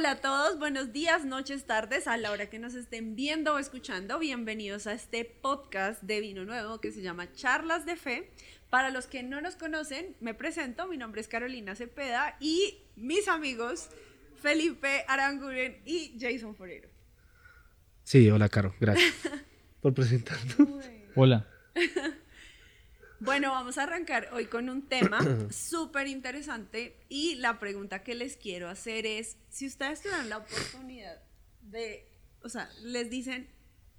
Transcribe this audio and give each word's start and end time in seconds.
Hola 0.00 0.12
a 0.12 0.20
todos, 0.22 0.58
buenos 0.58 0.94
días, 0.94 1.26
noches, 1.26 1.66
tardes, 1.66 2.06
a 2.06 2.16
la 2.16 2.30
hora 2.30 2.48
que 2.48 2.58
nos 2.58 2.72
estén 2.72 3.16
viendo 3.16 3.52
o 3.52 3.58
escuchando. 3.58 4.18
Bienvenidos 4.18 4.86
a 4.86 4.94
este 4.94 5.26
podcast 5.26 6.02
de 6.02 6.22
vino 6.22 6.46
nuevo 6.46 6.80
que 6.80 6.90
se 6.90 7.02
llama 7.02 7.30
Charlas 7.34 7.84
de 7.84 7.96
Fe. 7.96 8.30
Para 8.70 8.88
los 8.88 9.06
que 9.06 9.22
no 9.22 9.42
nos 9.42 9.56
conocen, 9.56 10.16
me 10.20 10.32
presento, 10.32 10.88
mi 10.88 10.96
nombre 10.96 11.20
es 11.20 11.28
Carolina 11.28 11.74
Cepeda 11.74 12.38
y 12.40 12.78
mis 12.96 13.28
amigos 13.28 13.90
Felipe 14.40 15.04
Aranguren 15.06 15.82
y 15.84 16.16
Jason 16.18 16.56
Forero. 16.56 16.88
Sí, 18.02 18.30
hola 18.30 18.48
Caro, 18.48 18.74
gracias 18.80 19.12
por 19.82 19.92
presentarnos. 19.92 20.82
Hola. 21.14 21.46
Bueno, 23.20 23.50
vamos 23.50 23.76
a 23.76 23.82
arrancar 23.82 24.28
hoy 24.32 24.46
con 24.46 24.70
un 24.70 24.88
tema 24.88 25.18
súper 25.50 26.06
interesante 26.06 26.96
y 27.08 27.34
la 27.36 27.58
pregunta 27.58 28.02
que 28.02 28.14
les 28.14 28.36
quiero 28.36 28.68
hacer 28.68 29.04
es, 29.04 29.36
si 29.50 29.66
ustedes 29.66 30.00
tuvieran 30.00 30.30
la 30.30 30.38
oportunidad 30.38 31.22
de, 31.60 32.06
o 32.42 32.48
sea, 32.48 32.70
les 32.82 33.10
dicen 33.10 33.46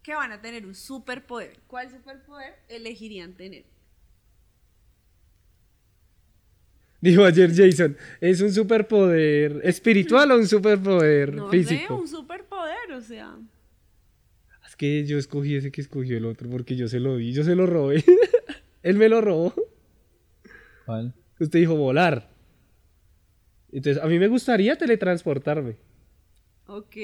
que 0.01 0.15
van 0.15 0.31
a 0.31 0.41
tener 0.41 0.65
un 0.65 0.73
superpoder, 0.73 1.59
¿cuál 1.67 1.91
superpoder 1.91 2.55
elegirían 2.67 3.33
tener? 3.35 3.65
Dijo 6.99 7.23
ayer 7.23 7.51
Jason, 7.55 7.97
¿es 8.19 8.41
un 8.41 8.51
superpoder 8.51 9.61
espiritual 9.63 10.31
o 10.31 10.37
un 10.37 10.47
superpoder 10.47 11.33
No 11.33 11.49
físico? 11.49 11.95
sé, 11.95 12.01
un 12.01 12.07
superpoder, 12.07 12.91
o 12.93 13.01
sea, 13.01 13.37
Es 14.67 14.75
que 14.75 15.05
yo 15.05 15.17
escogí 15.17 15.55
ese 15.55 15.71
que 15.71 15.81
escogió 15.81 16.17
el 16.17 16.25
otro 16.25 16.49
porque 16.49 16.75
yo 16.75 16.87
se 16.87 16.99
lo 16.99 17.17
di, 17.17 17.33
yo 17.33 17.43
se 17.43 17.55
lo 17.55 17.67
robé. 17.67 18.03
Él 18.83 18.97
me 18.97 19.09
lo 19.09 19.21
robó. 19.21 19.53
¿Cuál? 20.85 21.13
Usted 21.39 21.59
dijo 21.59 21.75
volar. 21.75 22.29
Entonces, 23.71 24.01
a 24.03 24.07
mí 24.07 24.19
me 24.19 24.27
gustaría 24.27 24.77
teletransportarme. 24.77 25.77
ok, 26.67 26.95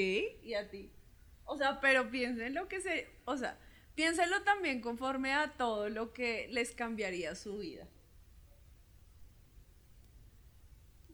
y 0.44 0.54
a 0.54 0.70
ti. 0.70 0.92
O 1.46 1.58
sea, 1.58 1.80
pero 1.82 2.10
piensen 2.12 2.54
lo 2.54 2.68
que 2.68 2.82
se, 2.82 3.08
o 3.26 3.38
sea, 3.38 3.58
piénsenlo 3.96 4.44
también 4.44 4.82
conforme 4.82 5.34
a 5.34 5.54
todo 5.58 5.90
lo 5.90 6.14
que 6.14 6.48
les 6.52 6.72
cambiaría 6.74 7.36
su 7.36 7.58
vida. 7.60 7.88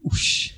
Ush. 0.02 0.52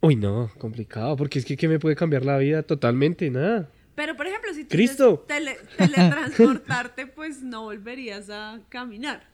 Uy, 0.00 0.16
no, 0.16 0.50
complicado, 0.58 1.16
porque 1.16 1.38
es 1.38 1.44
que 1.44 1.56
¿qué 1.56 1.68
me 1.68 1.78
puede 1.78 1.96
cambiar 1.96 2.24
la 2.24 2.38
vida? 2.38 2.62
Totalmente, 2.62 3.30
nada. 3.30 3.68
Pero, 3.96 4.14
por 4.16 4.26
ejemplo, 4.28 4.54
si 4.54 4.62
tú 4.64 4.68
¡Cristo! 4.70 5.24
tele- 5.26 5.56
teletransportarte, 5.76 7.06
pues 7.08 7.42
no 7.42 7.62
volverías 7.64 8.30
a 8.30 8.60
caminar. 8.68 9.26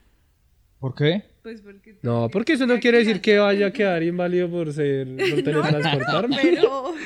¿Por 0.79 0.95
qué? 0.95 1.23
Pues 1.43 1.61
porque... 1.61 1.97
No, 2.03 2.29
porque 2.33 2.55
eso 2.55 2.67
no 2.67 2.79
quiere 2.81 2.99
decir 2.99 3.21
que 3.21 3.39
vaya 3.39 3.67
a 3.67 3.73
quedar 3.73 4.03
inválido 4.03 4.49
por 4.51 4.73
ser 4.73 5.07
por 5.17 5.43
teletransportarme. 5.43 6.39
Pero... 6.41 6.95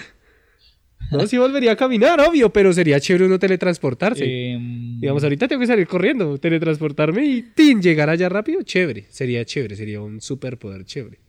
No, 1.08 1.24
sí 1.24 1.38
volvería 1.38 1.70
a 1.70 1.76
caminar, 1.76 2.18
obvio, 2.20 2.52
pero 2.52 2.72
sería 2.72 2.98
chévere 2.98 3.26
uno 3.26 3.38
teletransportarse. 3.38 4.24
Em, 4.24 4.98
Digamos, 5.00 5.22
ahorita 5.22 5.46
tengo 5.46 5.60
que 5.60 5.68
salir 5.68 5.86
corriendo, 5.86 6.36
teletransportarme 6.36 7.24
y 7.24 7.42
¡tin! 7.42 7.80
llegar 7.80 8.10
allá 8.10 8.28
rápido, 8.28 8.60
chévere. 8.62 9.06
Sería 9.08 9.44
chévere, 9.44 9.76
sería 9.76 10.00
un 10.00 10.20
superpoder 10.20 10.84
chévere. 10.84 11.20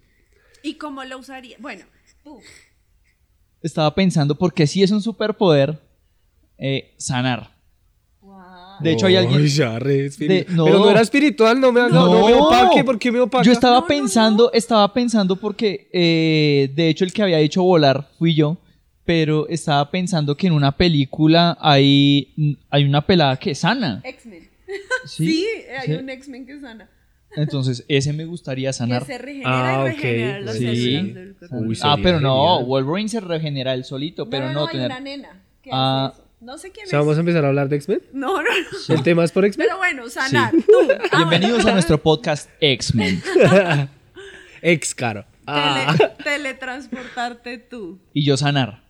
¿Y 0.64 0.74
cómo 0.76 1.04
lo 1.04 1.20
usaría? 1.20 1.58
Bueno, 1.60 1.86
tú. 2.24 2.40
Estaba 3.62 3.94
pensando, 3.94 4.36
porque 4.36 4.66
si 4.66 4.82
es 4.82 4.90
un 4.90 5.00
superpoder, 5.02 5.78
eh, 6.58 6.94
sanar. 6.98 7.56
De 8.80 8.92
hecho, 8.92 9.08
hay 9.08 9.16
alguien... 9.16 9.42
Ay, 9.42 9.48
ya, 9.48 9.80
re 9.80 10.06
espiri- 10.06 10.28
De- 10.28 10.46
no. 10.50 10.66
Pero 10.66 10.78
no 10.80 10.90
era 10.92 11.02
espiritual, 11.02 11.60
no 11.60 11.72
me, 11.72 11.82
no, 11.82 11.90
no 11.90 12.26
me 12.28 12.32
No. 12.32 12.46
opaque, 12.48 12.84
¿por 12.84 13.00
qué 13.00 13.12
me 13.12 13.20
opaca? 13.20 13.44
Yo 13.44 13.52
estaba 13.52 13.76
No, 13.78 13.82
no, 13.82 13.88
pensando, 13.88 14.52
estaba 14.54 14.94
pensando 14.94 15.36
porque, 15.36 15.90
eh, 15.92 16.70
de 16.76 16.88
hecho, 16.90 17.04
el 17.04 17.12
que 17.12 17.24
había 17.24 17.38
dicho 17.40 17.64
volar 17.64 18.08
fui 18.20 18.36
yo, 18.36 18.58
pero 19.04 19.48
estaba 19.48 19.90
pensando 19.90 20.38
que 20.38 20.46
en 20.46 20.54
una 20.54 20.74
película 20.74 21.58
hay, 21.60 22.36
hay 22.70 22.84
una 22.84 23.04
pelada 23.04 23.38
que 23.38 23.56
sana. 23.56 24.00
X-Men. 24.04 24.48
Sí, 25.06 25.26
Sí, 25.26 25.46
hay 25.80 25.88
sí. 25.88 25.94
un 25.94 26.10
X-Men 26.12 26.46
que 26.46 26.60
sana. 26.60 26.88
Entonces, 27.36 27.84
ese 27.88 28.14
me 28.14 28.26
gustaría 28.26 28.70
Que 28.70 28.74
sanar. 28.74 29.06
se 29.06 29.18
regenera 29.18 29.50
Ah, 29.84 29.88
y 29.88 29.90
ok. 29.90 29.96
regenera 29.96 30.40
las 30.42 30.56
Sí. 30.56 30.66
células 30.66 31.16
del 31.16 31.36
cuerpo. 31.36 31.56
Uy, 31.58 31.78
Ah, 31.82 31.98
pero 32.04 32.20
no. 32.20 32.64
Wolverine 32.64 33.10
se 33.10 33.22
regenera 33.22 33.74
él 33.74 33.84
solito, 33.86 34.30
pero 34.30 34.48
no, 34.48 34.54
no, 34.54 34.60
no, 34.62 34.66
hay 34.68 34.72
tener... 34.74 34.92
una 34.92 35.00
nena 35.00 35.42
que 35.64 35.70
Ah. 35.74 36.06
hace 36.08 36.20
eso. 36.22 36.27
No 36.40 36.58
sé 36.58 36.72
quién 36.72 36.86
O 36.86 36.90
sea, 36.90 37.00
vamos 37.00 37.14
es. 37.14 37.18
a 37.18 37.20
empezar 37.22 37.46
a 37.46 37.48
hablar 37.48 37.68
de 37.68 37.78
X-Men. 37.78 38.02
No, 38.14 38.38
no, 38.38 38.44
no. 38.44 38.96
¿El 38.96 39.04
tema 39.04 39.24
es 39.24 39.32
por 39.32 39.44
X-Men? 39.46 39.68
Pero 39.68 39.78
bueno, 39.78 40.08
sanar. 40.10 40.52
Sí. 40.52 40.62
Tú. 40.68 40.88
Ah, 41.12 41.18
Bienvenidos 41.18 41.66
a 41.66 41.72
nuestro 41.74 41.98
podcast 42.02 42.50
X-Men. 42.62 43.22
Ex, 44.62 44.94
caro. 44.94 45.26
Ah. 45.48 45.96
Tele- 45.98 46.24
teletransportarte 46.24 47.58
tú. 47.58 48.00
Y 48.14 48.24
yo 48.26 48.38
sanar. 48.38 48.84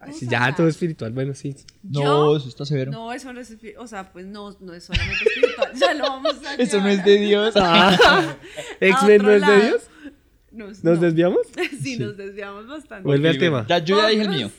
Ay, 0.00 0.12
ya, 0.22 0.54
todo 0.54 0.68
espiritual, 0.68 1.10
bueno, 1.12 1.34
sí. 1.34 1.56
No, 1.82 2.02
¿Yo? 2.02 2.36
eso 2.36 2.48
está 2.48 2.64
severo. 2.64 2.92
No, 2.92 3.12
eso 3.12 3.32
no 3.32 3.40
es 3.40 3.50
espi- 3.58 3.74
O 3.78 3.86
sea, 3.86 4.12
pues 4.12 4.26
no, 4.26 4.54
no 4.60 4.72
es 4.74 4.84
solamente 4.84 5.24
espiritual. 5.24 5.72
Ya 5.74 5.94
lo 5.94 6.04
vamos 6.04 6.36
a 6.46 6.54
Eso 6.58 6.80
no 6.80 6.88
es 6.88 7.04
de 7.04 7.18
Dios. 7.18 7.54
Ah. 7.56 8.36
¿X-Men 8.80 9.22
no 9.22 9.30
es 9.32 9.46
de. 9.46 9.60
Dios? 9.68 9.82
Nos, 10.52 10.84
¿Nos 10.84 10.96
no. 10.98 11.00
desviamos? 11.06 11.40
sí, 11.82 11.98
nos 11.98 12.16
desviamos 12.16 12.66
bastante. 12.66 13.04
Vuelve 13.04 13.28
al 13.30 13.38
tema. 13.38 13.66
Ya, 13.68 13.78
yo 13.78 13.96
ya 14.00 14.08
dije 14.08 14.22
el 14.22 14.28
mío. 14.28 14.50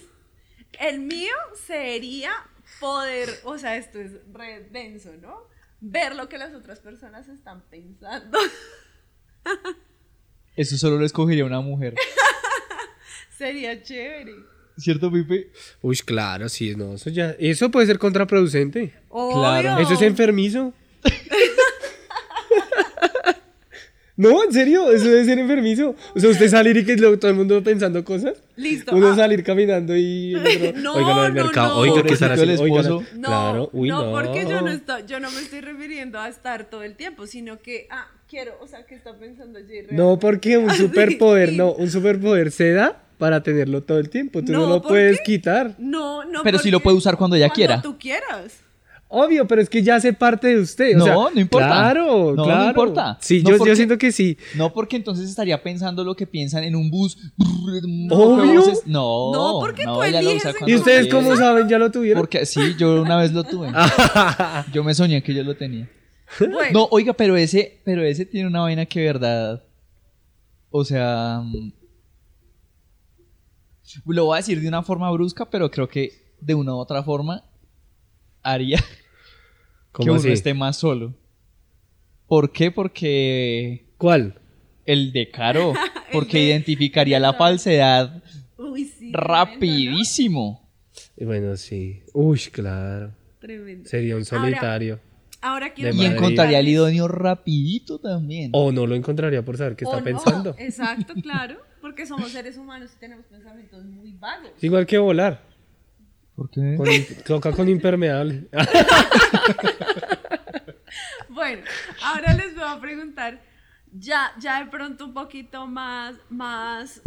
El 0.79 0.99
mío 0.99 1.35
sería 1.67 2.31
poder, 2.79 3.29
o 3.43 3.57
sea, 3.57 3.75
esto 3.75 3.99
es 3.99 4.11
re 4.31 4.67
denso, 4.71 5.11
¿no? 5.21 5.47
Ver 5.81 6.15
lo 6.15 6.29
que 6.29 6.37
las 6.37 6.53
otras 6.53 6.79
personas 6.79 7.27
están 7.27 7.63
pensando. 7.69 8.37
Eso 10.55 10.77
solo 10.77 10.97
lo 10.97 11.05
escogería 11.05 11.45
una 11.45 11.61
mujer. 11.61 11.95
sería 13.37 13.81
chévere. 13.81 14.33
¿Cierto, 14.77 15.11
Pipe? 15.11 15.51
Uy, 15.81 15.97
claro, 15.97 16.47
sí, 16.47 16.73
no, 16.75 16.93
eso 16.93 17.09
ya, 17.09 17.35
eso 17.37 17.69
puede 17.69 17.87
ser 17.87 17.99
contraproducente. 17.99 18.93
Claro. 19.09 19.77
Eso 19.77 19.93
es 19.93 20.01
enfermizo. 20.01 20.73
No, 24.21 24.43
en 24.43 24.51
serio, 24.51 24.91
eso 24.91 25.05
debe 25.05 25.23
ser 25.23 25.39
enfermizo. 25.39 25.95
O 26.13 26.19
sea, 26.19 26.29
usted 26.29 26.49
salir 26.49 26.75
y 26.75 26.83
que 26.83 26.97
lo- 26.97 27.17
todo 27.17 27.31
el 27.31 27.37
mundo 27.37 27.63
pensando 27.63 28.03
cosas. 28.03 28.33
Listo. 28.57 28.93
Uno 28.93 29.07
ah, 29.13 29.15
salir 29.15 29.43
caminando 29.45 29.95
y 29.95 30.33
No, 30.75 30.93
oigan 30.93 31.17
al 31.19 31.33
no, 31.33 31.43
mercado, 31.45 31.75
no. 31.75 31.81
oiga 31.81 32.03
que 32.03 32.13
estar 32.13 32.29
Pobrecito 32.35 32.51
así, 32.53 32.61
el 32.63 32.69
esposo. 32.69 32.99
al- 33.13 33.21
No, 33.21 33.27
claro, 33.29 33.69
uy, 33.71 33.87
no. 33.87 34.03
no, 34.05 34.11
porque 34.11 34.45
yo 34.45 34.61
no, 34.61 34.67
estoy, 34.71 35.03
yo 35.07 35.19
no 35.21 35.31
me 35.31 35.39
estoy 35.39 35.61
refiriendo 35.61 36.19
a 36.19 36.27
estar 36.27 36.69
todo 36.69 36.83
el 36.83 36.95
tiempo, 36.95 37.27
sino 37.27 37.59
que, 37.61 37.87
ah, 37.89 38.07
quiero, 38.29 38.53
o 38.61 38.67
sea, 38.67 38.85
¿qué 38.85 38.95
está 38.95 39.13
pensando 39.17 39.57
Jay? 39.65 39.85
No, 39.91 40.19
porque 40.19 40.57
un 40.57 40.69
Ah, 40.69 40.75
superpoder, 40.75 41.51
sí. 41.51 41.57
no, 41.57 41.71
un 41.71 41.89
superpoder 41.89 42.51
se 42.51 42.73
da 42.73 43.01
para 43.17 43.41
tenerlo 43.41 43.83
todo 43.83 43.99
el 43.99 44.09
tiempo. 44.09 44.43
Tú 44.43 44.51
no, 44.51 44.63
No, 44.63 44.67
lo 44.67 44.81
¿por 44.81 44.89
puedes 44.91 45.17
qué? 45.19 45.23
quitar. 45.23 45.75
No, 45.77 46.25
no. 46.25 46.43
Pero 46.43 46.59
sí 46.59 46.71
lo 46.71 46.81
puede 46.81 46.97
usar 46.97 47.15
cuando 47.17 47.37
ella 47.37 47.47
cuando 47.47 47.55
quiera. 47.55 47.81
tú 47.81 47.97
quieras. 47.97 48.59
Obvio, 49.11 49.47
pero 49.47 49.59
es 49.59 49.69
que 49.71 49.81
ya 49.81 49.95
hace 49.95 50.13
parte 50.13 50.49
de 50.49 50.59
usted. 50.59 50.95
o 50.95 50.99
No, 50.99 51.05
sea, 51.05 51.15
no 51.33 51.41
importa. 51.41 51.67
Claro, 51.67 52.05
No, 52.05 52.35
no 52.35 52.43
claro. 52.43 52.67
importa. 52.67 53.17
Sí, 53.19 53.41
No, 53.41 53.49
yo, 53.49 53.57
porque- 53.57 53.69
yo 53.71 53.75
siento 53.75 53.97
que 53.97 54.11
sí. 54.11 54.37
No, 54.55 54.71
porque 54.71 54.97
entonces 54.97 55.27
estaría 55.27 55.61
pensando 55.63 56.03
lo 56.03 56.15
que 56.15 56.27
piensan 56.27 56.63
en 56.63 56.75
un 56.75 56.91
bus. 56.91 57.17
Obvio. 58.11 58.63
No, 58.85 59.31
No, 59.33 59.57
porque 59.59 59.83
tú 59.83 60.03
eliges 60.03 60.43
¿Y 60.67 60.75
ustedes 60.75 61.07
quiere. 61.07 61.09
cómo 61.09 61.35
saben? 61.35 61.67
¿Ya 61.67 61.79
lo 61.79 61.89
tuvieron? 61.89 62.21
Porque 62.21 62.45
sí, 62.45 62.75
yo 62.77 63.01
una 63.01 63.17
vez 63.17 63.33
lo 63.33 63.43
tuve. 63.43 63.69
Yo 64.73 64.83
me 64.83 64.93
soñé 64.93 65.23
que 65.23 65.33
yo 65.33 65.43
lo 65.43 65.55
tenía. 65.57 65.89
Bueno, 66.39 66.57
No, 66.71 66.87
oiga, 66.91 67.13
pero 67.13 67.35
ese, 67.35 67.81
pero 67.83 68.03
ese 68.03 68.25
tiene 68.27 68.47
una 68.47 68.61
vaina 68.61 68.85
que 68.85 69.01
verdad. 69.03 69.63
O 70.69 70.85
sea. 70.85 71.41
mm, 71.43 71.71
Lo 74.05 74.25
voy 74.25 74.35
a 74.35 74.37
decir 74.37 74.61
de 74.61 74.67
una 74.67 74.83
forma 74.83 75.09
brusca, 75.11 75.49
pero 75.49 75.71
creo 75.71 75.87
que 75.89 76.11
de 76.41 76.53
una 76.53 76.75
u 76.75 76.77
otra 76.77 77.01
forma 77.03 77.43
haría 78.51 78.77
que 78.79 78.85
¿Cómo 79.91 80.11
uno 80.11 80.19
así? 80.19 80.31
esté 80.31 80.53
más 80.53 80.77
solo. 80.77 81.13
¿Por 82.27 82.51
qué? 82.51 82.71
Porque 82.71 83.85
¿Cuál? 83.97 84.39
el 84.85 85.11
de 85.11 85.29
Caro. 85.29 85.73
Porque 86.11 86.37
de- 86.39 86.43
identificaría 86.45 87.19
la 87.19 87.33
falsedad 87.33 88.23
uy, 88.57 88.85
sí. 88.85 89.11
rapidísimo. 89.13 90.67
Y 91.15 91.25
Bueno, 91.25 91.55
sí. 91.57 92.01
Uy, 92.13 92.39
claro. 92.51 93.11
Tremendo. 93.39 93.39
tremendo. 93.39 93.89
Sería 93.89 94.15
un 94.15 94.23
Ahora- 94.23 94.43
solitario. 94.43 94.99
Ahora 95.41 95.73
quiero 95.73 95.95
De 95.95 96.03
Y 96.03 96.05
encontraría 96.05 96.59
el 96.59 96.67
idóneo 96.67 97.07
rapidito 97.07 97.97
también. 97.99 98.49
O 98.53 98.71
no 98.73 98.85
lo 98.85 98.95
encontraría 98.95 99.43
por 99.45 99.55
saber 99.57 99.75
qué 99.77 99.85
O 99.85 99.89
está 99.89 99.99
no, 99.99 100.03
pensando. 100.03 100.55
Exacto, 100.57 101.13
claro. 101.21 101.57
Porque 101.79 102.05
somos 102.05 102.29
seres 102.31 102.57
humanos 102.57 102.91
y 102.95 102.99
tenemos 102.99 103.25
pensamientos 103.27 103.85
muy 103.85 104.11
vagos. 104.11 104.51
Igual 104.61 104.85
que 104.85 104.97
volar. 104.97 105.41
¿Por 106.39 106.49
qué? 106.51 106.75
Con, 106.77 106.87
toca 107.25 107.51
con 107.51 107.67
impermeable. 107.67 108.47
Bueno, 111.29 111.63
ahora 112.03 112.33
les 112.33 112.53
voy 112.53 112.65
a 112.65 112.81
preguntar, 112.81 113.41
ya, 113.93 114.33
ya 114.39 114.61
de 114.61 114.69
pronto 114.69 115.05
un 115.05 115.13
poquito 115.13 115.67
más, 115.67 116.15
más. 116.29 117.01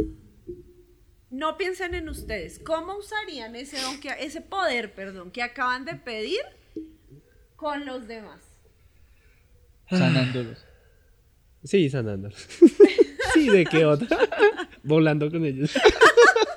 No 1.28 1.58
piensen 1.58 1.94
en 1.94 2.08
ustedes. 2.08 2.58
¿Cómo 2.60 2.96
usarían 2.96 3.54
ese 3.56 3.80
don 3.82 4.00
que, 4.00 4.08
ese 4.20 4.40
poder, 4.40 4.94
perdón, 4.94 5.32
que 5.32 5.42
acaban 5.42 5.84
de 5.84 5.96
pedir 5.96 6.40
con 7.56 7.84
los 7.84 8.06
demás? 8.08 8.40
Sanándolos. 9.90 10.64
Sí, 11.64 11.90
sanándolos. 11.90 12.48
sí, 13.34 13.50
¿de 13.50 13.66
qué 13.66 13.84
otra? 13.84 14.16
volando 14.82 15.30
con 15.30 15.44
ellos. 15.44 15.74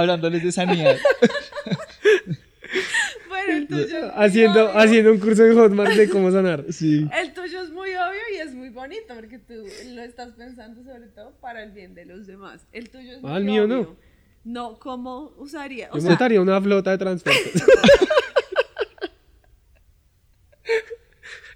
Hablándoles 0.00 0.42
de 0.44 0.52
sanidad. 0.52 0.96
Bueno, 3.28 3.52
el 3.58 3.68
tuyo 3.68 3.84
es 3.84 3.92
muy 4.02 4.10
haciendo, 4.16 4.64
obvio. 4.70 4.78
haciendo 4.80 5.12
un 5.12 5.18
curso 5.20 5.44
en 5.44 5.54
Hotmart 5.56 5.92
de 5.92 6.08
cómo 6.08 6.32
sanar. 6.32 6.64
Sí. 6.70 7.06
El 7.16 7.32
tuyo 7.32 7.62
es 7.62 7.70
muy 7.70 7.90
obvio 7.90 8.20
y 8.34 8.38
es 8.38 8.54
muy 8.54 8.70
bonito 8.70 9.14
porque 9.14 9.38
tú 9.38 9.54
lo 9.90 10.02
estás 10.02 10.30
pensando 10.32 10.82
sobre 10.82 11.06
todo 11.08 11.32
para 11.40 11.62
el 11.62 11.70
bien 11.70 11.94
de 11.94 12.06
los 12.06 12.26
demás. 12.26 12.66
El 12.72 12.88
tuyo 12.90 13.12
es 13.12 13.22
muy 13.22 13.30
Ah, 13.30 13.36
el 13.36 13.44
mío 13.44 13.66
no. 13.68 13.80
obvio. 13.80 13.96
No, 14.44 14.78
¿cómo 14.78 15.32
usaría? 15.38 15.88
O 15.92 15.96
Yo 15.96 16.00
sea, 16.00 16.10
montaría 16.10 16.40
una 16.40 16.60
flota 16.60 16.90
de 16.90 16.98
transporte. 16.98 17.52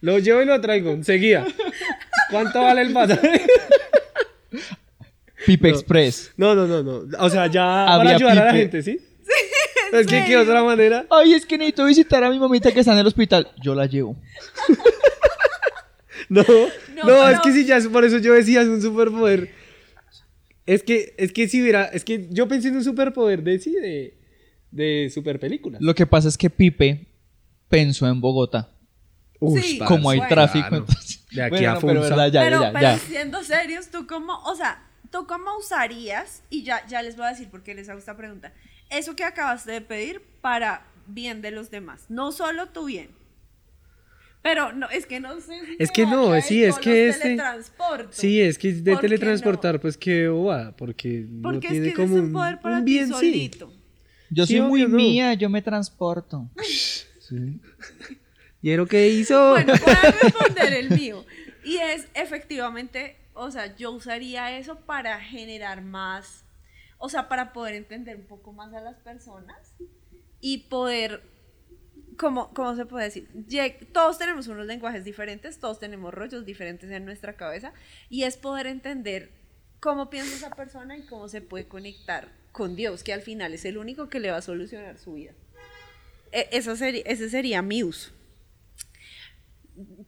lo 0.00 0.19
llevo 0.19 0.42
y 0.42 0.46
lo 0.46 0.60
traigo, 0.60 0.90
enseguida. 0.92 1.46
¿Cuánto 2.31 2.60
vale 2.60 2.82
el 2.82 2.92
pasaje? 2.92 3.46
Pipe 5.56 5.69
No. 5.70 5.75
Express. 5.76 6.32
No, 6.37 6.55
no, 6.55 6.67
no, 6.67 6.82
no. 6.82 7.19
O 7.19 7.31
sea, 7.31 7.47
ya 7.47 7.85
Había 7.87 8.05
para 8.05 8.17
ayudar 8.17 8.38
a 8.38 8.44
la 8.47 8.52
gente, 8.52 8.82
¿sí? 8.82 8.99
Es 9.93 10.06
que, 10.06 10.25
¿qué 10.25 10.37
otra 10.37 10.62
manera? 10.62 11.05
Ay, 11.11 11.35
es 11.35 11.44
que 11.44 11.58
necesito 11.58 11.85
visitar 11.85 12.23
a 12.23 12.31
mi 12.31 12.38
mamita 12.38 12.70
que 12.73 12.79
está 12.81 12.93
en 12.93 12.99
el 13.00 13.06
hospital. 13.06 13.49
Yo 13.62 13.75
la 13.75 13.87
llevo. 13.87 14.17
No, 16.29 16.44
no, 16.94 17.05
No, 17.06 17.29
es 17.29 17.41
que 17.41 17.52
si 17.52 17.64
ya, 17.64 17.79
por 17.91 18.05
eso 18.05 18.19
yo 18.19 18.35
decía, 18.35 18.61
es 18.62 18.69
un 18.69 18.81
superpoder. 18.81 19.50
Es 20.67 20.82
que, 20.85 21.14
es 21.19 21.32
que 21.32 21.49
si 21.49 21.61
hubiera, 21.62 21.87
es 21.87 22.05
que 22.05 22.29
yo 22.31 22.47
pensé 22.47 22.69
en 22.69 22.76
un 22.76 22.85
superpoder 22.85 23.43
de 23.43 23.58
sí, 23.58 23.73
de, 23.73 24.17
de 24.70 25.11
super 25.12 25.41
películas. 25.41 25.81
Lo 25.81 25.94
que 25.94 26.06
pasa 26.06 26.29
es 26.29 26.38
que 26.38 26.49
Pipe 26.50 27.08
pensó 27.69 28.06
en 28.06 28.20
Bogotá. 28.20 28.70
Sí, 29.61 29.76
parce, 29.79 29.85
Como 29.87 30.11
hay 30.11 30.19
bueno. 30.19 30.29
tráfico. 30.35 30.69
claro. 30.69 30.85
entonces- 30.87 31.26
De 31.32 31.43
aquí 31.43 31.50
Bueno, 31.50 31.70
a 31.70 31.75
no, 31.75 31.81
pero 31.81 32.00
verdad, 32.02 32.32
ya, 32.32 32.43
pero, 32.43 32.61
ya, 32.62 32.73
pero 32.73 32.82
ya. 32.82 32.99
siendo 32.99 33.43
serios, 33.43 33.88
tú 33.88 34.06
cómo, 34.06 34.38
o 34.44 34.55
sea, 34.55 34.85
tú 35.11 35.27
cómo 35.27 35.57
usarías, 35.59 36.43
y 36.51 36.62
ya, 36.62 36.87
ya 36.87 37.03
les 37.03 37.17
voy 37.17 37.27
a 37.27 37.31
decir 37.31 37.49
por 37.49 37.62
qué 37.62 37.75
les 37.75 37.89
hago 37.89 37.99
esta 37.99 38.17
pregunta, 38.17 38.53
eso 38.91 39.15
que 39.17 39.25
acabaste 39.25 39.71
de 39.73 39.81
pedir 39.81 40.23
para 40.41 40.87
bien 41.07 41.43
de 41.43 41.51
los 41.51 41.71
demás, 41.71 42.07
no 42.09 42.33
solo 42.33 42.69
tu 42.69 42.87
bien. 42.87 43.11
Pero 44.43 44.73
no, 44.73 44.89
es 44.89 45.05
que 45.05 45.21
no 45.21 45.39
sé 45.41 45.67
si 45.67 45.77
Es 45.79 45.91
que 45.91 46.07
no, 46.07 46.41
sí, 46.41 46.65
es 46.65 46.79
que 46.79 47.09
este-. 47.11 47.37
Sí, 48.11 48.41
es 48.41 48.57
que 48.57 48.73
de 48.73 48.93
¿Por 48.93 49.01
qué 49.03 49.09
teletransportar, 49.09 49.81
pues 49.81 49.99
qué 49.99 50.29
bobada, 50.29 50.75
porque, 50.75 51.27
no 51.29 51.43
Porque 51.43 51.67
es 51.67 51.73
tiene 51.73 51.89
que 51.89 51.95
como 51.95 52.15
un, 52.15 52.33
poder 52.33 52.59
para 52.61 52.79
un 52.79 52.85
ti 52.87 52.93
bien, 52.93 53.07
sí. 53.09 53.12
solito. 53.12 53.73
Yo 54.31 54.47
Sí, 54.47 54.57
soy 54.57 54.67
muy 54.67 54.83
no. 54.83 54.89
mía, 54.89 55.35
yo 55.35 55.51
me 55.51 55.61
transporto. 55.61 56.49
¿Y 58.62 58.75
lo 58.77 58.87
que 58.87 59.09
hizo? 59.09 59.51
Bueno, 59.51 59.75
voy 59.85 59.93
a 59.95 60.11
responder 60.23 60.73
el 60.73 60.91
mío. 60.91 61.25
Y 61.65 61.77
es 61.77 62.07
efectivamente, 62.15 63.17
o 63.40 63.50
sea, 63.50 63.75
yo 63.76 63.90
usaría 63.90 64.56
eso 64.58 64.81
para 64.81 65.19
generar 65.20 65.82
más, 65.82 66.44
o 66.98 67.08
sea, 67.08 67.28
para 67.28 67.52
poder 67.52 67.75
entender 67.75 68.16
un 68.16 68.26
poco 68.26 68.52
más 68.52 68.72
a 68.75 68.81
las 68.81 68.96
personas 68.98 69.75
y 70.40 70.69
poder, 70.69 71.22
¿cómo, 72.19 72.52
cómo 72.52 72.76
se 72.76 72.84
puede 72.84 73.06
decir? 73.06 73.28
Todos 73.92 74.19
tenemos 74.19 74.46
unos 74.48 74.66
lenguajes 74.66 75.04
diferentes, 75.04 75.58
todos 75.58 75.78
tenemos 75.78 76.12
rollos 76.12 76.44
diferentes 76.44 76.90
en 76.90 77.04
nuestra 77.06 77.34
cabeza 77.37 77.72
y 78.10 78.25
es 78.25 78.37
poder 78.37 78.66
entender 78.66 79.31
cómo 79.81 80.10
piensa 80.10 80.37
esa 80.37 80.50
persona 80.50 80.98
y 80.98 81.06
cómo 81.06 81.28
se 81.28 81.40
puede 81.40 81.66
conectar 81.66 82.28
con 82.52 82.76
Dios, 82.76 83.02
que 83.02 83.14
al 83.14 83.22
final 83.22 83.54
es 83.54 83.64
el 83.64 83.78
único 83.78 84.08
que 84.10 84.20
le 84.20 84.31
va 84.31 84.37
a 84.38 84.42
solucionar 84.42 84.98
su 84.98 85.14
vida. 85.14 85.32
E- 86.32 86.48
ese 86.52 87.28
sería 87.31 87.62
mi 87.62 87.82
uso. 87.84 88.12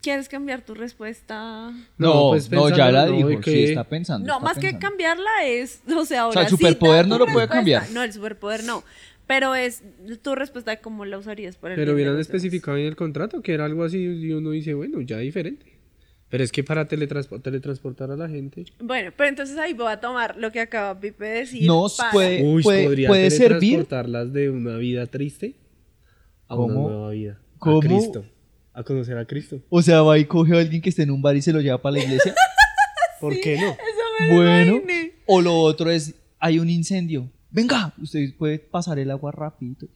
¿Quieres 0.01 0.29
cambiar 0.29 0.63
tu 0.63 0.75
respuesta? 0.75 1.73
No, 1.99 2.31
pues, 2.31 2.51
no, 2.51 2.69
ya 2.69 2.91
la 2.91 3.07
dijo. 3.07 3.31
¿y 3.31 3.37
Sí, 3.37 3.41
qué? 3.43 3.65
está 3.71 3.85
pensando. 3.85 4.27
No, 4.27 4.35
está 4.35 4.45
más 4.45 4.59
que 4.59 4.79
cambiarla 4.79 5.31
es, 5.47 5.83
o 5.97 6.05
sea, 6.05 6.23
ahora 6.23 6.33
sea, 6.33 6.43
el 6.43 6.49
superpoder 6.49 7.07
no 7.07 7.19
lo 7.19 7.27
puede 7.27 7.49
cambiar. 7.49 7.91
No, 7.91 8.03
el 8.03 8.13
superpoder 8.13 8.65
no. 8.65 8.83
Pero 9.27 9.55
es 9.55 9.83
tu 10.21 10.35
respuesta 10.35 10.73
de 10.73 10.81
cómo 10.81 11.05
la 11.05 11.17
usarías 11.19 11.57
para 11.57 11.75
el 11.75 11.81
Pero 11.81 11.95
hubieran 11.95 12.19
especificado 12.19 12.77
en 12.77 12.87
el 12.87 12.97
contrato 12.97 13.41
que 13.41 13.55
era 13.55 13.65
algo 13.65 13.85
así 13.85 13.99
y 13.99 14.33
uno 14.33 14.51
dice, 14.51 14.75
bueno, 14.75 15.01
ya 15.01 15.19
diferente. 15.19 15.67
Pero 16.29 16.43
es 16.45 16.51
que 16.51 16.65
para 16.65 16.89
teletranspo- 16.89 17.41
teletransportar 17.41 18.11
a 18.11 18.17
la 18.17 18.29
gente. 18.29 18.65
Bueno, 18.81 19.11
pero 19.17 19.29
entonces 19.29 19.57
ahí 19.59 19.75
voy 19.75 19.93
a 19.93 20.01
tomar 20.01 20.37
lo 20.39 20.51
que 20.51 20.61
acaba 20.61 20.99
Pipe 20.99 21.25
de 21.25 21.31
decir. 21.41 21.67
No, 21.67 21.87
para- 21.97 22.11
puede- 22.11 22.43
Uy, 22.43 22.63
puede- 22.63 22.85
podría 22.85 23.09
puede 23.09 23.31
servir. 23.31 23.49
teletransportarlas 23.61 24.33
de 24.33 24.51
una 24.51 24.77
vida 24.77 25.07
triste 25.07 25.55
a 26.49 26.57
¿Cómo? 26.57 26.65
una 26.87 26.91
nueva 26.91 27.11
vida. 27.11 27.39
¿Cómo? 27.59 27.79
A 27.79 27.81
Cristo. 27.81 28.25
A 28.75 28.83
conocer 28.83 29.17
a 29.19 29.27
Cristo. 29.27 29.61
O 29.69 29.83
sea, 29.83 30.03
va 30.03 30.19
y 30.19 30.25
coge 30.25 30.57
a 30.57 30.61
alguien 30.61 30.81
que 30.81 30.89
esté 30.91 31.03
en 31.03 31.11
un 31.11 31.21
bar 31.21 31.37
y 31.37 31.43
se 31.43 31.53
lo 31.53 31.61
lleva 31.61 31.81
para 31.81 31.97
la 31.99 32.05
iglesia. 32.05 32.35
¿Por 33.21 33.39
qué 33.41 33.57
no? 33.57 33.71
Eso 33.73 33.79
me 34.29 34.35
bueno. 34.35 34.73
imaginé. 34.77 35.13
O 35.27 35.41
lo 35.41 35.55
otro 35.61 35.91
es, 35.91 36.15
hay 36.39 36.59
un 36.59 36.69
incendio. 36.71 37.31
Venga, 37.51 37.93
usted 38.03 38.35
puede 38.37 38.59
pasar 38.59 38.99
el 38.99 39.11
agua 39.11 39.31
rapidito. 39.31 39.87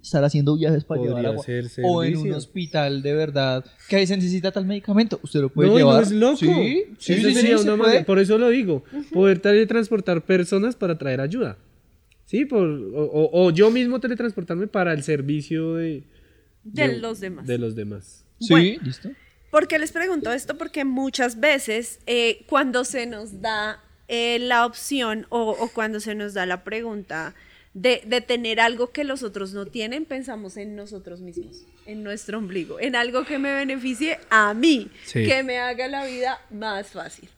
Estar 0.00 0.22
haciendo 0.22 0.56
viajes 0.56 0.84
para 0.84 0.98
Podría 1.00 1.16
llevar 1.16 1.32
agua. 1.32 1.44
O 1.82 2.04
en 2.04 2.16
un 2.16 2.32
hospital 2.32 3.02
de 3.02 3.12
verdad 3.14 3.64
que 3.88 3.96
ahí 3.96 4.06
se 4.06 4.16
necesita 4.16 4.52
tal 4.52 4.64
medicamento. 4.64 5.18
Usted 5.24 5.40
lo 5.40 5.48
puede 5.48 5.68
no, 5.68 5.76
llevar. 5.76 5.96
no 5.96 6.00
es 6.02 6.12
loco. 6.12 6.36
Sí, 6.36 6.84
sí, 6.98 7.12
Eso 7.14 7.28
sí, 7.28 7.34
sería 7.34 7.58
sí, 7.58 7.64
se 7.64 7.68
una 7.68 7.76
puede. 7.76 7.88
manera- 7.94 8.06
Por 8.06 8.20
eso 8.20 8.38
lo 8.38 8.48
digo. 8.50 8.84
Poder 9.12 9.40
teletransportar 9.40 10.22
personas 10.24 10.76
para 10.76 10.96
traer 10.96 11.20
ayuda. 11.20 11.58
Sí, 12.26 12.44
por, 12.44 12.62
o, 12.62 13.02
o- 13.04 13.46
o 13.46 13.50
yo 13.50 13.72
mismo 13.72 13.98
teletransportarme 13.98 14.68
para 14.68 14.92
el 14.92 15.02
servicio 15.02 15.74
de, 15.74 16.04
De 16.62 16.98
los 16.98 17.20
demás. 17.20 17.46
De 17.46 17.58
los 17.58 17.74
demás. 17.74 18.24
Sí, 18.40 18.48
Bueno. 18.50 18.80
listo. 18.82 19.10
¿Por 19.50 19.66
qué 19.66 19.78
les 19.78 19.90
pregunto 19.92 20.32
esto? 20.32 20.56
Porque 20.56 20.84
muchas 20.84 21.40
veces 21.40 21.98
eh, 22.06 22.44
cuando 22.46 22.84
se 22.84 23.06
nos 23.06 23.40
da 23.40 23.82
eh, 24.08 24.38
la 24.38 24.64
opción 24.66 25.26
o, 25.28 25.50
o 25.50 25.68
cuando 25.68 25.98
se 26.00 26.14
nos 26.14 26.34
da 26.34 26.46
la 26.46 26.62
pregunta 26.62 27.34
de, 27.74 28.02
de 28.06 28.20
tener 28.20 28.60
algo 28.60 28.90
que 28.90 29.04
los 29.04 29.22
otros 29.22 29.52
no 29.52 29.66
tienen, 29.66 30.04
pensamos 30.04 30.56
en 30.56 30.76
nosotros 30.76 31.20
mismos, 31.20 31.64
en 31.86 32.02
nuestro 32.02 32.38
ombligo, 32.38 32.78
en 32.80 32.94
algo 32.96 33.24
que 33.24 33.38
me 33.38 33.52
beneficie 33.52 34.18
a 34.30 34.54
mí, 34.54 34.90
Sí. 35.04 35.24
que 35.24 35.42
me 35.42 35.58
haga 35.58 35.86
la 35.88 36.04
vida 36.06 36.40
más 36.50 36.88
fácil. 36.88 37.28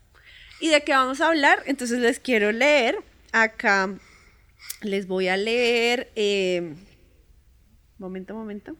¿Y 0.60 0.68
de 0.68 0.82
qué 0.82 0.92
vamos 0.92 1.20
a 1.20 1.28
hablar? 1.28 1.62
Entonces 1.66 1.98
les 1.98 2.18
quiero 2.20 2.52
leer 2.52 2.96
acá, 3.32 3.94
les 4.82 5.06
voy 5.06 5.28
a 5.28 5.36
leer, 5.36 6.10
eh, 6.14 6.74
momento, 7.98 8.34
momento. 8.34 8.76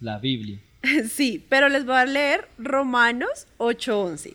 La 0.00 0.18
Biblia. 0.18 0.58
Sí, 1.10 1.44
pero 1.48 1.68
les 1.68 1.84
voy 1.84 1.96
a 1.96 2.06
leer 2.06 2.48
Romanos 2.58 3.46
8:11, 3.58 4.34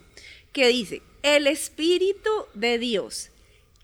que 0.53 0.67
dice, 0.67 1.01
el 1.23 1.47
Espíritu 1.47 2.29
de 2.53 2.77
Dios, 2.77 3.31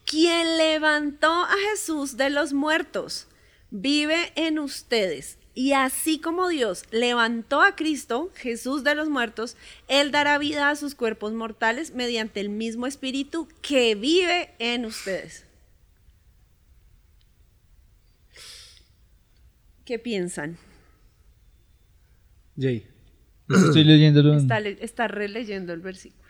quien 0.05 0.57
levantó 0.57 1.31
a 1.31 1.55
Jesús 1.71 2.17
de 2.17 2.29
los 2.29 2.53
muertos, 2.53 3.27
vive 3.71 4.31
en 4.35 4.59
ustedes. 4.59 5.37
Y 5.53 5.73
así 5.73 6.19
como 6.19 6.47
Dios 6.47 6.85
levantó 6.91 7.61
a 7.61 7.75
Cristo, 7.75 8.31
Jesús 8.35 8.85
de 8.85 8.95
los 8.95 9.09
muertos, 9.09 9.57
Él 9.89 10.11
dará 10.11 10.37
vida 10.37 10.69
a 10.69 10.75
sus 10.77 10.95
cuerpos 10.95 11.33
mortales 11.33 11.93
mediante 11.93 12.39
el 12.39 12.49
mismo 12.49 12.87
Espíritu 12.87 13.49
que 13.61 13.95
vive 13.95 14.53
en 14.59 14.85
ustedes. 14.85 15.45
¿Qué 19.83 19.99
piensan? 19.99 20.57
Jay. 22.61 22.87
Estoy 23.49 23.83
leyéndolo. 23.83 24.37
Está, 24.37 24.59
le- 24.59 24.77
está 24.81 25.07
releyendo 25.07 25.73
el 25.73 25.81
versículo. 25.81 26.21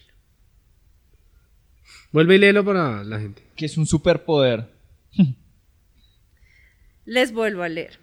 Vuelve 2.12 2.36
y 2.36 2.40
léelo 2.40 2.66
para 2.66 3.04
la 3.04 3.20
gente. 3.20 3.44
Que 3.56 3.66
es 3.66 3.78
un 3.78 3.86
superpoder. 3.86 4.70
Les 7.06 7.32
vuelvo 7.32 7.64
a 7.64 7.70
leer. 7.70 8.00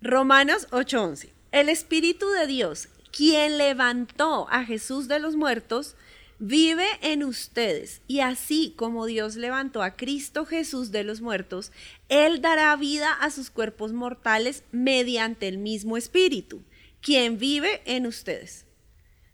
Romanos 0.00 0.68
8:11. 0.70 1.30
El 1.50 1.68
Espíritu 1.68 2.28
de 2.30 2.46
Dios, 2.46 2.88
quien 3.10 3.58
levantó 3.58 4.48
a 4.50 4.64
Jesús 4.64 5.08
de 5.08 5.18
los 5.18 5.34
muertos, 5.34 5.96
vive 6.38 6.86
en 7.02 7.24
ustedes. 7.24 8.02
Y 8.06 8.20
así 8.20 8.74
como 8.76 9.06
Dios 9.06 9.36
levantó 9.36 9.82
a 9.82 9.96
Cristo 9.96 10.44
Jesús 10.46 10.92
de 10.92 11.04
los 11.04 11.20
muertos, 11.20 11.72
Él 12.08 12.40
dará 12.40 12.76
vida 12.76 13.12
a 13.12 13.30
sus 13.30 13.50
cuerpos 13.50 13.92
mortales 13.92 14.62
mediante 14.72 15.48
el 15.48 15.58
mismo 15.58 15.96
Espíritu, 15.96 16.62
quien 17.00 17.38
vive 17.38 17.82
en 17.84 18.06
ustedes. 18.06 18.66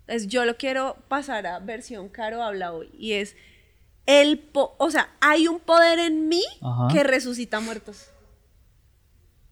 Entonces, 0.01 0.29
yo 0.29 0.45
lo 0.45 0.57
quiero 0.57 0.97
pasar 1.09 1.47
a 1.47 1.59
versión 1.61 2.09
Caro 2.09 2.43
habla 2.43 2.73
hoy. 2.73 2.91
Y 2.99 3.13
es, 3.13 3.37
el 4.07 4.39
po- 4.39 4.75
o 4.79 4.91
sea, 4.91 5.09
hay 5.21 5.49
un 5.49 5.61
poder 5.61 5.99
en 5.99 6.29
mí 6.29 6.43
Ajá. 6.61 6.89
que 6.93 7.03
resucita 7.05 7.61
muertos. 7.61 8.11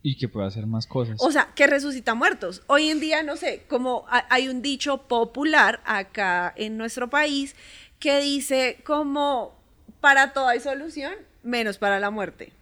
Y 0.03 0.17
que 0.19 0.29
puede 0.29 0.49
hacer 0.49 0.67
más 0.67 0.87
cosas. 0.87 1.17
O 1.21 1.31
sea, 1.31 1.53
que 1.55 1.67
resucita 1.67 2.15
muertos. 2.15 2.63
Hoy 2.67 2.89
en 2.91 2.99
día, 3.01 3.23
no 3.23 3.37
sé, 3.37 3.65
como 3.69 4.05
ha- 4.09 4.27
hay 4.31 4.49
un 4.49 4.61
dicho 4.61 4.99
popular 5.09 5.81
acá 5.87 6.53
en 6.57 6.77
nuestro 6.77 7.09
país 7.09 7.55
que 8.01 8.19
dice 8.21 8.81
como 8.85 9.57
para 10.01 10.33
todo 10.33 10.49
hay 10.49 10.59
solución, 10.59 11.15
menos 11.45 11.79
para 11.79 12.01
la 12.01 12.11
muerte. 12.11 12.53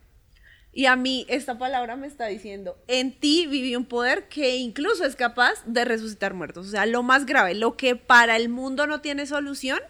Y 0.72 0.86
a 0.86 0.94
mí 0.94 1.26
esta 1.28 1.58
palabra 1.58 1.96
me 1.96 2.06
está 2.06 2.26
diciendo, 2.26 2.78
en 2.86 3.18
ti 3.18 3.46
vive 3.48 3.76
un 3.76 3.86
poder 3.86 4.28
que 4.28 4.56
incluso 4.56 5.04
es 5.04 5.16
capaz 5.16 5.64
de 5.66 5.84
resucitar 5.84 6.34
muertos. 6.34 6.68
O 6.68 6.70
sea, 6.70 6.86
lo 6.86 7.02
más 7.02 7.26
grave, 7.26 7.54
lo 7.54 7.76
que 7.76 7.96
para 7.96 8.36
el 8.36 8.48
mundo 8.48 8.86
no 8.86 9.00
tiene 9.00 9.26
solución, 9.26 9.80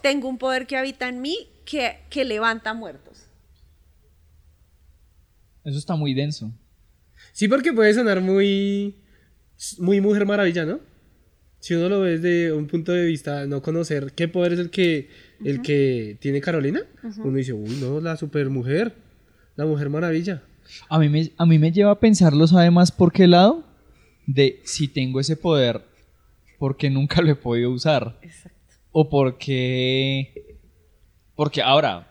tengo 0.00 0.28
un 0.28 0.38
poder 0.38 0.66
que 0.66 0.76
habita 0.76 1.08
en 1.08 1.20
mí 1.20 1.48
que, 1.64 1.98
que 2.10 2.24
levanta 2.24 2.74
muertos. 2.74 3.26
Eso 5.64 5.78
está 5.78 5.96
muy 5.96 6.14
denso. 6.14 6.52
Sí, 7.32 7.48
porque 7.48 7.72
puede 7.72 7.92
sonar 7.92 8.20
muy, 8.20 8.96
muy 9.78 10.00
Mujer 10.00 10.26
Maravilla, 10.26 10.64
¿no? 10.64 10.80
Si 11.60 11.74
uno 11.74 11.88
lo 11.88 12.00
ve 12.00 12.18
desde 12.18 12.52
un 12.52 12.68
punto 12.68 12.92
de 12.92 13.04
vista 13.04 13.46
no 13.46 13.62
conocer 13.62 14.12
qué 14.12 14.28
poder 14.28 14.52
es 14.52 14.60
el 14.60 14.70
que, 14.70 15.08
el 15.44 15.60
que 15.60 16.16
tiene 16.20 16.40
Carolina, 16.40 16.82
uno 17.02 17.36
dice, 17.36 17.52
uy, 17.52 17.76
no, 17.80 18.00
la 18.00 18.16
supermujer, 18.16 18.94
la 19.58 19.66
Mujer 19.66 19.90
Maravilla. 19.90 20.40
A 20.88 21.00
mí, 21.00 21.08
me, 21.08 21.32
a 21.36 21.44
mí 21.44 21.58
me 21.58 21.72
lleva 21.72 21.90
a 21.90 21.98
pensarlo, 21.98 22.46
¿sabe 22.46 22.70
más 22.70 22.92
por 22.92 23.12
qué 23.12 23.26
lado? 23.26 23.64
De 24.24 24.60
si 24.64 24.86
tengo 24.86 25.18
ese 25.18 25.36
poder, 25.36 25.82
porque 26.60 26.88
nunca 26.88 27.20
lo 27.20 27.32
he 27.32 27.34
podido 27.34 27.70
usar. 27.72 28.18
Exacto. 28.22 28.74
O 28.92 29.08
porque... 29.10 30.56
Porque 31.34 31.60
ahora, 31.60 32.08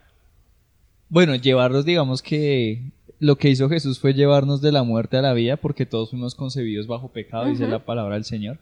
bueno, 1.08 1.36
llevarlos, 1.36 1.86
digamos 1.86 2.22
que 2.22 2.92
lo 3.20 3.38
que 3.38 3.50
hizo 3.50 3.70
Jesús 3.70 3.98
fue 4.00 4.14
llevarnos 4.14 4.62
de 4.62 4.74
la 4.74 4.84
muerte 4.84 5.16
a 5.16 5.22
la 5.22 5.34
vida, 5.34 5.56
porque 5.56 5.86
todos 5.86 6.10
fuimos 6.10 6.36
concebidos 6.36 6.86
bajo 6.86 7.14
pecado, 7.14 7.46
dice 7.46 7.68
la 7.68 7.86
palabra 7.86 8.16
del 8.16 8.26
Señor. 8.26 8.60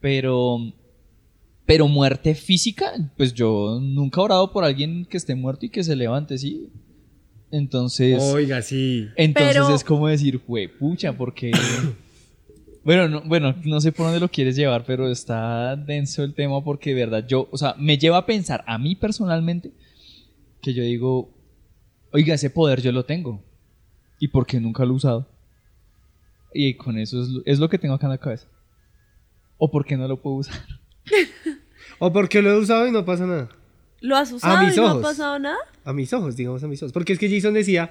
Pero, 0.00 0.58
pero 1.64 1.86
muerte 1.86 2.34
física, 2.34 2.92
pues 3.16 3.34
yo 3.34 3.78
nunca 3.80 4.20
he 4.20 4.24
orado 4.24 4.52
por 4.52 4.64
alguien 4.64 5.06
que 5.06 5.16
esté 5.16 5.36
muerto 5.36 5.66
y 5.66 5.70
que 5.70 5.84
se 5.84 5.94
levante, 5.94 6.38
¿sí? 6.38 6.70
Entonces, 7.50 8.20
Oiga, 8.22 8.60
sí. 8.62 9.08
entonces 9.16 9.52
Pero- 9.54 9.74
es 9.74 9.84
como 9.84 10.08
decir, 10.08 10.40
fue 10.40 10.68
pucha, 10.68 11.12
porque... 11.16 11.52
bueno, 12.84 13.08
no, 13.08 13.22
bueno, 13.22 13.54
no 13.64 13.80
sé 13.80 13.92
por 13.92 14.06
dónde 14.06 14.20
lo 14.20 14.28
quieres 14.28 14.56
llevar, 14.56 14.84
pero 14.84 15.08
está 15.10 15.76
denso 15.76 16.24
el 16.24 16.34
tema 16.34 16.62
porque 16.64 16.90
de 16.94 17.04
verdad 17.06 17.26
yo, 17.26 17.48
o 17.50 17.56
sea, 17.56 17.74
me 17.78 17.98
lleva 17.98 18.18
a 18.18 18.26
pensar 18.26 18.64
a 18.66 18.78
mí 18.78 18.96
personalmente 18.96 19.70
que 20.62 20.74
yo 20.74 20.82
digo, 20.82 21.30
oiga, 22.12 22.34
ese 22.34 22.50
poder 22.50 22.80
yo 22.82 22.90
lo 22.92 23.04
tengo. 23.04 23.42
¿Y 24.18 24.28
por 24.28 24.46
qué 24.46 24.58
nunca 24.60 24.84
lo 24.84 24.92
he 24.92 24.96
usado? 24.96 25.28
Y 26.52 26.74
con 26.74 26.98
eso 26.98 27.22
es, 27.22 27.28
lo- 27.28 27.42
es 27.44 27.58
lo 27.58 27.68
que 27.68 27.78
tengo 27.78 27.94
acá 27.94 28.06
en 28.06 28.12
la 28.12 28.18
cabeza. 28.18 28.48
¿O 29.58 29.70
por 29.70 29.84
qué 29.84 29.96
no 29.96 30.08
lo 30.08 30.20
puedo 30.20 30.36
usar? 30.36 30.60
O 31.98 32.12
porque 32.12 32.42
lo 32.42 32.50
he 32.50 32.58
usado 32.58 32.86
y 32.86 32.90
no 32.92 33.04
pasa 33.06 33.24
nada. 33.26 33.48
¿Lo 34.06 34.16
has 34.16 34.30
usado 34.32 34.64
mis 34.64 34.74
y 34.76 34.80
no 34.80 34.86
ha 34.88 34.92
ojos. 34.92 35.02
pasado 35.02 35.38
nada? 35.38 35.56
A 35.84 35.92
mis 35.92 36.12
ojos, 36.12 36.36
digamos 36.36 36.62
a 36.62 36.68
mis 36.68 36.82
ojos. 36.82 36.92
Porque 36.92 37.12
es 37.12 37.18
que 37.18 37.28
Jason 37.28 37.54
decía, 37.54 37.90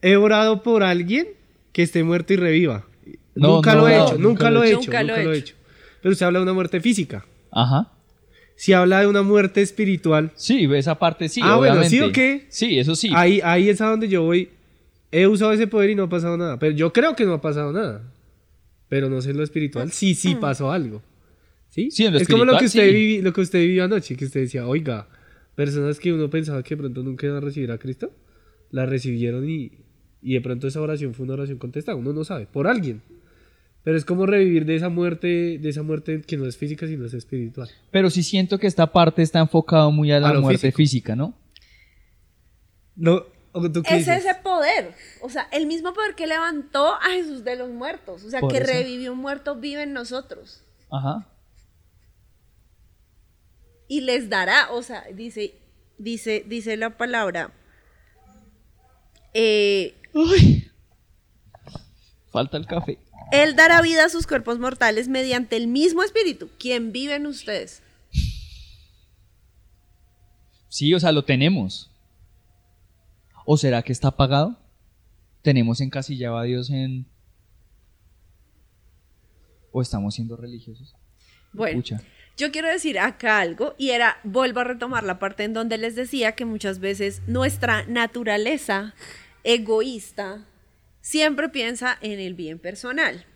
he 0.00 0.16
orado 0.16 0.62
por 0.62 0.82
alguien 0.82 1.28
que 1.72 1.82
esté 1.82 2.02
muerto 2.04 2.32
y 2.32 2.36
reviva. 2.36 2.84
No, 3.34 3.56
nunca 3.56 3.74
no, 3.74 3.82
lo 3.82 3.88
he 3.88 3.96
no, 3.96 4.04
hecho, 4.04 4.18
nunca 4.18 4.28
nunca 4.28 4.50
lo 4.50 4.62
he 4.64 4.66
he 4.66 4.70
hecho. 4.72 4.80
hecho, 4.80 4.90
Nunca 4.90 5.02
lo 5.02 5.08
nunca 5.08 5.20
he 5.20 5.24
lo 5.24 5.32
he 5.32 5.38
hecho. 5.38 5.54
hecho. 5.54 5.62
Pero 6.02 6.12
usted 6.12 6.26
habla 6.26 6.38
de 6.40 6.42
una 6.42 6.52
muerte 6.52 6.80
física. 6.80 7.24
Ajá. 7.50 7.92
Si 8.56 8.72
habla 8.72 9.00
de 9.00 9.06
una 9.06 9.22
muerte 9.22 9.62
espiritual, 9.62 10.30
Sí, 10.34 10.68
esa 10.74 10.98
parte 10.98 11.28
sí, 11.28 11.40
Ah, 11.42 11.56
bueno, 11.56 11.74
obviamente. 11.74 11.88
¿sí 11.96 12.00
o 12.02 12.12
qué? 12.12 12.46
Sí, 12.48 12.78
eso 12.78 12.94
sí. 12.94 13.10
ahí, 13.14 13.40
ahí 13.42 13.68
es 13.68 13.80
a 13.80 13.86
donde 13.86 14.08
yo 14.08 14.22
voy. 14.22 14.50
He 15.10 15.26
usado 15.26 15.52
ese 15.52 15.66
poder 15.66 15.90
y 15.90 15.94
no 15.94 16.04
ha 16.04 16.08
pasado 16.08 16.36
nada. 16.36 16.58
Pero 16.58 16.74
yo 16.74 16.92
creo 16.92 17.14
que 17.16 17.24
no 17.24 17.34
ha 17.34 17.40
pasado 17.40 17.72
nada. 17.72 18.02
Pero 18.88 19.08
no 19.08 19.20
sé 19.22 19.32
lo 19.32 19.42
espiritual. 19.42 19.90
Sí, 19.90 20.14
sí 20.14 20.34
pasó 20.34 20.70
algo. 20.70 21.02
¿Sí? 21.70 21.90
Sí, 21.90 22.04
en 22.04 22.12
lo 22.12 22.18
es 22.18 22.28
como 22.28 22.44
lo 22.44 22.58
que, 22.58 22.66
usted 22.66 22.88
sí. 22.90 22.94
vivi- 22.94 23.22
lo 23.22 23.32
que 23.32 23.40
usted 23.40 23.58
vivió 23.60 23.84
anoche, 23.84 24.14
que 24.16 24.26
usted 24.26 24.40
decía, 24.42 24.66
oiga, 24.66 25.06
personas 25.54 25.98
que 26.00 26.12
uno 26.12 26.30
pensaba 26.30 26.62
que 26.62 26.74
de 26.74 26.80
pronto 26.82 27.02
nunca 27.02 27.26
iban 27.26 27.38
a 27.38 27.40
recibir 27.40 27.70
a 27.70 27.78
Cristo, 27.78 28.10
la 28.70 28.86
recibieron 28.86 29.48
y, 29.48 29.72
y 30.22 30.34
de 30.34 30.40
pronto 30.40 30.66
esa 30.66 30.80
oración 30.80 31.14
fue 31.14 31.24
una 31.24 31.34
oración 31.34 31.58
contestada. 31.58 31.96
Uno 31.96 32.12
no 32.12 32.24
sabe, 32.24 32.46
por 32.46 32.66
alguien. 32.66 33.02
Pero 33.84 33.96
es 33.96 34.04
como 34.04 34.26
revivir 34.26 34.64
de 34.64 34.76
esa 34.76 34.88
muerte, 34.88 35.58
de 35.58 35.68
esa 35.68 35.82
muerte 35.82 36.22
que 36.22 36.36
no 36.36 36.46
es 36.46 36.56
física, 36.56 36.86
sino 36.86 37.04
es 37.04 37.14
espiritual. 37.14 37.68
Pero 37.90 38.10
sí 38.10 38.22
siento 38.22 38.58
que 38.58 38.68
esta 38.68 38.92
parte 38.92 39.22
está 39.22 39.40
enfocado 39.40 39.90
muy 39.90 40.12
a 40.12 40.20
la 40.20 40.28
A 40.30 40.40
muerte 40.40 40.70
físico. 40.70 40.76
física, 40.76 41.16
¿no? 41.16 41.34
No, 42.94 43.24
¿o 43.52 43.70
¿tú 43.72 43.82
qué 43.82 43.94
Es 43.96 44.06
dices? 44.06 44.24
ese 44.24 44.34
poder. 44.42 44.92
O 45.20 45.28
sea, 45.28 45.48
el 45.52 45.66
mismo 45.66 45.92
poder 45.94 46.14
que 46.14 46.26
levantó 46.28 46.94
a 46.94 47.10
Jesús 47.14 47.42
de 47.42 47.56
los 47.56 47.70
muertos. 47.70 48.22
O 48.24 48.30
sea, 48.30 48.40
Por 48.40 48.52
que 48.52 48.58
eso. 48.58 48.66
revivió 48.72 49.12
un 49.12 49.18
muerto 49.18 49.56
vive 49.56 49.82
en 49.82 49.92
nosotros. 49.92 50.62
Ajá. 50.90 51.28
Y 53.92 54.00
les 54.00 54.30
dará, 54.30 54.72
o 54.72 54.82
sea, 54.82 55.04
dice, 55.14 55.54
dice, 55.98 56.44
dice 56.46 56.78
la 56.78 56.96
palabra. 56.96 57.52
eh, 59.34 59.94
Uy. 60.14 60.70
Falta 62.30 62.56
el 62.56 62.64
café. 62.66 62.98
él 63.32 63.54
dará 63.54 63.82
vida 63.82 64.06
a 64.06 64.08
sus 64.08 64.26
cuerpos 64.26 64.58
mortales 64.58 65.08
mediante 65.08 65.56
el 65.58 65.66
mismo 65.66 66.02
espíritu, 66.02 66.48
quien 66.58 66.90
vive 66.90 67.16
en 67.16 67.26
ustedes. 67.26 67.82
Sí, 70.68 70.94
o 70.94 70.98
sea, 70.98 71.12
lo 71.12 71.26
tenemos. 71.26 71.90
¿O 73.44 73.58
será 73.58 73.82
que 73.82 73.92
está 73.92 74.08
apagado? 74.08 74.56
¿Tenemos 75.42 75.82
encasillado 75.82 76.38
a 76.38 76.44
Dios 76.44 76.70
en... 76.70 77.06
¿O 79.70 79.82
estamos 79.82 80.14
siendo 80.14 80.34
religiosos? 80.38 80.94
Bueno, 81.52 81.76
Pucha. 81.76 82.00
Yo 82.36 82.50
quiero 82.50 82.68
decir 82.68 82.98
acá 82.98 83.40
algo 83.40 83.74
y 83.78 83.90
era, 83.90 84.18
vuelvo 84.24 84.60
a 84.60 84.64
retomar 84.64 85.04
la 85.04 85.18
parte 85.18 85.44
en 85.44 85.52
donde 85.52 85.78
les 85.78 85.94
decía 85.94 86.32
que 86.32 86.44
muchas 86.44 86.78
veces 86.78 87.22
nuestra 87.26 87.84
naturaleza 87.86 88.94
egoísta 89.44 90.46
siempre 91.00 91.48
piensa 91.48 91.98
en 92.00 92.18
el 92.20 92.34
bien 92.34 92.58
personal. 92.58 93.26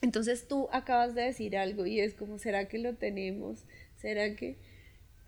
Entonces 0.00 0.48
tú 0.48 0.68
acabas 0.72 1.14
de 1.14 1.22
decir 1.22 1.56
algo 1.56 1.86
y 1.86 2.00
es 2.00 2.14
como, 2.14 2.38
¿será 2.38 2.68
que 2.68 2.78
lo 2.78 2.94
tenemos? 2.94 3.64
¿Será 3.96 4.34
que... 4.36 4.58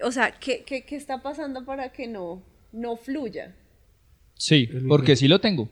O 0.01 0.11
sea, 0.11 0.33
¿qué, 0.33 0.65
qué, 0.65 0.85
qué 0.85 0.97
está 0.97 1.23
pasando 1.23 1.65
para 1.65 1.93
que 1.93 2.09
no, 2.09 2.45
no 2.73 2.97
fluya? 2.97 3.55
Sí, 4.37 4.69
porque 4.89 5.17
sí 5.17 5.29
lo 5.29 5.41
tengo. 5.41 5.71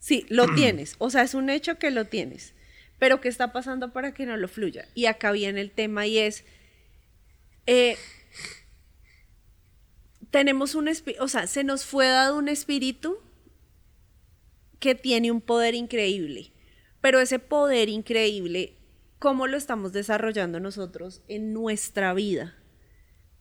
Sí, 0.00 0.26
lo 0.28 0.52
tienes. 0.54 0.96
O 0.98 1.10
sea, 1.10 1.22
es 1.22 1.34
un 1.34 1.50
hecho 1.50 1.78
que 1.78 1.90
lo 1.90 2.06
tienes. 2.06 2.54
Pero 2.98 3.20
¿qué 3.20 3.28
está 3.28 3.52
pasando 3.52 3.92
para 3.92 4.12
que 4.12 4.26
no 4.26 4.36
lo 4.36 4.48
fluya? 4.48 4.88
Y 4.94 5.06
acá 5.06 5.32
viene 5.32 5.60
el 5.60 5.70
tema 5.70 6.06
y 6.06 6.18
es, 6.18 6.44
eh, 7.66 7.96
tenemos 10.30 10.74
un 10.74 10.90
o 11.20 11.28
sea, 11.28 11.46
se 11.46 11.64
nos 11.64 11.84
fue 11.84 12.08
dado 12.08 12.36
un 12.36 12.48
espíritu 12.48 13.18
que 14.80 14.94
tiene 14.94 15.30
un 15.30 15.40
poder 15.40 15.74
increíble. 15.74 16.52
Pero 17.00 17.20
ese 17.20 17.38
poder 17.38 17.88
increíble, 17.88 18.74
¿cómo 19.18 19.46
lo 19.46 19.56
estamos 19.56 19.92
desarrollando 19.92 20.60
nosotros 20.60 21.22
en 21.28 21.52
nuestra 21.52 22.12
vida? 22.14 22.56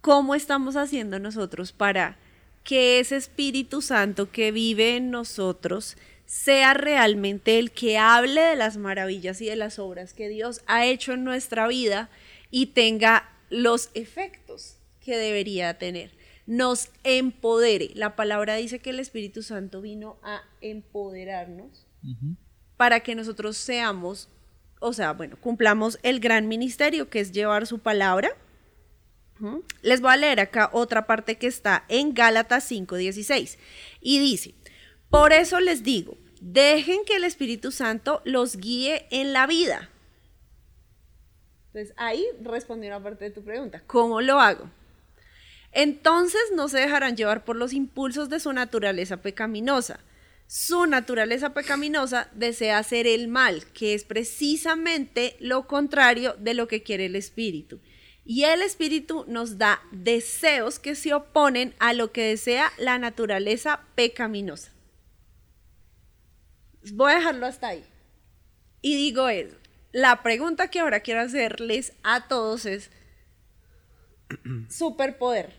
¿Cómo 0.02 0.36
estamos 0.36 0.76
haciendo 0.76 1.20
nosotros 1.20 1.72
para 1.72 2.18
que 2.64 3.00
ese 3.00 3.16
Espíritu 3.16 3.82
Santo 3.82 4.32
que 4.32 4.52
vive 4.52 4.98
en 4.98 5.10
nosotros 5.10 5.98
sea 6.28 6.74
realmente 6.74 7.58
el 7.58 7.72
que 7.72 7.98
hable 7.98 8.42
de 8.42 8.58
las 8.58 8.76
maravillas 8.78 9.42
y 9.42 9.46
de 9.46 9.56
las 9.56 9.80
obras 9.80 10.14
que 10.14 10.28
Dios 10.28 10.62
ha 10.68 10.86
hecho 10.86 11.14
en 11.14 11.24
nuestra 11.24 11.68
vida 11.68 12.10
y 12.52 12.68
tenga 12.68 13.30
los 13.50 13.90
efectos 13.94 14.78
que 15.00 15.18
debería 15.18 15.78
tener? 15.78 16.12
Nos 16.46 16.90
empodere. 17.04 17.92
La 17.94 18.18
palabra 18.18 18.56
dice 18.56 18.80
que 18.80 18.90
el 18.90 19.00
Espíritu 19.00 19.42
Santo 19.42 19.82
vino 19.82 20.18
a 20.22 20.42
empoderarnos 20.60 21.88
para 22.76 23.00
que 23.00 23.16
nosotros 23.16 23.56
seamos, 23.58 24.30
o 24.80 24.92
sea, 24.92 25.14
bueno, 25.14 25.38
cumplamos 25.40 25.98
el 26.04 26.20
gran 26.20 26.50
ministerio 26.50 27.10
que 27.10 27.22
es 27.22 27.32
llevar 27.32 27.68
su 27.68 27.80
palabra. 27.80 28.30
Les 29.82 30.02
voy 30.02 30.12
a 30.12 30.18
leer 30.18 30.42
acá 30.42 30.70
otra 30.74 31.08
parte 31.08 31.38
que 31.38 31.48
está 31.48 31.86
en 31.88 32.14
Gálatas 32.14 32.70
5:16 32.70 33.58
y 34.02 34.20
dice, 34.20 34.56
por 35.10 35.34
eso 35.34 35.60
les 35.60 35.84
digo, 35.84 36.18
dejen 36.42 37.06
que 37.06 37.16
el 37.16 37.24
Espíritu 37.24 37.72
Santo 37.72 38.22
los 38.26 38.58
guíe 38.58 39.08
en 39.12 39.34
la 39.34 39.48
vida. 39.48 39.90
Entonces 41.68 41.94
ahí 41.98 42.26
respondió 42.42 42.90
una 42.90 43.04
parte 43.04 43.26
de 43.26 43.32
tu 43.32 43.44
pregunta, 43.44 43.84
¿cómo 43.88 44.22
lo 44.22 44.40
hago? 44.40 44.70
Entonces 45.72 46.42
no 46.56 46.70
se 46.70 46.80
dejarán 46.80 47.16
llevar 47.16 47.46
por 47.46 47.56
los 47.56 47.74
impulsos 47.74 48.30
de 48.30 48.40
su 48.40 48.52
naturaleza 48.52 49.18
pecaminosa. 49.18 50.00
Su 50.48 50.86
naturaleza 50.86 51.54
pecaminosa 51.54 52.30
desea 52.34 52.78
hacer 52.78 53.06
el 53.06 53.28
mal, 53.28 53.66
que 53.74 53.94
es 53.94 54.06
precisamente 54.06 55.36
lo 55.40 55.68
contrario 55.68 56.36
de 56.40 56.54
lo 56.54 56.68
que 56.68 56.84
quiere 56.84 57.06
el 57.06 57.16
espíritu. 57.16 57.80
Y 58.26 58.46
el 58.46 58.62
espíritu 58.62 59.26
nos 59.28 59.58
da 59.58 59.82
deseos 59.92 60.80
que 60.80 60.96
se 60.96 61.14
oponen 61.14 61.74
a 61.80 61.94
lo 61.94 62.12
que 62.12 62.24
desea 62.24 62.72
la 62.78 62.98
naturaleza 62.98 63.82
pecaminosa. 63.96 64.72
Voy 66.94 67.12
a 67.12 67.16
dejarlo 67.16 67.46
hasta 67.46 67.70
ahí. 67.70 67.84
Y 68.82 68.96
digo 68.96 69.30
es, 69.30 69.54
la 69.92 70.22
pregunta 70.24 70.70
que 70.70 70.80
ahora 70.80 71.00
quiero 71.00 71.22
hacerles 71.22 71.94
a 72.04 72.28
todos 72.28 72.66
es, 72.66 72.92
superpoder. 74.70 75.54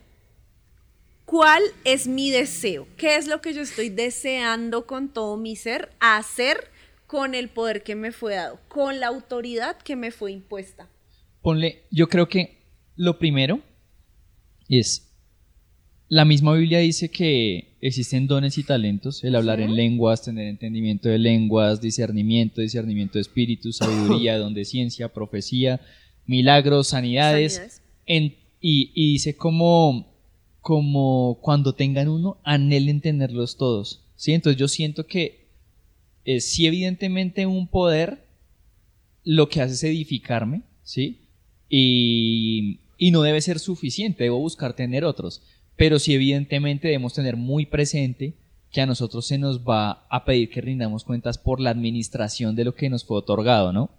¿Cuál 1.25 1.63
es 1.85 2.07
mi 2.07 2.31
deseo? 2.31 2.87
¿Qué 2.97 3.17
es 3.17 3.27
lo 3.27 3.41
que 3.41 3.53
yo 3.53 3.61
estoy 3.61 3.91
deseando 3.91 4.87
con 4.87 5.11
todo 5.11 5.37
mi 5.37 5.57
ser 5.57 5.91
hacer 6.01 6.71
con 7.07 7.35
el 7.35 7.49
poder 7.49 7.83
que 7.83 7.95
me 7.95 8.13
fue 8.13 8.35
dado, 8.35 8.61
con 8.69 9.01
la 9.01 9.09
autoridad 9.09 9.77
que 9.79 9.97
me 9.97 10.11
fue 10.11 10.33
impuesta? 10.33 10.89
Ponle, 11.43 11.85
yo 11.91 12.09
creo 12.09 12.29
que 12.29 12.59
lo 12.97 13.19
primero 13.19 13.61
es, 14.69 15.11
la 16.09 16.25
misma 16.25 16.55
Biblia 16.55 16.79
dice 16.79 17.11
que 17.11 17.68
existen 17.81 18.27
dones 18.27 18.59
y 18.59 18.65
talentos, 18.65 19.23
el 19.25 19.37
hablar 19.37 19.61
en 19.61 19.75
lenguas, 19.77 20.23
tener 20.23 20.49
entendimiento 20.49 21.09
de 21.09 21.19
lenguas, 21.19 21.81
discernimiento, 21.81 22.61
discernimiento 22.61 23.15
de 23.15 23.23
espíritus, 23.23 23.77
sabiduría, 23.79 24.39
don 24.39 24.55
de 24.55 24.65
ciencia, 24.65 25.13
profecía, 25.13 25.81
milagros, 26.27 26.89
sanidades, 26.89 27.55
Sanidades. 27.55 27.83
en- 28.07 28.35
y, 28.61 28.91
y 28.95 29.13
dice 29.13 29.37
como, 29.37 30.07
como 30.61 31.39
cuando 31.41 31.75
tengan 31.75 32.09
uno, 32.09 32.39
anhelen 32.43 33.01
tenerlos 33.01 33.57
todos. 33.57 34.05
¿sí? 34.17 34.33
Entonces 34.33 34.59
yo 34.59 34.67
siento 34.67 35.07
que 35.07 35.47
eh, 36.25 36.41
sí 36.41 36.67
evidentemente 36.67 37.47
un 37.47 37.69
poder 37.69 38.25
lo 39.25 39.49
que 39.49 39.61
hace 39.61 39.75
es 39.75 39.85
edificarme, 39.85 40.63
¿sí? 40.83 41.21
Y, 41.69 42.81
y 42.97 43.11
no 43.11 43.23
debe 43.23 43.41
ser 43.41 43.59
suficiente, 43.59 44.25
debo 44.25 44.39
buscar 44.41 44.75
tener 44.75 45.05
otros. 45.05 45.43
Pero 45.79 45.99
sí 45.99 46.13
evidentemente 46.13 46.89
debemos 46.89 47.15
tener 47.15 47.37
muy 47.37 47.65
presente 47.65 48.35
que 48.71 48.81
a 48.81 48.87
nosotros 48.87 49.27
se 49.27 49.39
nos 49.39 49.61
va 49.61 50.07
a 50.11 50.25
pedir 50.25 50.51
que 50.51 50.61
rindamos 50.61 51.05
cuentas 51.05 51.39
por 51.39 51.61
la 51.61 51.71
administración 51.71 52.57
de 52.57 52.65
lo 52.65 52.75
que 52.75 52.91
nos 52.91 53.05
fue 53.05 53.17
otorgado, 53.17 53.73
¿no? 53.73 53.91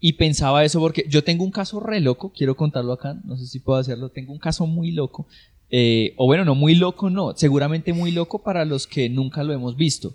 Y 0.00 0.14
pensaba 0.14 0.64
eso 0.64 0.80
porque 0.80 1.04
yo 1.08 1.22
tengo 1.22 1.44
un 1.44 1.50
caso 1.50 1.80
re 1.80 2.00
loco, 2.00 2.32
quiero 2.32 2.56
contarlo 2.56 2.92
acá, 2.92 3.20
no 3.24 3.36
sé 3.36 3.46
si 3.46 3.58
puedo 3.58 3.78
hacerlo, 3.78 4.08
tengo 4.08 4.32
un 4.32 4.38
caso 4.38 4.66
muy 4.66 4.92
loco, 4.92 5.26
eh, 5.68 6.14
o 6.16 6.26
bueno, 6.26 6.44
no 6.44 6.54
muy 6.54 6.76
loco, 6.76 7.10
no, 7.10 7.36
seguramente 7.36 7.92
muy 7.92 8.12
loco 8.12 8.42
para 8.42 8.64
los 8.64 8.86
que 8.86 9.08
nunca 9.08 9.42
lo 9.42 9.52
hemos 9.52 9.76
visto, 9.76 10.14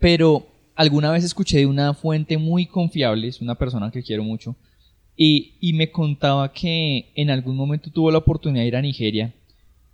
pero 0.00 0.46
alguna 0.74 1.12
vez 1.12 1.24
escuché 1.24 1.58
de 1.58 1.66
una 1.66 1.94
fuente 1.94 2.38
muy 2.38 2.66
confiable, 2.66 3.28
es 3.28 3.40
una 3.40 3.54
persona 3.54 3.90
que 3.92 4.02
quiero 4.02 4.24
mucho, 4.24 4.56
y, 5.16 5.54
y 5.60 5.74
me 5.74 5.90
contaba 5.90 6.52
que 6.52 7.12
en 7.14 7.30
algún 7.30 7.56
momento 7.56 7.90
tuvo 7.90 8.10
la 8.10 8.18
oportunidad 8.18 8.62
de 8.62 8.68
ir 8.68 8.76
a 8.76 8.82
Nigeria. 8.82 9.34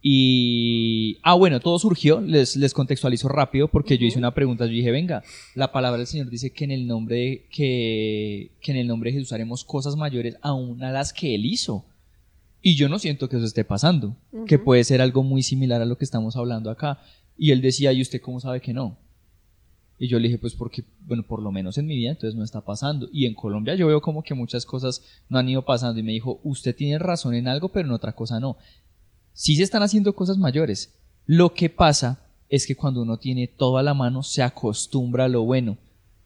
Y. 0.08 1.18
Ah, 1.24 1.34
bueno, 1.34 1.58
todo 1.58 1.80
surgió, 1.80 2.20
les, 2.20 2.54
les 2.54 2.72
contextualizo 2.72 3.28
rápido 3.28 3.66
porque 3.66 3.98
yo 3.98 4.06
hice 4.06 4.20
una 4.20 4.32
pregunta. 4.34 4.64
Yo 4.64 4.70
dije, 4.70 4.92
venga, 4.92 5.24
la 5.56 5.72
palabra 5.72 5.98
del 5.98 6.06
Señor 6.06 6.30
dice 6.30 6.52
que 6.52 6.62
en 6.62 6.70
el 6.70 6.86
nombre 6.86 7.16
de, 7.16 7.46
que, 7.50 8.52
que 8.60 8.70
en 8.70 8.78
el 8.78 8.86
nombre 8.86 9.10
de 9.10 9.14
Jesús 9.14 9.32
haremos 9.32 9.64
cosas 9.64 9.96
mayores 9.96 10.36
aún 10.42 10.80
a 10.84 10.92
las 10.92 11.12
que 11.12 11.34
Él 11.34 11.44
hizo. 11.44 11.86
Y 12.62 12.76
yo 12.76 12.88
no 12.88 13.00
siento 13.00 13.28
que 13.28 13.36
eso 13.36 13.46
esté 13.46 13.64
pasando, 13.64 14.16
que 14.46 14.60
puede 14.60 14.84
ser 14.84 15.00
algo 15.00 15.24
muy 15.24 15.42
similar 15.42 15.82
a 15.82 15.86
lo 15.86 15.98
que 15.98 16.04
estamos 16.04 16.36
hablando 16.36 16.70
acá. 16.70 17.00
Y 17.36 17.50
él 17.50 17.60
decía, 17.60 17.92
¿y 17.92 18.00
usted 18.00 18.20
cómo 18.20 18.38
sabe 18.38 18.60
que 18.60 18.72
no? 18.72 18.98
Y 19.98 20.06
yo 20.06 20.20
le 20.20 20.28
dije, 20.28 20.38
pues 20.38 20.54
porque, 20.54 20.84
bueno, 21.00 21.24
por 21.26 21.42
lo 21.42 21.50
menos 21.50 21.78
en 21.78 21.86
mi 21.86 21.96
vida 21.96 22.10
entonces 22.10 22.36
no 22.36 22.44
está 22.44 22.60
pasando. 22.60 23.08
Y 23.12 23.26
en 23.26 23.34
Colombia 23.34 23.74
yo 23.74 23.86
veo 23.88 24.00
como 24.00 24.22
que 24.22 24.34
muchas 24.34 24.66
cosas 24.66 25.02
no 25.28 25.38
han 25.38 25.48
ido 25.48 25.64
pasando. 25.64 25.98
Y 25.98 26.04
me 26.04 26.12
dijo, 26.12 26.40
usted 26.44 26.76
tiene 26.76 26.98
razón 27.00 27.34
en 27.34 27.48
algo, 27.48 27.70
pero 27.70 27.88
en 27.88 27.92
otra 27.92 28.12
cosa 28.12 28.38
no. 28.38 28.56
Sí 29.36 29.54
se 29.54 29.64
están 29.64 29.82
haciendo 29.82 30.14
cosas 30.14 30.38
mayores. 30.38 30.94
Lo 31.26 31.52
que 31.52 31.68
pasa 31.68 32.20
es 32.48 32.66
que 32.66 32.74
cuando 32.74 33.02
uno 33.02 33.18
tiene 33.18 33.46
todo 33.46 33.76
a 33.76 33.82
la 33.82 33.92
mano, 33.92 34.22
se 34.22 34.42
acostumbra 34.42 35.26
a 35.26 35.28
lo 35.28 35.42
bueno. 35.42 35.76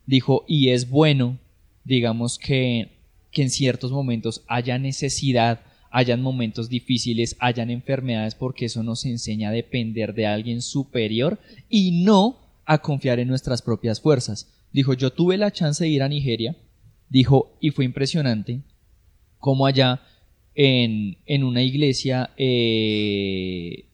Dijo, 0.06 0.44
y 0.46 0.68
es 0.68 0.88
bueno, 0.88 1.36
digamos 1.82 2.38
que, 2.38 2.92
que 3.32 3.42
en 3.42 3.50
ciertos 3.50 3.90
momentos 3.90 4.44
haya 4.46 4.78
necesidad, 4.78 5.60
hayan 5.90 6.22
momentos 6.22 6.68
difíciles, 6.68 7.34
hayan 7.40 7.70
enfermedades, 7.70 8.36
porque 8.36 8.66
eso 8.66 8.84
nos 8.84 9.04
enseña 9.04 9.48
a 9.48 9.52
depender 9.52 10.14
de 10.14 10.28
alguien 10.28 10.62
superior 10.62 11.40
y 11.68 12.04
no 12.04 12.38
a 12.64 12.78
confiar 12.78 13.18
en 13.18 13.26
nuestras 13.26 13.60
propias 13.60 14.00
fuerzas. 14.00 14.48
Dijo, 14.72 14.94
yo 14.94 15.12
tuve 15.12 15.36
la 15.36 15.50
chance 15.50 15.82
de 15.82 15.90
ir 15.90 16.04
a 16.04 16.08
Nigeria, 16.08 16.56
dijo, 17.08 17.56
y 17.60 17.70
fue 17.70 17.84
impresionante 17.84 18.60
como 19.40 19.66
allá 19.66 20.00
en, 20.54 21.16
en 21.26 21.44
una 21.44 21.62
iglesia, 21.62 22.30
eh, 22.36 23.86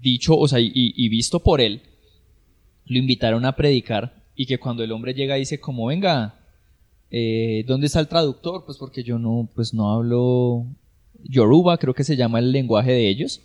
dicho, 0.00 0.36
o 0.36 0.48
sea, 0.48 0.58
y, 0.60 1.08
visto 1.08 1.40
por 1.40 1.60
él, 1.60 1.82
lo 2.86 2.98
invitaron 2.98 3.44
a 3.44 3.56
predicar 3.56 4.24
y 4.34 4.46
que 4.46 4.58
cuando 4.58 4.82
el 4.82 4.92
hombre 4.92 5.14
llega 5.14 5.36
dice 5.36 5.60
como, 5.60 5.86
venga, 5.86 6.34
eh, 7.10 7.64
¿dónde 7.66 7.86
está 7.86 8.00
el 8.00 8.08
traductor? 8.08 8.64
Pues 8.64 8.78
porque 8.78 9.02
yo 9.02 9.18
no, 9.18 9.48
pues 9.54 9.74
no 9.74 9.92
hablo 9.92 10.66
Yoruba, 11.24 11.78
creo 11.78 11.94
que 11.94 12.04
se 12.04 12.16
llama 12.16 12.38
el 12.38 12.52
lenguaje 12.52 12.92
de 12.92 13.08
ellos, 13.08 13.40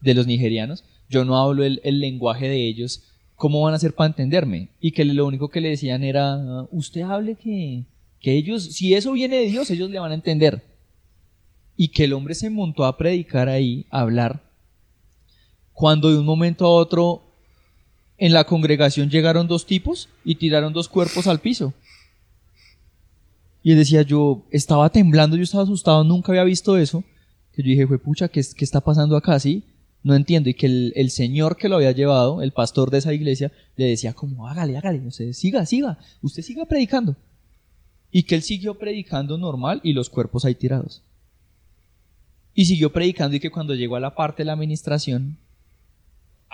de 0.00 0.14
los 0.14 0.26
nigerianos. 0.26 0.84
Yo 1.08 1.24
no 1.24 1.36
hablo 1.36 1.64
el, 1.64 1.80
el 1.84 2.00
lenguaje 2.00 2.48
de 2.48 2.66
ellos. 2.66 3.04
¿Cómo 3.36 3.62
van 3.62 3.72
a 3.72 3.76
hacer 3.76 3.94
para 3.94 4.08
entenderme? 4.08 4.68
Y 4.80 4.92
que 4.92 5.04
lo 5.04 5.26
único 5.26 5.48
que 5.48 5.60
le 5.60 5.70
decían 5.70 6.02
era, 6.02 6.34
"Ah, 6.34 6.68
usted 6.70 7.02
hable 7.02 7.34
que, 7.36 7.84
que 8.20 8.32
ellos, 8.36 8.64
si 8.64 8.94
eso 8.94 9.12
viene 9.12 9.36
de 9.36 9.46
Dios, 9.46 9.70
ellos 9.70 9.90
le 9.90 9.98
van 9.98 10.12
a 10.12 10.14
entender. 10.14 10.62
Y 11.76 11.88
que 11.88 12.04
el 12.04 12.12
hombre 12.12 12.34
se 12.34 12.50
montó 12.50 12.84
a 12.84 12.96
predicar 12.96 13.48
ahí, 13.48 13.86
a 13.90 14.00
hablar, 14.00 14.42
cuando 15.72 16.10
de 16.10 16.18
un 16.18 16.24
momento 16.24 16.64
a 16.64 16.70
otro 16.70 17.22
en 18.16 18.32
la 18.32 18.44
congregación 18.44 19.10
llegaron 19.10 19.48
dos 19.48 19.66
tipos 19.66 20.08
y 20.24 20.36
tiraron 20.36 20.72
dos 20.72 20.88
cuerpos 20.88 21.26
al 21.26 21.40
piso. 21.40 21.74
Y 23.62 23.72
él 23.72 23.78
decía, 23.78 24.02
yo 24.02 24.44
estaba 24.50 24.90
temblando, 24.90 25.36
yo 25.36 25.42
estaba 25.42 25.64
asustado, 25.64 26.04
nunca 26.04 26.30
había 26.30 26.44
visto 26.44 26.76
eso. 26.76 27.02
Que 27.52 27.62
yo 27.62 27.70
dije, 27.70 27.86
fue 27.86 27.98
pucha, 27.98 28.28
¿qué, 28.28 28.42
qué 28.56 28.64
está 28.64 28.80
pasando 28.80 29.16
acá? 29.16 29.40
Sí, 29.40 29.64
no 30.02 30.14
entiendo. 30.14 30.50
Y 30.50 30.54
que 30.54 30.66
el, 30.66 31.10
señor 31.10 31.56
que 31.56 31.68
lo 31.68 31.76
había 31.76 31.92
llevado, 31.92 32.42
el 32.42 32.52
pastor 32.52 32.90
de 32.90 32.98
esa 32.98 33.14
iglesia, 33.14 33.50
le 33.76 33.86
decía 33.86 34.12
como, 34.12 34.46
hágale, 34.46 34.76
hágale, 34.76 35.10
sé, 35.10 35.32
siga, 35.32 35.64
siga, 35.66 35.98
usted 36.20 36.42
siga 36.42 36.66
predicando. 36.66 37.16
Y 38.12 38.24
que 38.24 38.36
él 38.36 38.42
siguió 38.42 38.74
predicando 38.74 39.38
normal 39.38 39.80
y 39.82 39.94
los 39.94 40.10
cuerpos 40.10 40.44
ahí 40.44 40.54
tirados. 40.54 41.02
Y 42.54 42.66
siguió 42.66 42.92
predicando 42.92 43.36
y 43.36 43.40
que 43.40 43.50
cuando 43.50 43.74
llegó 43.74 43.96
a 43.96 44.00
la 44.00 44.14
parte 44.14 44.42
de 44.42 44.46
la 44.46 44.52
administración, 44.52 45.38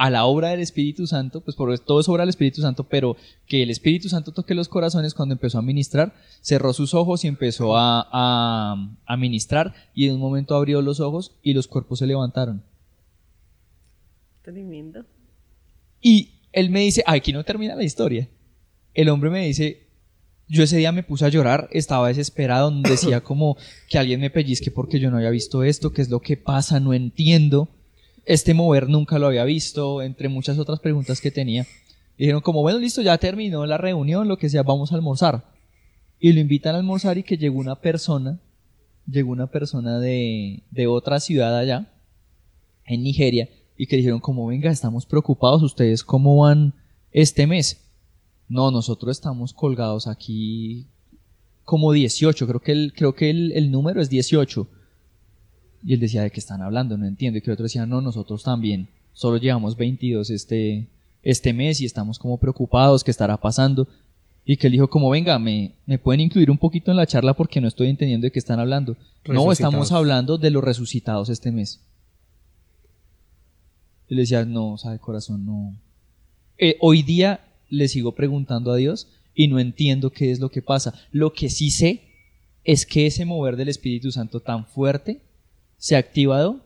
a 0.00 0.08
la 0.08 0.24
obra 0.24 0.48
del 0.48 0.60
Espíritu 0.60 1.06
Santo, 1.06 1.42
pues 1.42 1.56
por 1.56 1.78
todo 1.80 2.00
es 2.00 2.08
obra 2.08 2.22
del 2.22 2.30
Espíritu 2.30 2.62
Santo, 2.62 2.84
pero 2.84 3.18
que 3.46 3.62
el 3.62 3.68
Espíritu 3.68 4.08
Santo 4.08 4.32
toque 4.32 4.54
los 4.54 4.68
corazones 4.68 5.12
cuando 5.12 5.34
empezó 5.34 5.58
a 5.58 5.62
ministrar, 5.62 6.14
cerró 6.40 6.72
sus 6.72 6.94
ojos 6.94 7.22
y 7.24 7.28
empezó 7.28 7.76
a, 7.76 8.08
a, 8.10 8.96
a 9.04 9.16
ministrar 9.18 9.74
y 9.94 10.08
en 10.08 10.14
un 10.14 10.20
momento 10.20 10.54
abrió 10.54 10.80
los 10.80 11.00
ojos 11.00 11.36
y 11.42 11.52
los 11.52 11.66
cuerpos 11.68 11.98
se 11.98 12.06
levantaron. 12.06 12.62
Tremendo. 14.42 15.04
Y 16.00 16.30
él 16.52 16.70
me 16.70 16.80
dice, 16.80 17.04
"Ah, 17.06 17.12
aquí 17.12 17.34
no 17.34 17.44
termina 17.44 17.76
la 17.76 17.84
historia. 17.84 18.26
El 18.94 19.10
hombre 19.10 19.28
me 19.28 19.46
dice, 19.46 19.89
yo 20.50 20.64
ese 20.64 20.78
día 20.78 20.90
me 20.90 21.04
puse 21.04 21.24
a 21.24 21.28
llorar, 21.28 21.68
estaba 21.70 22.08
desesperado, 22.08 22.72
decía 22.82 23.20
como 23.20 23.56
que 23.88 23.98
alguien 23.98 24.20
me 24.20 24.30
pellizque 24.30 24.72
porque 24.72 24.98
yo 24.98 25.10
no 25.10 25.16
había 25.16 25.30
visto 25.30 25.62
esto, 25.62 25.92
qué 25.92 26.02
es 26.02 26.10
lo 26.10 26.20
que 26.20 26.36
pasa, 26.36 26.80
no 26.80 26.92
entiendo. 26.92 27.68
Este 28.26 28.52
mover 28.52 28.88
nunca 28.88 29.18
lo 29.18 29.28
había 29.28 29.44
visto, 29.44 30.02
entre 30.02 30.28
muchas 30.28 30.58
otras 30.58 30.80
preguntas 30.80 31.20
que 31.20 31.30
tenía. 31.30 31.66
Dijeron 32.18 32.42
como, 32.42 32.62
bueno, 32.62 32.80
listo, 32.80 33.00
ya 33.00 33.16
terminó 33.16 33.64
la 33.64 33.78
reunión, 33.78 34.26
lo 34.28 34.38
que 34.38 34.50
sea, 34.50 34.64
vamos 34.64 34.92
a 34.92 34.96
almorzar. 34.96 35.44
Y 36.18 36.32
lo 36.32 36.40
invitan 36.40 36.74
a 36.74 36.78
almorzar 36.78 37.16
y 37.16 37.22
que 37.22 37.38
llegó 37.38 37.60
una 37.60 37.76
persona, 37.76 38.40
llegó 39.06 39.30
una 39.30 39.46
persona 39.46 40.00
de, 40.00 40.64
de 40.70 40.86
otra 40.88 41.20
ciudad 41.20 41.56
allá, 41.56 41.92
en 42.84 43.04
Nigeria, 43.04 43.48
y 43.76 43.86
que 43.86 43.96
dijeron 43.96 44.20
como, 44.20 44.48
venga, 44.48 44.70
estamos 44.70 45.06
preocupados, 45.06 45.62
ustedes 45.62 46.02
cómo 46.02 46.38
van 46.38 46.74
este 47.12 47.46
mes. 47.46 47.89
No, 48.50 48.72
nosotros 48.72 49.16
estamos 49.16 49.54
colgados 49.54 50.08
aquí 50.08 50.88
como 51.64 51.92
18, 51.92 52.48
creo 52.48 52.60
que 52.60 52.72
el, 52.72 52.92
creo 52.92 53.14
que 53.14 53.30
el, 53.30 53.52
el 53.52 53.70
número 53.70 54.02
es 54.02 54.10
18. 54.10 54.66
Y 55.84 55.94
él 55.94 56.00
decía, 56.00 56.22
¿de 56.22 56.32
qué 56.32 56.40
están 56.40 56.60
hablando? 56.60 56.98
No 56.98 57.06
entiendo. 57.06 57.38
Y 57.38 57.42
que 57.42 57.52
otro 57.52 57.62
decía, 57.62 57.86
no, 57.86 58.00
nosotros 58.00 58.42
también. 58.42 58.88
Solo 59.12 59.36
llevamos 59.36 59.76
22 59.76 60.30
este, 60.30 60.88
este 61.22 61.52
mes 61.52 61.80
y 61.80 61.84
estamos 61.84 62.18
como 62.18 62.38
preocupados, 62.38 63.04
¿qué 63.04 63.12
estará 63.12 63.36
pasando? 63.36 63.86
Y 64.44 64.56
que 64.56 64.66
él 64.66 64.72
dijo 64.72 64.90
como, 64.90 65.10
venga, 65.10 65.38
me, 65.38 65.76
me 65.86 66.00
pueden 66.00 66.20
incluir 66.20 66.50
un 66.50 66.58
poquito 66.58 66.90
en 66.90 66.96
la 66.96 67.06
charla 67.06 67.34
porque 67.34 67.60
no 67.60 67.68
estoy 67.68 67.86
entendiendo 67.86 68.24
de 68.24 68.32
qué 68.32 68.40
están 68.40 68.58
hablando. 68.58 68.96
No, 69.26 69.52
estamos 69.52 69.92
hablando 69.92 70.38
de 70.38 70.50
los 70.50 70.64
resucitados 70.64 71.28
este 71.28 71.52
mes. 71.52 71.80
Y 74.08 74.16
le 74.16 74.22
decía, 74.22 74.44
no, 74.44 74.76
sabe 74.76 74.98
corazón, 74.98 75.46
no. 75.46 75.76
Eh, 76.58 76.76
hoy 76.80 77.04
día 77.04 77.46
le 77.70 77.88
sigo 77.88 78.14
preguntando 78.14 78.72
a 78.72 78.76
Dios 78.76 79.08
y 79.34 79.48
no 79.48 79.58
entiendo 79.58 80.10
qué 80.10 80.30
es 80.30 80.40
lo 80.40 80.50
que 80.50 80.62
pasa. 80.62 80.94
Lo 81.12 81.32
que 81.32 81.48
sí 81.48 81.70
sé 81.70 82.02
es 82.64 82.84
que 82.84 83.06
ese 83.06 83.24
mover 83.24 83.56
del 83.56 83.68
Espíritu 83.68 84.12
Santo 84.12 84.40
tan 84.40 84.66
fuerte 84.66 85.22
se 85.78 85.96
ha 85.96 85.98
activado 85.98 86.60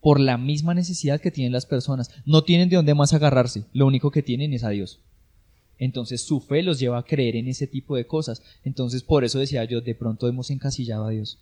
por 0.00 0.18
la 0.20 0.38
misma 0.38 0.74
necesidad 0.74 1.20
que 1.20 1.30
tienen 1.30 1.52
las 1.52 1.66
personas. 1.66 2.10
No 2.24 2.42
tienen 2.44 2.68
de 2.68 2.76
dónde 2.76 2.94
más 2.94 3.12
agarrarse, 3.12 3.64
lo 3.72 3.86
único 3.86 4.10
que 4.10 4.22
tienen 4.22 4.52
es 4.52 4.64
a 4.64 4.70
Dios. 4.70 5.00
Entonces 5.78 6.22
su 6.22 6.40
fe 6.40 6.62
los 6.62 6.78
lleva 6.78 6.98
a 6.98 7.04
creer 7.04 7.36
en 7.36 7.48
ese 7.48 7.66
tipo 7.66 7.96
de 7.96 8.06
cosas. 8.06 8.42
Entonces 8.64 9.02
por 9.02 9.24
eso 9.24 9.38
decía 9.38 9.64
yo, 9.64 9.80
de 9.80 9.94
pronto 9.94 10.28
hemos 10.28 10.50
encasillado 10.50 11.06
a 11.06 11.10
Dios. 11.10 11.38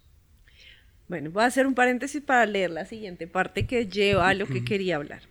Bueno, 1.09 1.31
voy 1.31 1.43
a 1.43 1.47
hacer 1.47 1.67
un 1.67 1.75
paréntesis 1.75 2.23
para 2.23 2.47
leer 2.47 2.71
la 2.71 2.87
siguiente 2.87 3.27
parte 3.27 3.67
que 3.67 3.87
lleva 3.87 4.29
a 4.29 4.35
lo 4.35 4.47
que 4.47 4.65
quería 4.65 4.97
hablar. 4.97 5.23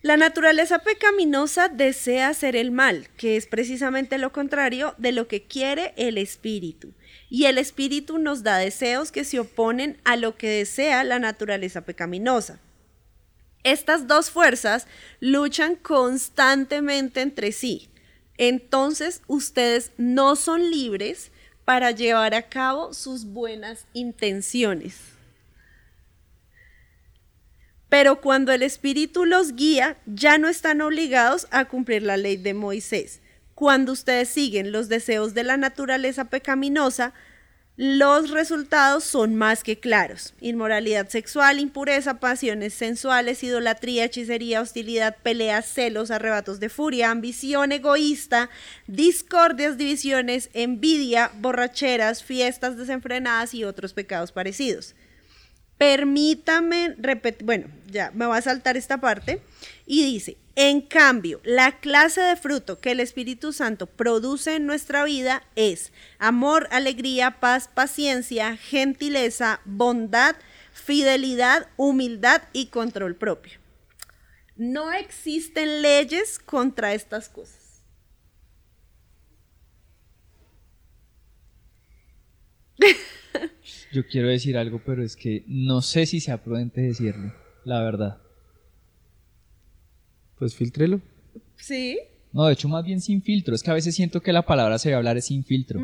La 0.00 0.16
naturaleza 0.16 0.78
pecaminosa 0.78 1.68
desea 1.68 2.28
hacer 2.28 2.54
el 2.54 2.70
mal, 2.70 3.08
que 3.16 3.36
es 3.36 3.48
precisamente 3.48 4.16
lo 4.18 4.32
contrario 4.32 4.94
de 4.96 5.10
lo 5.10 5.26
que 5.26 5.42
quiere 5.42 5.92
el 5.96 6.18
espíritu. 6.18 6.94
Y 7.28 7.46
el 7.46 7.58
espíritu 7.58 8.18
nos 8.18 8.44
da 8.44 8.58
deseos 8.58 9.10
que 9.10 9.24
se 9.24 9.40
oponen 9.40 10.00
a 10.04 10.16
lo 10.16 10.36
que 10.36 10.48
desea 10.48 11.02
la 11.02 11.18
naturaleza 11.18 11.80
pecaminosa. 11.80 12.60
Estas 13.64 14.06
dos 14.06 14.30
fuerzas 14.30 14.86
luchan 15.18 15.74
constantemente 15.74 17.20
entre 17.20 17.50
sí. 17.50 17.88
Entonces 18.36 19.22
ustedes 19.26 19.90
no 19.96 20.36
son 20.36 20.70
libres 20.70 21.32
para 21.64 21.90
llevar 21.90 22.34
a 22.34 22.48
cabo 22.48 22.94
sus 22.94 23.24
buenas 23.24 23.84
intenciones. 23.94 25.17
Pero 27.88 28.20
cuando 28.20 28.52
el 28.52 28.62
Espíritu 28.62 29.24
los 29.24 29.54
guía, 29.54 29.96
ya 30.06 30.38
no 30.38 30.48
están 30.48 30.80
obligados 30.80 31.46
a 31.50 31.66
cumplir 31.66 32.02
la 32.02 32.16
ley 32.16 32.36
de 32.36 32.54
Moisés. 32.54 33.20
Cuando 33.54 33.92
ustedes 33.92 34.28
siguen 34.28 34.72
los 34.72 34.88
deseos 34.88 35.34
de 35.34 35.44
la 35.44 35.56
naturaleza 35.56 36.26
pecaminosa, 36.26 37.14
los 37.80 38.30
resultados 38.30 39.04
son 39.04 39.36
más 39.36 39.62
que 39.62 39.78
claros. 39.78 40.34
Inmoralidad 40.40 41.08
sexual, 41.08 41.60
impureza, 41.60 42.18
pasiones 42.18 42.74
sensuales, 42.74 43.44
idolatría, 43.44 44.04
hechicería, 44.04 44.60
hostilidad, 44.60 45.16
peleas, 45.22 45.66
celos, 45.66 46.10
arrebatos 46.10 46.58
de 46.58 46.70
furia, 46.70 47.12
ambición 47.12 47.70
egoísta, 47.70 48.50
discordias, 48.88 49.78
divisiones, 49.78 50.50
envidia, 50.54 51.30
borracheras, 51.38 52.24
fiestas 52.24 52.76
desenfrenadas 52.76 53.54
y 53.54 53.62
otros 53.62 53.92
pecados 53.92 54.32
parecidos. 54.32 54.96
Permítame 55.78 56.96
repetir, 56.98 57.46
bueno, 57.46 57.68
ya 57.86 58.10
me 58.12 58.26
voy 58.26 58.36
a 58.36 58.42
saltar 58.42 58.76
esta 58.76 59.00
parte 59.00 59.40
y 59.86 60.04
dice, 60.04 60.36
en 60.56 60.80
cambio, 60.80 61.40
la 61.44 61.78
clase 61.78 62.20
de 62.20 62.34
fruto 62.34 62.80
que 62.80 62.90
el 62.90 62.98
Espíritu 62.98 63.52
Santo 63.52 63.86
produce 63.86 64.56
en 64.56 64.66
nuestra 64.66 65.04
vida 65.04 65.44
es 65.54 65.92
amor, 66.18 66.66
alegría, 66.72 67.38
paz, 67.38 67.68
paciencia, 67.72 68.56
gentileza, 68.56 69.60
bondad, 69.64 70.34
fidelidad, 70.72 71.68
humildad 71.76 72.42
y 72.52 72.66
control 72.66 73.14
propio. 73.14 73.60
No 74.56 74.92
existen 74.92 75.80
leyes 75.80 76.40
contra 76.40 76.92
estas 76.92 77.28
cosas. 77.28 77.84
Yo 83.92 84.06
quiero 84.06 84.28
decir 84.28 84.56
algo, 84.56 84.80
pero 84.84 85.02
es 85.02 85.16
que 85.16 85.44
no 85.46 85.82
sé 85.82 86.06
si 86.06 86.20
sea 86.20 86.42
prudente 86.42 86.80
decirlo, 86.80 87.32
la 87.64 87.82
verdad. 87.82 88.18
Pues 90.38 90.54
filtrelo. 90.54 91.00
Sí. 91.56 91.98
No, 92.32 92.46
de 92.46 92.52
hecho, 92.52 92.68
más 92.68 92.84
bien 92.84 93.00
sin 93.00 93.22
filtro. 93.22 93.54
Es 93.54 93.62
que 93.62 93.70
a 93.70 93.74
veces 93.74 93.94
siento 93.94 94.20
que 94.20 94.32
la 94.32 94.42
palabra 94.42 94.78
se 94.78 94.90
va 94.90 94.96
a 94.96 94.98
hablar 94.98 95.16
es 95.16 95.26
sin 95.26 95.44
filtro. 95.44 95.80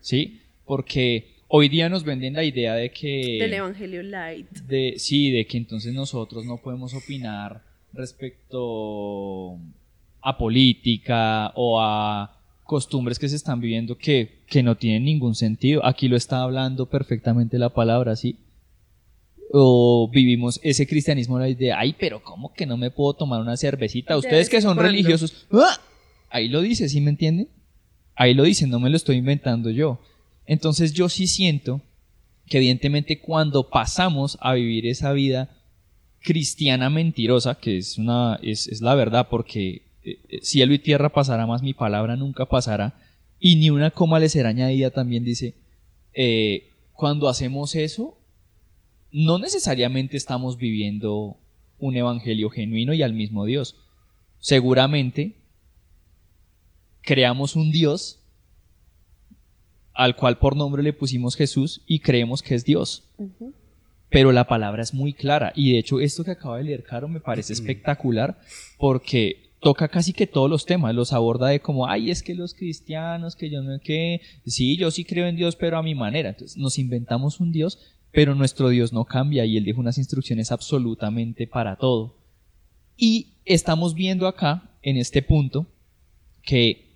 ¿Sí? 0.00 0.40
Porque 0.64 1.34
hoy 1.48 1.68
día 1.68 1.88
nos 1.88 2.04
venden 2.04 2.34
la 2.34 2.44
idea 2.44 2.74
de 2.74 2.90
que. 2.90 3.38
Del 3.40 3.54
Evangelio 3.54 4.02
Light. 4.02 4.50
De, 4.50 4.94
sí, 4.96 5.30
de 5.30 5.46
que 5.46 5.58
entonces 5.58 5.92
nosotros 5.92 6.44
no 6.46 6.58
podemos 6.58 6.94
opinar 6.94 7.62
respecto 7.92 9.58
a 10.22 10.38
política 10.38 11.52
o 11.56 11.80
a 11.80 12.39
costumbres 12.70 13.18
que 13.18 13.28
se 13.28 13.34
están 13.34 13.60
viviendo 13.60 13.98
que, 13.98 14.44
que 14.46 14.62
no 14.62 14.76
tienen 14.76 15.04
ningún 15.04 15.34
sentido. 15.34 15.84
Aquí 15.84 16.06
lo 16.06 16.16
está 16.16 16.40
hablando 16.40 16.86
perfectamente 16.86 17.58
la 17.58 17.70
palabra, 17.70 18.14
¿sí? 18.14 18.38
o 19.52 20.08
vivimos 20.08 20.60
ese 20.62 20.86
cristianismo 20.86 21.40
de, 21.40 21.72
ay, 21.72 21.96
pero 21.98 22.22
¿cómo 22.22 22.52
que 22.54 22.66
no 22.66 22.76
me 22.76 22.92
puedo 22.92 23.14
tomar 23.14 23.40
una 23.40 23.56
cervecita? 23.56 24.16
Ustedes 24.16 24.48
que 24.48 24.62
son 24.62 24.78
religiosos, 24.78 25.48
¡ah! 25.50 25.80
ahí 26.28 26.46
lo 26.46 26.60
dice, 26.60 26.88
¿sí 26.88 27.00
me 27.00 27.10
entienden? 27.10 27.48
Ahí 28.14 28.32
lo 28.32 28.44
dice, 28.44 28.68
no 28.68 28.78
me 28.78 28.88
lo 28.88 28.96
estoy 28.96 29.16
inventando 29.16 29.70
yo. 29.70 29.98
Entonces 30.46 30.92
yo 30.92 31.08
sí 31.08 31.26
siento 31.26 31.80
que 32.46 32.58
evidentemente 32.58 33.18
cuando 33.18 33.68
pasamos 33.68 34.38
a 34.40 34.54
vivir 34.54 34.86
esa 34.86 35.12
vida 35.12 35.50
cristiana 36.20 36.88
mentirosa, 36.88 37.56
que 37.56 37.78
es, 37.78 37.98
una, 37.98 38.38
es, 38.44 38.68
es 38.68 38.80
la 38.80 38.94
verdad, 38.94 39.26
porque 39.28 39.89
cielo 40.42 40.74
y 40.74 40.78
tierra 40.78 41.10
pasará 41.10 41.46
más, 41.46 41.62
mi 41.62 41.74
palabra 41.74 42.16
nunca 42.16 42.46
pasará, 42.46 42.98
y 43.38 43.56
ni 43.56 43.70
una 43.70 43.90
coma 43.90 44.18
le 44.18 44.28
será 44.28 44.50
añadida, 44.50 44.90
también 44.90 45.24
dice, 45.24 45.54
eh, 46.12 46.70
cuando 46.92 47.28
hacemos 47.28 47.74
eso, 47.74 48.18
no 49.12 49.38
necesariamente 49.38 50.16
estamos 50.16 50.56
viviendo 50.56 51.38
un 51.78 51.96
evangelio 51.96 52.50
genuino 52.50 52.92
y 52.92 53.02
al 53.02 53.14
mismo 53.14 53.44
Dios. 53.44 53.76
Seguramente 54.38 55.36
creamos 57.02 57.56
un 57.56 57.70
Dios 57.70 58.20
al 59.94 60.16
cual 60.16 60.38
por 60.38 60.56
nombre 60.56 60.82
le 60.82 60.92
pusimos 60.92 61.36
Jesús 61.36 61.82
y 61.86 62.00
creemos 62.00 62.42
que 62.42 62.54
es 62.54 62.64
Dios. 62.64 63.04
Pero 64.08 64.32
la 64.32 64.46
palabra 64.46 64.82
es 64.82 64.94
muy 64.94 65.12
clara 65.12 65.52
y 65.54 65.72
de 65.72 65.78
hecho 65.78 66.00
esto 66.00 66.24
que 66.24 66.32
acaba 66.32 66.58
de 66.58 66.64
leer 66.64 66.82
Caro 66.82 67.08
me 67.08 67.20
parece 67.20 67.52
espectacular 67.52 68.40
porque 68.78 69.49
toca 69.60 69.88
casi 69.88 70.12
que 70.12 70.26
todos 70.26 70.48
los 70.48 70.64
temas, 70.66 70.94
los 70.94 71.12
aborda 71.12 71.48
de 71.48 71.60
como, 71.60 71.86
ay, 71.86 72.10
es 72.10 72.22
que 72.22 72.34
los 72.34 72.54
cristianos, 72.54 73.36
que 73.36 73.50
yo 73.50 73.62
no 73.62 73.78
qué, 73.80 74.20
sí, 74.46 74.76
yo 74.76 74.90
sí 74.90 75.04
creo 75.04 75.26
en 75.26 75.36
Dios, 75.36 75.56
pero 75.56 75.78
a 75.78 75.82
mi 75.82 75.94
manera. 75.94 76.30
Entonces 76.30 76.56
nos 76.56 76.78
inventamos 76.78 77.40
un 77.40 77.52
Dios 77.52 77.78
pero 78.12 78.34
nuestro 78.34 78.68
Dios 78.68 78.92
no 78.92 79.04
cambia 79.04 79.44
y 79.44 79.56
Él 79.56 79.64
deja 79.64 79.80
unas 79.80 79.98
instrucciones 79.98 80.50
absolutamente 80.50 81.46
para 81.46 81.76
todo. 81.76 82.16
Y 82.96 83.34
estamos 83.44 83.94
viendo 83.94 84.26
acá, 84.26 84.70
en 84.82 84.96
este 84.96 85.22
punto, 85.22 85.66
que 86.42 86.88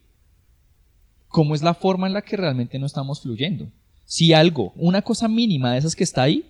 cómo 1.29 1.55
es 1.55 1.63
la 1.63 1.75
forma 1.75 2.07
en 2.07 2.13
la 2.13 2.23
que 2.23 2.37
realmente 2.37 2.79
no 2.79 2.87
estamos 2.87 3.23
fluyendo. 3.23 3.69
Si 4.05 4.33
algo, 4.33 4.73
una 4.77 5.03
cosa 5.03 5.29
mínima 5.29 5.73
de 5.73 5.79
esas 5.79 5.97
que 5.97 6.05
está 6.05 6.23
ahí, 6.23 6.45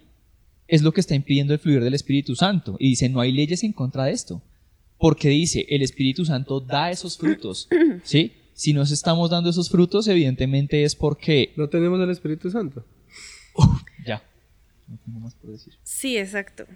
es 0.66 0.83
lo 0.83 0.92
que 0.92 1.00
está 1.00 1.14
impidiendo 1.14 1.53
el 1.53 1.59
fluir 1.59 1.83
del 1.85 1.94
Espíritu 1.94 2.35
Santo. 2.35 2.77
Y 2.79 2.90
dice, 2.90 3.09
no 3.09 3.20
hay 3.20 3.33
leyes 3.33 3.62
en 3.64 3.72
contra 3.72 4.05
de 4.05 4.12
esto. 4.12 4.42
Porque 4.98 5.28
dice, 5.28 5.66
el 5.68 5.83
Espíritu 5.83 6.24
Santo 6.24 6.61
da 6.61 6.90
esos 6.90 7.18
frutos. 7.18 7.68
¿Sí? 8.02 8.33
Si 8.54 8.72
nos 8.72 8.90
estamos 8.90 9.30
dando 9.30 9.50
esos 9.50 9.68
frutos, 9.68 10.07
evidentemente 10.09 10.85
es 10.85 10.94
porque... 10.94 11.52
No 11.57 11.68
tenemos 11.68 12.00
el 12.00 12.11
Espíritu 12.11 12.50
Santo. 12.50 12.85
ya. 14.07 14.22
No 14.88 14.98
tengo 15.04 15.20
más 15.20 15.35
por 15.35 15.50
decir. 15.50 15.74
Sí, 15.83 16.16
exacto. 16.16 16.66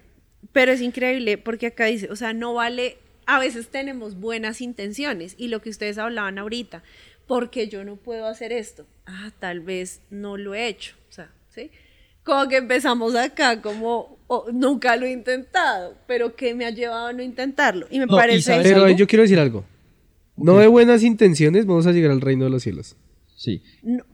Pero 0.52 0.72
es 0.72 0.80
increíble 0.80 1.38
porque 1.38 1.66
acá 1.68 1.86
dice, 1.86 2.10
o 2.10 2.16
sea, 2.16 2.32
no 2.32 2.54
vale, 2.54 2.98
a 3.26 3.38
veces 3.38 3.68
tenemos 3.68 4.18
buenas 4.18 4.60
intenciones 4.60 5.34
y 5.38 5.48
lo 5.48 5.60
que 5.60 5.70
ustedes 5.70 5.98
hablaban 5.98 6.38
ahorita, 6.38 6.82
porque 7.26 7.68
yo 7.68 7.84
no 7.84 7.96
puedo 7.96 8.26
hacer 8.26 8.52
esto. 8.52 8.86
Ah, 9.06 9.32
tal 9.38 9.60
vez 9.60 10.00
no 10.10 10.36
lo 10.36 10.54
he 10.54 10.68
hecho, 10.68 10.96
o 11.08 11.12
sea, 11.12 11.30
¿sí? 11.50 11.70
Como 12.28 12.46
que 12.46 12.58
empezamos 12.58 13.14
acá, 13.14 13.62
como 13.62 14.18
nunca 14.52 14.96
lo 14.96 15.06
he 15.06 15.12
intentado, 15.12 15.96
pero 16.06 16.36
¿qué 16.36 16.54
me 16.54 16.66
ha 16.66 16.70
llevado 16.70 17.06
a 17.06 17.12
no 17.14 17.22
intentarlo? 17.22 17.86
Y 17.90 17.98
me 17.98 18.06
parece... 18.06 18.60
pero 18.62 18.86
yo 18.90 19.06
quiero 19.06 19.22
decir 19.22 19.38
algo. 19.38 19.64
No 20.36 20.58
de 20.58 20.66
buenas 20.66 21.02
intenciones 21.02 21.64
vamos 21.64 21.86
a 21.86 21.92
llegar 21.92 22.10
al 22.10 22.20
reino 22.20 22.44
de 22.44 22.50
los 22.50 22.62
cielos. 22.62 22.96
Sí. 23.34 23.62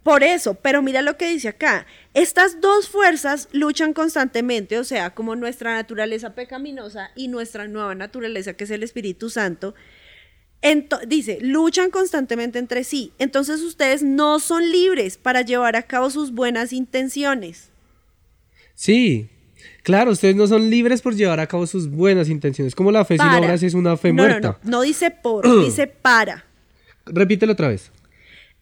Por 0.05 0.22
eso, 0.22 0.55
pero 0.55 0.81
mira 0.81 1.03
lo 1.03 1.16
que 1.16 1.27
dice 1.29 1.48
acá. 1.48 1.88
Estas 2.12 2.61
dos 2.61 2.88
fuerzas 2.88 3.48
luchan 3.50 3.92
constantemente, 3.92 4.79
o 4.79 4.85
sea, 4.85 5.11
como 5.11 5.35
nuestra 5.35 5.74
naturaleza 5.74 6.37
pecaminosa 6.37 7.11
y 7.16 7.27
nuestra 7.27 7.66
nueva 7.66 7.96
naturaleza, 7.96 8.53
que 8.53 8.62
es 8.62 8.70
el 8.70 8.85
Espíritu 8.85 9.29
Santo. 9.29 9.74
dice, 11.09 11.40
luchan 11.40 11.90
constantemente 11.90 12.61
entre 12.61 12.85
sí. 12.85 13.12
Entonces 13.18 13.61
ustedes 13.62 14.05
no 14.05 14.38
son 14.38 14.70
libres 14.70 15.18
para 15.18 15.42
llevar 15.42 15.74
a 15.74 15.83
cabo 15.83 16.11
sus 16.11 16.31
buenas 16.31 16.72
intenciones. 16.72 17.72
Sí, 18.74 19.28
claro, 19.82 20.10
ustedes 20.12 20.37
no 20.37 20.46
son 20.46 20.68
libres 20.70 21.02
por 21.02 21.14
llevar 21.14 21.40
a 21.40 21.46
cabo 21.46 21.66
sus 21.66 21.88
buenas 21.88 22.28
intenciones. 22.28 22.74
Como 22.74 22.90
la 22.90 23.04
fe 23.04 23.18
sin 23.18 23.28
obras 23.28 23.62
es 23.62 23.74
una 23.74 23.96
fe 23.96 24.12
muerta. 24.12 24.58
No, 24.62 24.70
no, 24.70 24.70
no 24.70 24.82
dice 24.82 25.10
por, 25.10 25.48
dice 25.64 25.87
para. 25.87 26.44
Repítelo 27.06 27.52
otra 27.52 27.68
vez. 27.68 27.90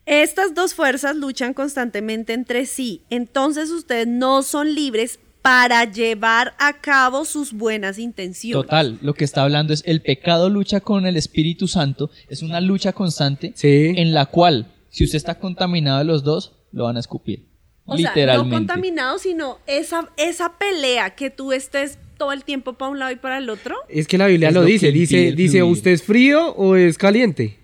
Estas 0.05 0.55
dos 0.55 0.75
fuerzas 0.75 1.15
luchan 1.15 1.55
constantemente 1.55 2.33
entre 2.33 2.67
sí, 2.67 3.03
entonces 3.09 3.71
ustedes 3.71 4.09
no 4.09 4.43
son 4.43 4.75
libres 4.75 5.21
para 5.43 5.85
llevar 5.85 6.55
a 6.59 6.81
cabo 6.81 7.25
sus 7.25 7.53
buenas 7.53 7.99
intenciones. 7.99 8.65
Total, 8.65 8.99
lo 9.01 9.15
que 9.15 9.25
está 9.25 9.43
hablando 9.43 9.73
es 9.73 9.83
el 9.87 10.01
pecado 10.03 10.49
lucha 10.49 10.81
con 10.81 11.07
el 11.07 11.17
Espíritu 11.17 11.69
Santo, 11.69 12.11
es 12.29 12.43
una 12.43 12.61
lucha 12.61 12.93
constante 12.93 13.55
en 13.63 14.13
la 14.13 14.27
cual 14.27 14.73
si 14.89 15.05
usted 15.05 15.17
está 15.17 15.39
contaminado 15.39 15.99
de 15.99 16.05
los 16.05 16.23
dos, 16.23 16.53
lo 16.73 16.85
van 16.85 16.97
a 16.97 17.01
escupir. 17.01 17.52
O 17.85 17.97
literalmente. 17.97 18.51
Sea, 18.51 18.61
no 18.61 18.67
contaminado, 18.67 19.19
sino 19.19 19.59
esa, 19.67 20.11
esa 20.17 20.57
pelea 20.59 21.11
que 21.11 21.31
tú 21.31 21.53
estés 21.53 21.99
todo 22.17 22.33
el 22.33 22.45
tiempo 22.45 22.75
para 22.75 22.91
un 22.91 22.99
lado 22.99 23.11
y 23.11 23.17
para 23.17 23.39
el 23.39 23.51
otro. 23.51 23.75
Es 23.89 24.07
que 24.07 24.19
la 24.19 24.27
Biblia 24.29 24.51
lo, 24.51 24.65
dice, 24.65 24.93
dice, 24.93 25.33
dice, 25.33 25.63
¿usted 25.63 25.91
es 25.91 26.03
frío 26.03 26.53
o 26.53 26.77
es 26.77 26.97
caliente? 26.97 27.59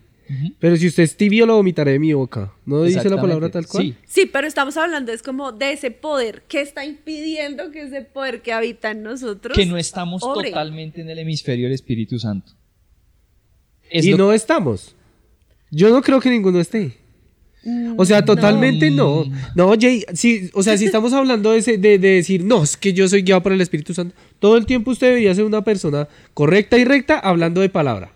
Pero 0.59 0.77
si 0.77 0.87
usted 0.89 1.05
es 1.05 1.17
tibio, 1.17 1.47
lo 1.47 1.55
vomitaré 1.55 1.93
de 1.93 1.99
mi 1.99 2.13
boca. 2.13 2.53
¿No 2.67 2.83
dice 2.83 3.09
la 3.09 3.21
palabra 3.21 3.51
tal 3.51 3.67
cual? 3.67 3.97
Sí. 4.07 4.27
pero 4.27 4.47
estamos 4.47 4.77
hablando, 4.77 5.11
es 5.11 5.23
como 5.23 5.53
de 5.53 5.73
ese 5.73 5.91
poder 5.91 6.43
que 6.49 6.61
está 6.61 6.85
impidiendo 6.85 7.71
que 7.71 7.83
ese 7.83 8.03
poder 8.03 8.43
que 8.43 8.53
habita 8.53 8.91
en 8.91 9.03
nosotros. 9.03 9.57
Que 9.57 9.65
no 9.65 9.79
estamos 9.79 10.21
totalmente 10.21 11.01
en 11.01 11.09
el 11.09 11.19
hemisferio 11.21 11.65
del 11.65 11.75
Espíritu 11.75 12.19
Santo. 12.19 12.53
Es 13.91 14.05
y 14.05 14.15
no 14.15 14.33
estamos. 14.33 14.95
Yo 15.71 15.89
no 15.91 16.03
creo 16.03 16.21
que 16.21 16.29
ninguno 16.29 16.61
esté. 16.61 16.99
O 17.97 18.05
sea, 18.05 18.25
totalmente 18.25 18.91
no. 18.91 19.25
No, 19.55 19.75
Jay, 19.79 20.05
sí, 20.15 20.51
o 20.55 20.63
sea, 20.63 20.79
si 20.79 20.87
estamos 20.87 21.13
hablando 21.13 21.53
de, 21.53 21.61
de, 21.61 21.99
de 21.99 21.99
decir, 21.99 22.45
no, 22.45 22.63
es 22.63 22.77
que 22.77 22.93
yo 22.93 23.09
soy 23.09 23.23
guiado 23.23 23.43
por 23.43 23.53
el 23.53 23.61
Espíritu 23.61 23.95
Santo, 23.95 24.15
todo 24.39 24.57
el 24.57 24.67
tiempo 24.67 24.91
usted 24.91 25.09
debería 25.09 25.35
ser 25.35 25.45
una 25.45 25.63
persona 25.63 26.09
correcta 26.35 26.79
y 26.79 26.85
recta 26.85 27.19
hablando 27.19 27.61
de 27.61 27.69
palabra. 27.69 28.13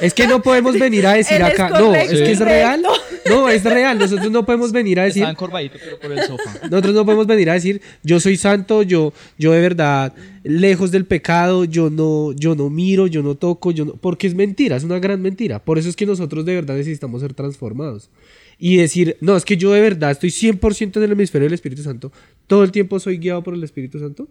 Es 0.00 0.14
que 0.14 0.26
no 0.26 0.42
podemos 0.42 0.78
venir 0.78 1.06
a 1.06 1.12
decir 1.14 1.36
Él 1.36 1.42
es 1.42 1.54
acá, 1.54 1.70
no, 1.70 1.94
es 1.94 2.10
que 2.10 2.32
es 2.32 2.40
real. 2.40 2.82
No, 3.28 3.48
es 3.48 3.64
real. 3.64 3.98
Nosotros 3.98 4.30
no 4.30 4.44
podemos 4.44 4.72
venir 4.72 5.00
a 5.00 5.04
decir, 5.04 5.24
encorvadito, 5.24 5.78
pero 5.82 5.98
por 5.98 6.12
el 6.12 6.22
sofá. 6.24 6.52
nosotros 6.70 6.94
no 6.94 7.04
podemos 7.04 7.26
venir 7.26 7.50
a 7.50 7.54
decir, 7.54 7.80
yo 8.02 8.20
soy 8.20 8.36
santo, 8.36 8.82
yo, 8.82 9.12
yo 9.38 9.52
de 9.52 9.60
verdad, 9.60 10.12
lejos 10.42 10.90
del 10.90 11.06
pecado, 11.06 11.64
yo 11.64 11.90
no, 11.90 12.32
yo 12.32 12.54
no 12.54 12.70
miro, 12.70 13.06
yo 13.06 13.22
no 13.22 13.34
toco, 13.34 13.70
yo 13.70 13.84
no, 13.84 13.94
porque 13.94 14.26
es 14.26 14.34
mentira, 14.34 14.76
es 14.76 14.84
una 14.84 14.98
gran 14.98 15.20
mentira. 15.22 15.58
Por 15.58 15.78
eso 15.78 15.88
es 15.88 15.96
que 15.96 16.06
nosotros 16.06 16.44
de 16.44 16.54
verdad 16.54 16.76
necesitamos 16.76 17.20
ser 17.20 17.34
transformados. 17.34 18.10
Y 18.58 18.76
decir, 18.76 19.16
no, 19.20 19.36
es 19.36 19.44
que 19.44 19.56
yo 19.56 19.72
de 19.72 19.80
verdad 19.80 20.12
estoy 20.12 20.30
100% 20.30 20.96
en 20.96 21.02
el 21.02 21.12
hemisferio 21.12 21.46
del 21.46 21.54
Espíritu 21.54 21.82
Santo, 21.82 22.12
todo 22.46 22.62
el 22.62 22.70
tiempo 22.70 23.00
soy 23.00 23.18
guiado 23.18 23.42
por 23.42 23.54
el 23.54 23.64
Espíritu 23.64 23.98
Santo, 23.98 24.28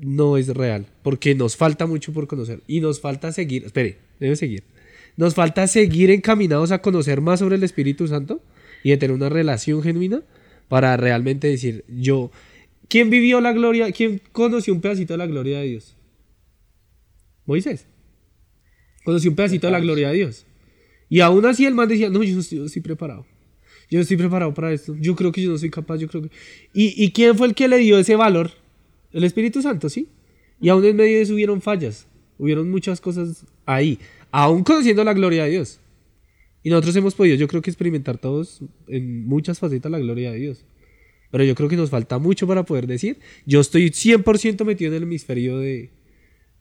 no 0.00 0.36
es 0.36 0.48
real, 0.48 0.86
porque 1.02 1.34
nos 1.34 1.56
falta 1.56 1.86
mucho 1.86 2.12
por 2.12 2.26
conocer. 2.26 2.62
Y 2.66 2.80
nos 2.80 3.00
falta 3.00 3.32
seguir, 3.32 3.64
espere, 3.64 3.98
debe 4.20 4.36
seguir. 4.36 4.64
Nos 5.16 5.34
falta 5.34 5.66
seguir 5.66 6.10
encaminados 6.10 6.72
a 6.72 6.82
conocer 6.82 7.20
más 7.20 7.40
sobre 7.40 7.56
el 7.56 7.64
Espíritu 7.64 8.06
Santo 8.06 8.42
y 8.82 8.90
de 8.90 8.96
tener 8.98 9.14
una 9.14 9.28
relación 9.28 9.82
genuina 9.82 10.22
para 10.68 10.96
realmente 10.96 11.48
decir, 11.48 11.84
yo, 11.88 12.30
¿quién 12.88 13.08
vivió 13.08 13.40
la 13.40 13.52
gloria? 13.52 13.90
¿Quién 13.92 14.20
conoció 14.32 14.74
un 14.74 14.80
pedacito 14.80 15.14
de 15.14 15.18
la 15.18 15.26
gloria 15.26 15.60
de 15.60 15.66
Dios? 15.68 15.96
Moisés. 17.46 17.86
Conoció 19.04 19.30
un 19.30 19.36
pedacito 19.36 19.68
de 19.68 19.72
la 19.72 19.80
gloria 19.80 20.08
de 20.08 20.14
Dios. 20.16 20.44
Y 21.08 21.20
aún 21.20 21.46
así 21.46 21.64
el 21.64 21.74
man 21.74 21.88
decía, 21.88 22.10
no, 22.10 22.22
yo 22.22 22.34
no 22.34 22.40
estoy, 22.40 22.56
yo 22.56 22.62
no 22.62 22.66
estoy 22.66 22.82
preparado. 22.82 23.24
Yo 23.88 23.98
no 23.98 24.02
estoy 24.02 24.16
preparado 24.16 24.52
para 24.52 24.72
esto. 24.72 24.96
Yo 24.98 25.14
creo 25.14 25.30
que 25.30 25.40
yo 25.40 25.50
no 25.50 25.58
soy 25.58 25.70
capaz, 25.70 25.98
yo 25.98 26.08
creo 26.08 26.22
que... 26.22 26.30
¿Y, 26.74 27.02
y 27.02 27.12
quién 27.12 27.36
fue 27.36 27.46
el 27.46 27.54
que 27.54 27.68
le 27.68 27.78
dio 27.78 27.98
ese 27.98 28.16
valor? 28.16 28.50
El 29.12 29.24
Espíritu 29.24 29.62
Santo, 29.62 29.88
¿sí? 29.88 30.08
Y 30.60 30.68
aún 30.68 30.84
en 30.84 30.96
medio 30.96 31.16
de 31.16 31.22
eso 31.22 31.34
hubieron 31.34 31.60
fallas. 31.60 32.06
Hubieron 32.38 32.70
muchas 32.70 33.00
cosas 33.00 33.44
ahí. 33.64 33.98
Aún 34.30 34.62
conociendo 34.62 35.04
la 35.04 35.14
gloria 35.14 35.44
de 35.44 35.50
Dios. 35.50 35.80
Y 36.62 36.70
nosotros 36.70 36.96
hemos 36.96 37.14
podido, 37.14 37.36
yo 37.36 37.48
creo 37.48 37.62
que 37.62 37.70
experimentar 37.70 38.18
todos 38.18 38.60
en 38.88 39.26
muchas 39.26 39.58
facetas 39.58 39.90
la 39.90 39.98
gloria 39.98 40.32
de 40.32 40.38
Dios. 40.38 40.64
Pero 41.30 41.44
yo 41.44 41.54
creo 41.54 41.68
que 41.68 41.76
nos 41.76 41.90
falta 41.90 42.18
mucho 42.18 42.46
para 42.46 42.64
poder 42.64 42.86
decir, 42.86 43.18
yo 43.44 43.60
estoy 43.60 43.90
100% 43.90 44.64
metido 44.64 44.90
en 44.90 44.96
el 44.96 45.02
hemisferio 45.04 45.58
de, 45.58 45.90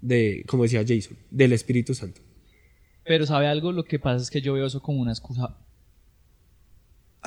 de, 0.02 0.44
como 0.48 0.64
decía 0.64 0.84
Jason, 0.88 1.18
del 1.32 1.54
Espíritu 1.54 1.94
Santo. 1.94 2.22
Pero 3.04 3.26
¿sabe 3.26 3.48
algo? 3.48 3.72
Lo 3.72 3.84
que 3.84 4.00
pasa 4.00 4.22
es 4.22 4.30
que 4.30 4.42
yo 4.42 4.54
veo 4.54 4.66
eso 4.66 4.82
como 4.82 5.02
una 5.02 5.12
excusa. 5.12 5.58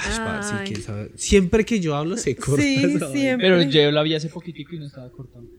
Ay, 0.01 0.19
pa, 0.19 0.43
sí, 0.43 0.55
quién 0.67 0.83
sabe. 0.83 1.11
Siempre 1.17 1.65
que 1.65 1.81
yo 1.81 1.95
hablo 1.95 2.17
se 2.17 2.37
corta. 2.37 2.63
Sí, 2.63 2.99
siempre. 3.13 3.49
Pero 3.49 3.63
yo 3.63 3.91
la 3.91 4.03
vi 4.03 4.15
hace 4.15 4.29
poquitico 4.29 4.75
y 4.75 4.79
no 4.79 4.87
estaba 4.87 5.11
cortando. 5.11 5.51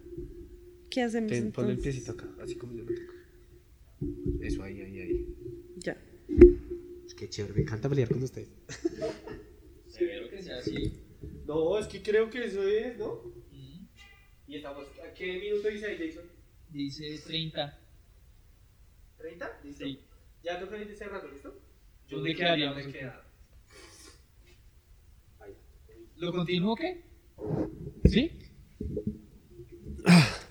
¿Qué 0.89 1.03
hacemos 1.03 1.31
Ten, 1.31 1.51
ponle 1.51 1.73
el 1.73 1.79
piecito 1.79 2.13
acá, 2.13 2.27
así 2.41 2.55
como 2.55 2.73
yo 2.73 2.83
lo 2.83 2.93
tengo. 2.93 4.41
Eso, 4.41 4.63
ahí, 4.63 4.81
ahí, 4.81 4.99
ahí. 4.99 5.35
Ya. 5.77 5.97
Es 7.05 7.13
que 7.13 7.29
chévere, 7.29 7.53
me 7.53 7.61
encanta 7.61 7.89
pelear 7.89 8.09
con 8.09 8.23
ustedes. 8.23 8.49
Severo 9.87 10.29
que 10.29 10.41
sea 10.41 10.57
así. 10.57 10.93
No, 11.45 11.77
es 11.77 11.87
que 11.87 12.01
creo 12.01 12.29
que 12.29 12.45
eso 12.45 12.63
es, 12.67 12.97
¿no? 12.97 13.21
Y 14.47 14.55
estamos, 14.55 14.87
¿a 15.07 15.13
qué 15.13 15.39
minuto 15.39 15.67
dice 15.67 15.85
ahí, 15.85 16.07
Jason? 16.07 16.25
Dice 16.71 17.19
30. 17.23 17.79
¿30? 19.19 19.49
Listo. 19.63 19.85
Sí. 19.85 19.99
Ya 20.43 20.59
toca 20.59 20.77
ir 20.77 20.95
cerrando, 20.95 21.27
¿listo? 21.27 21.53
¿Dónde 22.09 22.33
quedaríamos? 22.33 22.77
¿Dónde 22.83 22.97
queda? 22.97 23.28
¿Lo 26.19 26.33
continúo 26.33 26.73
o 26.73 26.75
qué? 26.75 27.01
¿Sí? 28.05 28.31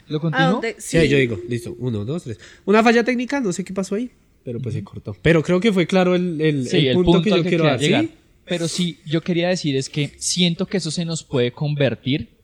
¿Lo 0.08 0.18
¿A 0.18 0.20
continúo? 0.20 0.60
Sí, 0.78 0.96
ahí 0.96 1.08
yo 1.08 1.18
digo, 1.18 1.38
listo, 1.48 1.76
uno, 1.78 2.04
dos, 2.04 2.24
tres. 2.24 2.40
Una 2.64 2.82
falla 2.82 3.04
técnica, 3.04 3.40
no 3.40 3.52
sé 3.52 3.64
qué 3.64 3.74
pasó 3.74 3.94
ahí, 3.94 4.10
pero 4.44 4.60
pues 4.60 4.74
se 4.74 4.82
cortó. 4.82 5.14
Pero 5.20 5.42
creo 5.42 5.60
que 5.60 5.72
fue 5.72 5.86
claro 5.86 6.14
el, 6.14 6.40
el, 6.40 6.66
Sí, 6.66 6.88
el 6.88 6.94
punto, 6.94 7.22
que 7.22 7.32
al 7.32 7.42
yo 7.42 7.48
quiero 7.48 7.64
dar, 7.64 7.78
llegar. 7.78 8.04
¿sí? 8.04 8.10
Pero 8.46 8.66
sí, 8.66 8.98
yo 9.04 9.20
quería 9.20 9.48
decir 9.48 9.76
es 9.76 9.90
que 9.90 10.12
siento 10.16 10.66
que 10.66 10.78
eso 10.78 10.90
se 10.90 11.04
nos 11.04 11.22
puede 11.22 11.52
convertir 11.52 12.38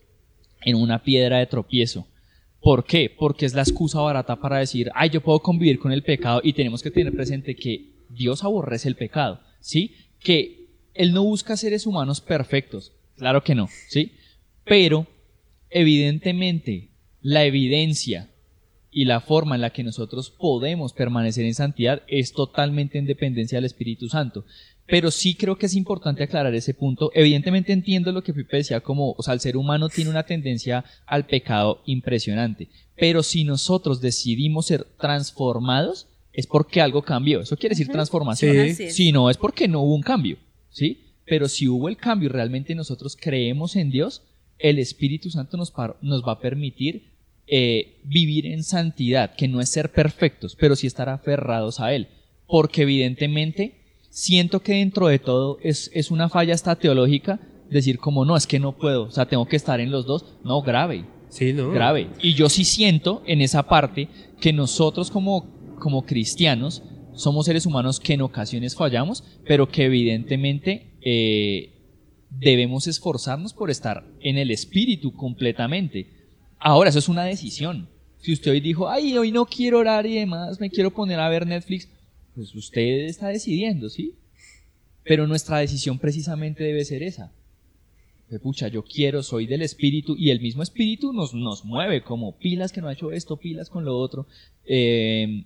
en 0.62 0.76
una 0.76 1.02
piedra 1.02 1.38
de 1.38 1.46
tropiezo. 1.46 2.06
¿Por 2.60 2.84
qué? 2.84 3.14
Porque 3.16 3.46
es 3.46 3.54
la 3.54 3.62
excusa 3.62 4.00
barata 4.00 4.36
para 4.36 4.58
decir, 4.58 4.90
ay, 4.94 5.10
yo 5.10 5.22
puedo 5.22 5.40
convivir 5.40 5.78
con 5.78 5.92
el 5.92 6.02
pecado 6.02 6.40
y 6.44 6.52
tenemos 6.52 6.82
que 6.82 6.90
tener 6.90 7.12
presente 7.12 7.56
que 7.56 8.04
Dios 8.10 8.44
aborrece 8.44 8.88
el 8.88 8.96
pecado, 8.96 9.40
¿sí? 9.60 9.94
Que 10.18 10.68
Él 10.94 11.12
no 11.12 11.24
busca 11.24 11.56
seres 11.56 11.86
humanos 11.86 12.20
perfectos, 12.20 12.93
claro 13.16 13.42
que 13.42 13.54
no, 13.54 13.68
¿sí? 13.88 14.12
Pero, 14.64 15.06
evidentemente, 15.70 16.90
la 17.20 17.44
evidencia 17.44 18.30
y 18.90 19.06
la 19.06 19.20
forma 19.20 19.56
en 19.56 19.60
la 19.60 19.70
que 19.70 19.82
nosotros 19.82 20.30
podemos 20.30 20.92
permanecer 20.92 21.44
en 21.44 21.54
santidad 21.54 22.02
es 22.06 22.32
totalmente 22.32 22.96
en 22.98 23.06
dependencia 23.06 23.56
del 23.58 23.64
Espíritu 23.64 24.08
Santo. 24.08 24.44
Pero 24.86 25.10
sí 25.10 25.34
creo 25.34 25.56
que 25.56 25.66
es 25.66 25.74
importante 25.74 26.22
aclarar 26.22 26.54
ese 26.54 26.74
punto. 26.74 27.10
Evidentemente 27.14 27.72
entiendo 27.72 28.12
lo 28.12 28.22
que 28.22 28.34
Pipe 28.34 28.58
decía, 28.58 28.80
como, 28.80 29.12
o 29.12 29.22
sea, 29.22 29.34
el 29.34 29.40
ser 29.40 29.56
humano 29.56 29.88
tiene 29.88 30.10
una 30.10 30.24
tendencia 30.24 30.84
al 31.06 31.26
pecado 31.26 31.82
impresionante. 31.86 32.68
Pero 32.94 33.22
si 33.22 33.44
nosotros 33.44 34.00
decidimos 34.00 34.66
ser 34.66 34.84
transformados, 35.00 36.06
es 36.32 36.46
porque 36.46 36.80
algo 36.80 37.02
cambió. 37.02 37.40
Eso 37.40 37.56
quiere 37.56 37.74
decir 37.74 37.88
transformación. 37.90 38.74
Sí. 38.74 38.90
Si 38.90 39.12
no, 39.12 39.30
es 39.30 39.38
porque 39.38 39.66
no 39.66 39.80
hubo 39.80 39.94
un 39.94 40.02
cambio, 40.02 40.36
¿sí? 40.70 41.03
Pero 41.26 41.48
si 41.48 41.68
hubo 41.68 41.88
el 41.88 41.96
cambio 41.96 42.28
y 42.28 42.32
realmente 42.32 42.74
nosotros 42.74 43.16
creemos 43.20 43.76
en 43.76 43.90
Dios, 43.90 44.22
el 44.58 44.78
Espíritu 44.78 45.30
Santo 45.30 45.56
nos, 45.56 45.72
nos 46.02 46.22
va 46.22 46.32
a 46.32 46.40
permitir 46.40 47.12
eh, 47.46 48.00
vivir 48.04 48.46
en 48.46 48.62
santidad, 48.62 49.34
que 49.36 49.48
no 49.48 49.60
es 49.60 49.68
ser 49.68 49.92
perfectos, 49.92 50.56
pero 50.58 50.76
sí 50.76 50.86
estar 50.86 51.08
aferrados 51.08 51.80
a 51.80 51.92
Él. 51.92 52.08
Porque 52.46 52.82
evidentemente 52.82 53.80
siento 54.10 54.60
que 54.60 54.74
dentro 54.74 55.08
de 55.08 55.18
todo 55.18 55.58
es, 55.62 55.90
es 55.92 56.10
una 56.10 56.28
falla 56.28 56.54
hasta 56.54 56.76
teológica 56.76 57.40
decir 57.70 57.98
como 57.98 58.24
no, 58.24 58.36
es 58.36 58.46
que 58.46 58.60
no 58.60 58.72
puedo, 58.72 59.04
o 59.04 59.10
sea, 59.10 59.26
tengo 59.26 59.46
que 59.46 59.56
estar 59.56 59.80
en 59.80 59.90
los 59.90 60.06
dos. 60.06 60.24
No, 60.44 60.62
grave, 60.62 61.04
Sí, 61.28 61.52
¿no? 61.52 61.70
grave. 61.70 62.08
Y 62.22 62.34
yo 62.34 62.48
sí 62.48 62.64
siento 62.64 63.22
en 63.26 63.40
esa 63.40 63.64
parte 63.64 64.08
que 64.40 64.52
nosotros 64.52 65.10
como, 65.10 65.74
como 65.80 66.06
cristianos 66.06 66.82
somos 67.14 67.46
seres 67.46 67.66
humanos 67.66 68.00
que 68.00 68.14
en 68.14 68.22
ocasiones 68.22 68.74
fallamos, 68.74 69.24
pero 69.46 69.68
que 69.68 69.84
evidentemente 69.84 70.92
eh, 71.00 71.72
debemos 72.30 72.86
esforzarnos 72.86 73.52
por 73.52 73.70
estar 73.70 74.04
en 74.20 74.38
el 74.38 74.50
espíritu 74.50 75.12
completamente. 75.12 76.08
Ahora, 76.58 76.90
eso 76.90 76.98
es 76.98 77.08
una 77.08 77.24
decisión. 77.24 77.88
Si 78.18 78.32
usted 78.32 78.52
hoy 78.52 78.60
dijo, 78.60 78.88
ay, 78.88 79.16
hoy 79.16 79.32
no 79.32 79.46
quiero 79.46 79.78
orar 79.78 80.06
y 80.06 80.14
demás, 80.14 80.58
me 80.60 80.70
quiero 80.70 80.90
poner 80.92 81.20
a 81.20 81.28
ver 81.28 81.46
Netflix, 81.46 81.88
pues 82.34 82.54
usted 82.54 83.04
está 83.04 83.28
decidiendo, 83.28 83.88
¿sí? 83.90 84.14
Pero 85.04 85.26
nuestra 85.26 85.58
decisión 85.58 85.98
precisamente 85.98 86.64
debe 86.64 86.84
ser 86.84 87.02
esa. 87.02 87.32
Pucha, 88.42 88.68
yo 88.68 88.82
quiero, 88.82 89.22
soy 89.22 89.46
del 89.46 89.62
espíritu 89.62 90.16
y 90.18 90.30
el 90.30 90.40
mismo 90.40 90.62
espíritu 90.62 91.12
nos, 91.12 91.34
nos 91.34 91.64
mueve 91.64 92.02
como 92.02 92.36
pilas 92.36 92.72
que 92.72 92.80
no 92.80 92.88
ha 92.88 92.94
hecho 92.94 93.12
esto, 93.12 93.36
pilas 93.36 93.68
con 93.68 93.84
lo 93.84 93.96
otro. 93.96 94.26
eh, 94.64 95.44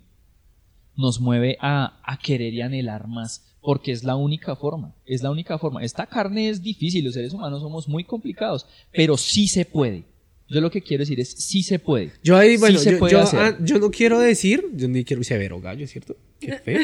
nos 0.98 1.20
mueve 1.20 1.56
a, 1.60 2.00
a 2.04 2.18
querer 2.18 2.52
y 2.52 2.60
anhelar 2.60 3.08
más, 3.08 3.46
porque 3.62 3.92
es 3.92 4.04
la 4.04 4.16
única 4.16 4.54
forma, 4.56 4.94
es 5.06 5.22
la 5.22 5.30
única 5.30 5.58
forma. 5.58 5.82
Esta 5.82 6.06
carne 6.06 6.50
es 6.50 6.62
difícil, 6.62 7.04
los 7.04 7.14
seres 7.14 7.32
humanos 7.32 7.62
somos 7.62 7.88
muy 7.88 8.04
complicados, 8.04 8.66
pero 8.92 9.16
sí 9.16 9.48
se 9.48 9.64
puede. 9.64 10.04
Yo 10.50 10.60
lo 10.62 10.70
que 10.70 10.80
quiero 10.80 11.02
decir 11.02 11.20
es, 11.20 11.28
sí 11.30 11.62
se 11.62 11.78
puede. 11.78 12.10
Yo 12.24 12.34
ahí, 12.36 12.52
Sí 12.52 12.56
bueno, 12.58 12.78
se 12.78 12.92
yo, 12.92 12.98
puede 12.98 13.12
yo, 13.12 13.20
hacer. 13.20 13.38
ah, 13.38 13.58
yo 13.62 13.78
no 13.78 13.90
quiero 13.90 14.18
decir, 14.18 14.64
yo 14.74 14.88
ni 14.88 15.04
quiero 15.04 15.22
severo 15.22 15.60
gallo, 15.60 15.86
¿cierto? 15.86 16.16
Qué 16.40 16.52
feo. 16.58 16.80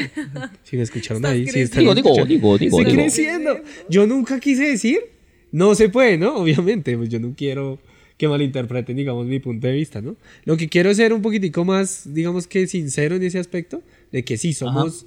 Si 0.63 0.77
me 0.77 0.83
escucharon 0.83 1.25
ahí, 1.25 1.47
sí 1.47 1.61
están 1.61 1.79
Digo, 1.81 1.95
digo, 1.95 2.13
digo, 2.25 2.57
digo, 2.59 2.79
Estoy 2.79 2.85
digo. 2.85 2.95
creciendo. 3.03 3.57
Yo 3.89 4.05
nunca 4.05 4.39
quise 4.39 4.69
decir, 4.69 4.99
no 5.51 5.73
se 5.73 5.89
puede, 5.89 6.17
¿no? 6.17 6.35
Obviamente, 6.37 6.95
pues 6.95 7.09
yo 7.09 7.19
no 7.19 7.33
quiero 7.35 7.79
que 8.17 8.27
malinterpreten, 8.27 8.95
digamos, 8.95 9.25
mi 9.25 9.39
punto 9.39 9.65
de 9.67 9.73
vista, 9.73 9.99
¿no? 9.99 10.15
Lo 10.45 10.55
que 10.57 10.69
quiero 10.69 10.89
es 10.91 10.97
ser 10.97 11.11
un 11.11 11.21
poquitico 11.23 11.65
más, 11.65 12.13
digamos 12.13 12.45
que 12.47 12.67
sincero 12.67 13.15
en 13.15 13.23
ese 13.23 13.39
aspecto, 13.39 13.81
de 14.15 14.23
que 14.23 14.37
sí, 14.37 14.53
somos 14.53 15.05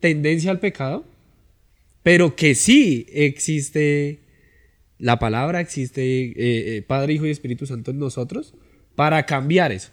tendencia 0.00 0.50
al 0.50 0.60
pecado, 0.60 1.04
pero 2.02 2.36
que 2.36 2.54
sí 2.54 3.06
existe 3.12 4.20
la 4.98 5.18
palabra, 5.18 5.60
existe 5.60 6.00
eh, 6.02 6.34
eh, 6.76 6.82
Padre, 6.86 7.12
Hijo 7.12 7.26
y 7.26 7.30
Espíritu 7.30 7.66
Santo 7.66 7.90
en 7.90 7.98
nosotros 7.98 8.54
para 8.94 9.26
cambiar 9.26 9.72
eso. 9.72 9.90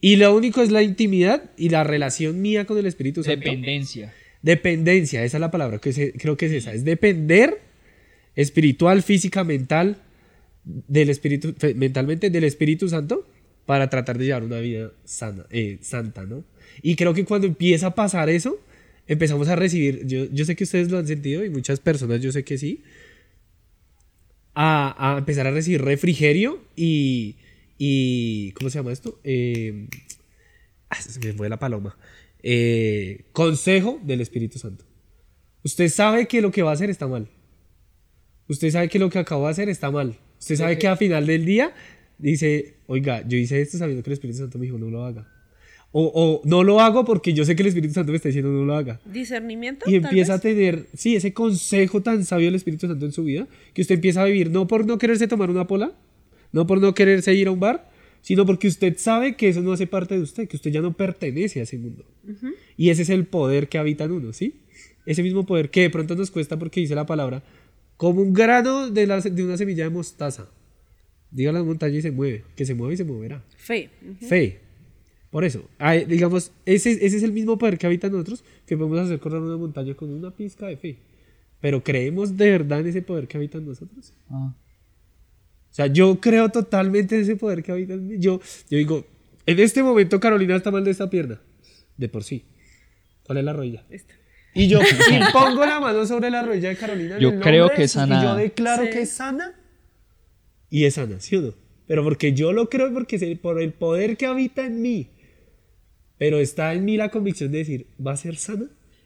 Y 0.00 0.16
lo 0.16 0.34
único 0.34 0.62
es 0.62 0.72
la 0.72 0.82
intimidad 0.82 1.50
y 1.56 1.68
la 1.68 1.84
relación 1.84 2.42
mía 2.42 2.64
con 2.66 2.76
el 2.76 2.86
Espíritu 2.86 3.22
Santo. 3.22 3.38
Dependencia. 3.40 4.12
Dependencia, 4.42 5.22
esa 5.24 5.36
es 5.36 5.40
la 5.40 5.50
palabra 5.52 5.78
que 5.78 5.92
se- 5.92 6.12
creo 6.12 6.36
que 6.36 6.46
es 6.46 6.52
esa. 6.52 6.72
Es 6.74 6.84
depender 6.84 7.60
espiritual, 8.34 9.02
física, 9.04 9.44
mental, 9.44 9.98
del 10.64 11.08
espíritu, 11.10 11.54
mentalmente 11.76 12.30
del 12.30 12.42
Espíritu 12.42 12.88
Santo 12.88 13.24
para 13.64 13.88
tratar 13.88 14.18
de 14.18 14.24
llevar 14.24 14.42
una 14.42 14.58
vida 14.58 14.90
sana, 15.04 15.46
eh, 15.50 15.78
santa, 15.80 16.24
¿no? 16.24 16.42
Y 16.82 16.96
creo 16.96 17.14
que 17.14 17.24
cuando 17.24 17.46
empieza 17.46 17.88
a 17.88 17.94
pasar 17.94 18.28
eso, 18.28 18.58
empezamos 19.06 19.48
a 19.48 19.56
recibir, 19.56 20.06
yo, 20.06 20.26
yo 20.32 20.44
sé 20.44 20.56
que 20.56 20.64
ustedes 20.64 20.90
lo 20.90 20.98
han 20.98 21.06
sentido 21.06 21.44
y 21.44 21.50
muchas 21.50 21.80
personas 21.80 22.20
yo 22.20 22.32
sé 22.32 22.44
que 22.44 22.58
sí, 22.58 22.82
a, 24.54 25.14
a 25.14 25.18
empezar 25.18 25.46
a 25.46 25.50
recibir 25.50 25.82
refrigerio 25.82 26.60
y, 26.74 27.36
y 27.78 28.52
¿cómo 28.52 28.70
se 28.70 28.78
llama 28.78 28.92
esto? 28.92 29.20
Eh, 29.22 29.86
ah, 30.88 31.00
se 31.00 31.20
me 31.20 31.32
fue 31.32 31.48
la 31.48 31.58
paloma. 31.58 31.96
Eh, 32.42 33.24
consejo 33.32 34.00
del 34.02 34.20
Espíritu 34.20 34.58
Santo. 34.58 34.84
Usted 35.62 35.88
sabe 35.88 36.26
que 36.26 36.40
lo 36.40 36.50
que 36.50 36.62
va 36.62 36.70
a 36.70 36.74
hacer 36.74 36.90
está 36.90 37.06
mal. 37.06 37.28
Usted 38.48 38.70
sabe 38.70 38.88
que 38.88 38.98
lo 38.98 39.10
que 39.10 39.18
acabo 39.18 39.44
de 39.46 39.50
hacer 39.50 39.68
está 39.68 39.90
mal. 39.90 40.18
Usted 40.38 40.56
sabe 40.56 40.78
que 40.78 40.86
al 40.86 40.96
final 40.96 41.26
del 41.26 41.44
día 41.44 41.74
dice, 42.18 42.76
oiga, 42.86 43.26
yo 43.26 43.36
hice 43.36 43.60
esto 43.60 43.78
sabiendo 43.78 44.02
que 44.02 44.10
el 44.10 44.14
Espíritu 44.14 44.38
Santo 44.38 44.58
me 44.58 44.66
dijo 44.66 44.78
no 44.78 44.90
lo 44.90 45.04
haga. 45.04 45.28
O, 45.92 46.12
o 46.14 46.42
no 46.46 46.62
lo 46.62 46.80
hago 46.80 47.04
porque 47.06 47.32
yo 47.32 47.44
sé 47.46 47.56
que 47.56 47.62
el 47.62 47.68
Espíritu 47.68 47.94
Santo 47.94 48.12
me 48.12 48.16
está 48.16 48.28
diciendo 48.28 48.50
no 48.50 48.64
lo 48.66 48.74
haga. 48.74 49.00
Discernimiento. 49.06 49.88
Y 49.88 49.94
empieza 49.94 50.34
a 50.34 50.38
tener, 50.40 50.86
sí, 50.94 51.16
ese 51.16 51.32
consejo 51.32 52.02
tan 52.02 52.24
sabio 52.24 52.46
del 52.46 52.54
Espíritu 52.56 52.86
Santo 52.86 53.06
en 53.06 53.12
su 53.12 53.24
vida, 53.24 53.46
que 53.72 53.80
usted 53.82 53.94
empieza 53.94 54.20
a 54.22 54.26
vivir 54.26 54.50
no 54.50 54.66
por 54.66 54.84
no 54.86 54.98
quererse 54.98 55.26
tomar 55.26 55.48
una 55.48 55.66
pola, 55.66 55.92
no 56.52 56.66
por 56.66 56.80
no 56.80 56.92
quererse 56.94 57.34
ir 57.34 57.48
a 57.48 57.50
un 57.50 57.60
bar, 57.60 57.90
sino 58.20 58.44
porque 58.44 58.68
usted 58.68 58.96
sabe 58.98 59.36
que 59.36 59.48
eso 59.48 59.62
no 59.62 59.72
hace 59.72 59.86
parte 59.86 60.16
de 60.16 60.20
usted, 60.20 60.48
que 60.48 60.56
usted 60.56 60.70
ya 60.70 60.82
no 60.82 60.92
pertenece 60.94 61.60
a 61.60 61.62
ese 61.62 61.78
mundo. 61.78 62.04
Y 62.76 62.90
ese 62.90 63.02
es 63.02 63.08
el 63.08 63.24
poder 63.24 63.68
que 63.68 63.78
habita 63.78 64.04
en 64.04 64.12
uno, 64.12 64.32
¿sí? 64.34 64.56
Ese 65.06 65.22
mismo 65.22 65.46
poder 65.46 65.70
que 65.70 65.82
de 65.82 65.90
pronto 65.90 66.14
nos 66.16 66.30
cuesta 66.30 66.58
porque 66.58 66.80
dice 66.80 66.94
la 66.94 67.06
palabra, 67.06 67.42
como 67.96 68.20
un 68.20 68.34
grano 68.34 68.90
de, 68.90 69.06
la- 69.06 69.20
de 69.20 69.44
una 69.44 69.56
semilla 69.56 69.84
de 69.84 69.90
mostaza. 69.90 70.50
Diga 71.30 71.52
la 71.52 71.62
montaña 71.62 71.96
y 71.98 72.02
se 72.02 72.10
mueve, 72.10 72.44
que 72.56 72.66
se 72.66 72.74
mueve 72.74 72.94
y 72.94 72.96
se 72.98 73.04
moverá. 73.04 73.42
Fe. 73.56 73.88
Ujú. 74.02 74.26
Fe. 74.26 74.58
Por 75.36 75.44
eso, 75.44 75.68
hay- 75.78 76.06
digamos, 76.06 76.50
ese, 76.64 76.92
ese 76.92 77.18
es 77.18 77.22
el 77.22 77.30
mismo 77.32 77.58
poder 77.58 77.76
que 77.76 77.84
habita 77.86 78.06
en 78.06 78.14
nosotros, 78.14 78.42
que 78.66 78.74
podemos 78.74 78.98
hacer 79.00 79.18
correr 79.18 79.42
una 79.42 79.58
montaña 79.58 79.92
con 79.94 80.08
una 80.10 80.30
pizca 80.30 80.64
de 80.66 80.78
fe. 80.78 80.96
Pero 81.60 81.84
creemos 81.84 82.38
de 82.38 82.52
verdad 82.52 82.80
en 82.80 82.86
ese 82.86 83.02
poder 83.02 83.28
que 83.28 83.36
habita 83.36 83.58
en 83.58 83.66
nosotros. 83.66 84.14
Ah. 84.30 84.54
O 85.70 85.74
sea, 85.74 85.88
yo 85.88 86.18
creo 86.20 86.48
totalmente 86.48 87.16
en 87.16 87.20
ese 87.20 87.36
poder 87.36 87.62
que 87.62 87.70
habita 87.70 87.92
en 87.92 88.08
mí. 88.08 88.14
Yo, 88.18 88.40
yo 88.70 88.78
digo, 88.78 89.04
en 89.44 89.58
este 89.60 89.82
momento 89.82 90.18
Carolina 90.20 90.56
está 90.56 90.70
mal 90.70 90.84
de 90.84 90.92
esta 90.92 91.10
pierna. 91.10 91.38
De 91.98 92.08
por 92.08 92.24
sí. 92.24 92.46
¿Cuál 93.24 93.36
es 93.36 93.44
la 93.44 93.52
rodilla? 93.52 93.84
Esta. 93.90 94.14
Y 94.54 94.68
yo 94.68 94.80
y 95.10 95.32
pongo 95.34 95.66
la 95.66 95.80
mano 95.80 96.06
sobre 96.06 96.30
la 96.30 96.44
rodilla 96.44 96.70
de 96.70 96.76
Carolina. 96.76 97.16
en 97.16 97.20
Yo 97.20 97.28
el 97.28 97.40
creo 97.40 97.64
nombre 97.66 97.76
que 97.76 97.82
es 97.82 97.92
sanada. 97.92 98.22
Y 98.22 98.26
yo 98.26 98.36
declaro 98.36 98.84
Sí. 98.84 98.90
que 98.90 99.02
es 99.02 99.10
sana. 99.10 99.52
Y 100.70 100.84
es 100.86 100.94
sana, 100.94 101.20
¿sí 101.20 101.36
o 101.36 101.42
no? 101.42 101.54
Pero 101.86 102.02
porque 102.02 102.32
yo 102.32 102.52
lo 102.54 102.70
creo, 102.70 102.90
porque 102.94 103.16
es 103.16 103.22
el- 103.22 103.38
por 103.38 103.60
el 103.60 103.74
poder 103.74 104.16
que 104.16 104.24
habita 104.24 104.64
en 104.64 104.80
mí. 104.80 105.10
Pero 106.18 106.38
está 106.40 106.72
en 106.74 106.84
mí 106.84 106.96
la 106.96 107.10
convicción 107.10 107.52
de 107.52 107.58
decir, 107.58 107.86
¿va 108.04 108.12
a 108.12 108.16
ser 108.16 108.36
sana? 108.36 108.64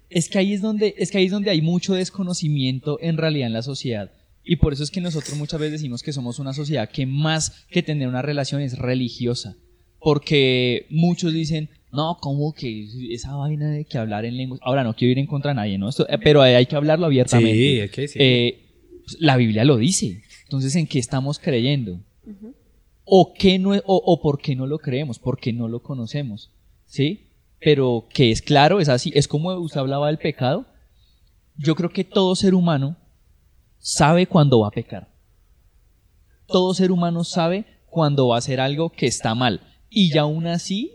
Es 0.08 0.28
que 0.28 0.38
ahí 0.38 0.52
es 0.52 0.60
donde, 0.62 0.94
es 0.98 1.10
que 1.10 1.18
ahí 1.18 1.26
es 1.26 1.32
donde 1.32 1.50
hay 1.50 1.60
mucho 1.62 1.94
desconocimiento 1.94 2.98
en 3.00 3.16
realidad 3.16 3.46
en 3.48 3.52
la 3.52 3.62
sociedad. 3.62 4.10
Y 4.44 4.56
por 4.56 4.72
eso 4.72 4.82
es 4.82 4.90
que 4.90 5.00
nosotros 5.00 5.36
muchas 5.36 5.60
veces 5.60 5.74
decimos 5.80 6.02
que 6.02 6.12
somos 6.12 6.38
una 6.38 6.52
sociedad 6.52 6.88
que 6.90 7.06
más 7.06 7.64
que 7.70 7.82
tener 7.82 8.08
una 8.08 8.22
relación 8.22 8.60
es 8.62 8.78
religiosa. 8.78 9.56
Porque 9.98 10.86
muchos 10.88 11.32
dicen, 11.34 11.68
no, 11.92 12.16
¿cómo 12.20 12.52
que 12.54 12.86
esa 13.10 13.34
vaina 13.36 13.70
de 13.70 13.84
que 13.84 13.98
hablar 13.98 14.24
en 14.24 14.36
lenguas? 14.36 14.58
Ahora 14.62 14.82
no 14.82 14.96
quiero 14.96 15.12
ir 15.12 15.18
en 15.18 15.26
contra 15.26 15.50
de 15.50 15.56
nadie, 15.56 15.78
¿no? 15.78 15.88
Esto- 15.88 16.08
eh, 16.08 16.18
pero 16.22 16.40
hay 16.42 16.64
que 16.66 16.74
hablarlo 16.76 17.06
abiertamente. 17.06 17.52
hay 17.82 17.88
que 17.90 18.00
decirlo. 18.02 18.24
Eh, 18.26 18.60
pues, 19.04 19.20
la 19.20 19.36
Biblia 19.36 19.64
lo 19.64 19.76
dice. 19.76 20.22
Entonces, 20.44 20.74
¿en 20.76 20.86
qué 20.86 20.98
estamos 20.98 21.38
creyendo? 21.38 22.00
¿O, 23.04 23.34
qué 23.34 23.58
no, 23.58 23.70
o, 23.70 23.82
o 23.84 24.22
por 24.22 24.40
qué 24.40 24.56
no 24.56 24.66
lo 24.66 24.78
creemos? 24.78 25.18
Porque 25.18 25.52
no 25.52 25.68
lo 25.68 25.82
conocemos. 25.82 26.50
¿Sí? 26.90 27.28
Pero 27.60 28.08
que 28.12 28.32
es 28.32 28.42
claro, 28.42 28.80
es 28.80 28.88
así. 28.88 29.12
Es 29.14 29.28
como 29.28 29.54
usted 29.54 29.78
hablaba 29.80 30.08
del 30.08 30.18
pecado. 30.18 30.66
Yo 31.56 31.76
creo 31.76 31.90
que 31.90 32.02
todo 32.04 32.34
ser 32.34 32.52
humano 32.52 32.96
sabe 33.78 34.26
cuándo 34.26 34.60
va 34.60 34.68
a 34.68 34.72
pecar. 34.72 35.08
Todo 36.46 36.74
ser 36.74 36.90
humano 36.90 37.22
sabe 37.22 37.64
cuando 37.86 38.28
va 38.28 38.34
a 38.34 38.38
hacer 38.38 38.60
algo 38.60 38.90
que 38.90 39.06
está 39.06 39.36
mal. 39.36 39.60
Y 39.88 40.10
ya 40.10 40.22
aún 40.22 40.48
así, 40.48 40.90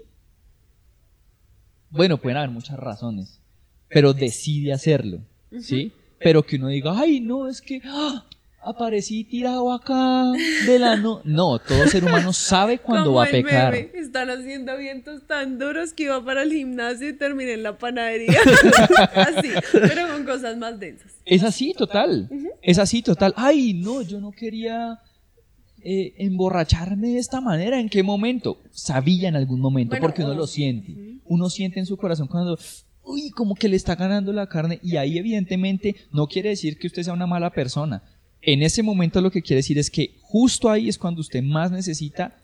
bueno, 1.89 2.17
pueden 2.17 2.38
haber 2.38 2.49
muchas 2.49 2.77
razones, 2.77 3.39
pero 3.88 4.13
decide 4.13 4.73
hacerlo, 4.73 5.21
¿sí? 5.62 5.93
Pero 6.19 6.43
que 6.43 6.58
uno 6.58 6.67
diga, 6.67 6.97
ay, 6.99 7.21
no, 7.21 7.47
es 7.47 7.62
que 7.62 7.81
¡ah! 7.86 8.25
Aparecí 8.65 9.23
tirado 9.23 9.71
acá 9.71 10.32
de 10.65 10.80
la 10.80 10.95
no. 10.97 11.21
No, 11.23 11.60
todo 11.60 11.88
ser 11.88 12.04
humano 12.04 12.34
sabe 12.34 12.80
cuándo 12.84 13.12
Como 13.12 13.17
va 13.17 13.25
a 13.25 13.30
pecar. 13.30 13.75
Están 13.75 14.30
haciendo 14.30 14.75
vientos 14.78 15.28
tan 15.28 15.60
duros 15.60 15.93
que 15.93 16.04
iba 16.04 16.23
para 16.23 16.43
el 16.43 16.51
gimnasio 16.51 17.10
y 17.10 17.13
terminé 17.13 17.54
en 17.54 17.63
la 17.63 17.78
panadería. 17.78 18.39
Así, 19.13 19.49
pero 19.71 20.08
con 20.08 20.25
cosas 20.25 20.58
más 20.58 20.80
densas. 20.80 21.13
Es 21.25 21.43
así, 21.43 21.73
total. 21.73 22.30
Es 22.62 22.78
así, 22.78 23.01
total. 23.01 23.34
Ay, 23.36 23.73
no, 23.73 24.01
yo 24.01 24.19
no 24.19 24.32
quería 24.32 24.99
eh, 25.84 26.13
emborracharme 26.17 27.10
de 27.10 27.19
esta 27.19 27.41
manera. 27.41 27.80
¿En 27.80 27.89
qué 27.89 28.04
momento? 28.04 28.60
Sabía 28.71 29.30
en 29.30 29.36
algún 29.36 29.60
momento, 29.60 29.91
Bueno, 29.91 30.01
porque 30.01 30.23
uno 30.23 30.34
lo 30.34 30.47
siente. 30.47 31.19
Uno 31.25 31.49
siente 31.49 31.80
en 31.80 31.86
su 31.86 31.97
corazón 31.97 32.28
cuando, 32.28 32.58
uy, 33.04 33.30
como 33.32 33.56
que 33.56 33.69
le 33.69 33.75
está 33.75 33.95
ganando 33.95 34.34
la 34.34 34.47
carne. 34.47 34.80
Y 34.82 34.97
ahí, 34.97 35.17
evidentemente, 35.17 35.95
no 36.12 36.28
quiere 36.28 36.49
decir 36.49 36.78
que 36.78 36.88
usted 36.88 37.04
sea 37.04 37.13
una 37.13 37.28
mala 37.28 37.51
persona. 37.51 38.04
En 38.45 38.62
ese 38.62 38.84
momento, 38.84 39.21
lo 39.21 39.31
que 39.31 39.41
quiere 39.41 39.58
decir 39.58 39.77
es 39.77 39.89
que 39.89 40.17
justo 40.21 40.69
ahí 40.69 40.88
es 40.88 40.97
cuando 40.97 41.21
usted 41.21 41.41
más 41.41 41.71
necesita 41.71 42.38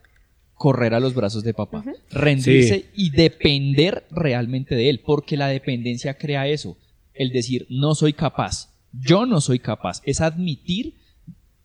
correr 0.55 0.93
a 0.93 0.99
los 0.99 1.13
brazos 1.13 1.43
de 1.43 1.53
papá, 1.53 1.83
rendirse 2.09 2.79
Sí. 2.79 2.85
y 2.95 3.09
depender 3.09 4.05
realmente 4.11 4.75
de 4.75 4.89
él, 4.89 5.01
porque 5.03 5.37
la 5.37 5.47
dependencia 5.47 6.17
crea 6.17 6.47
eso, 6.47 6.77
el 7.13 7.31
decir 7.31 7.65
no 7.69 7.95
soy 7.95 8.13
capaz, 8.13 8.69
yo 8.93 9.25
no 9.25 9.41
soy 9.41 9.59
capaz, 9.59 10.01
es 10.05 10.21
admitir 10.21 10.95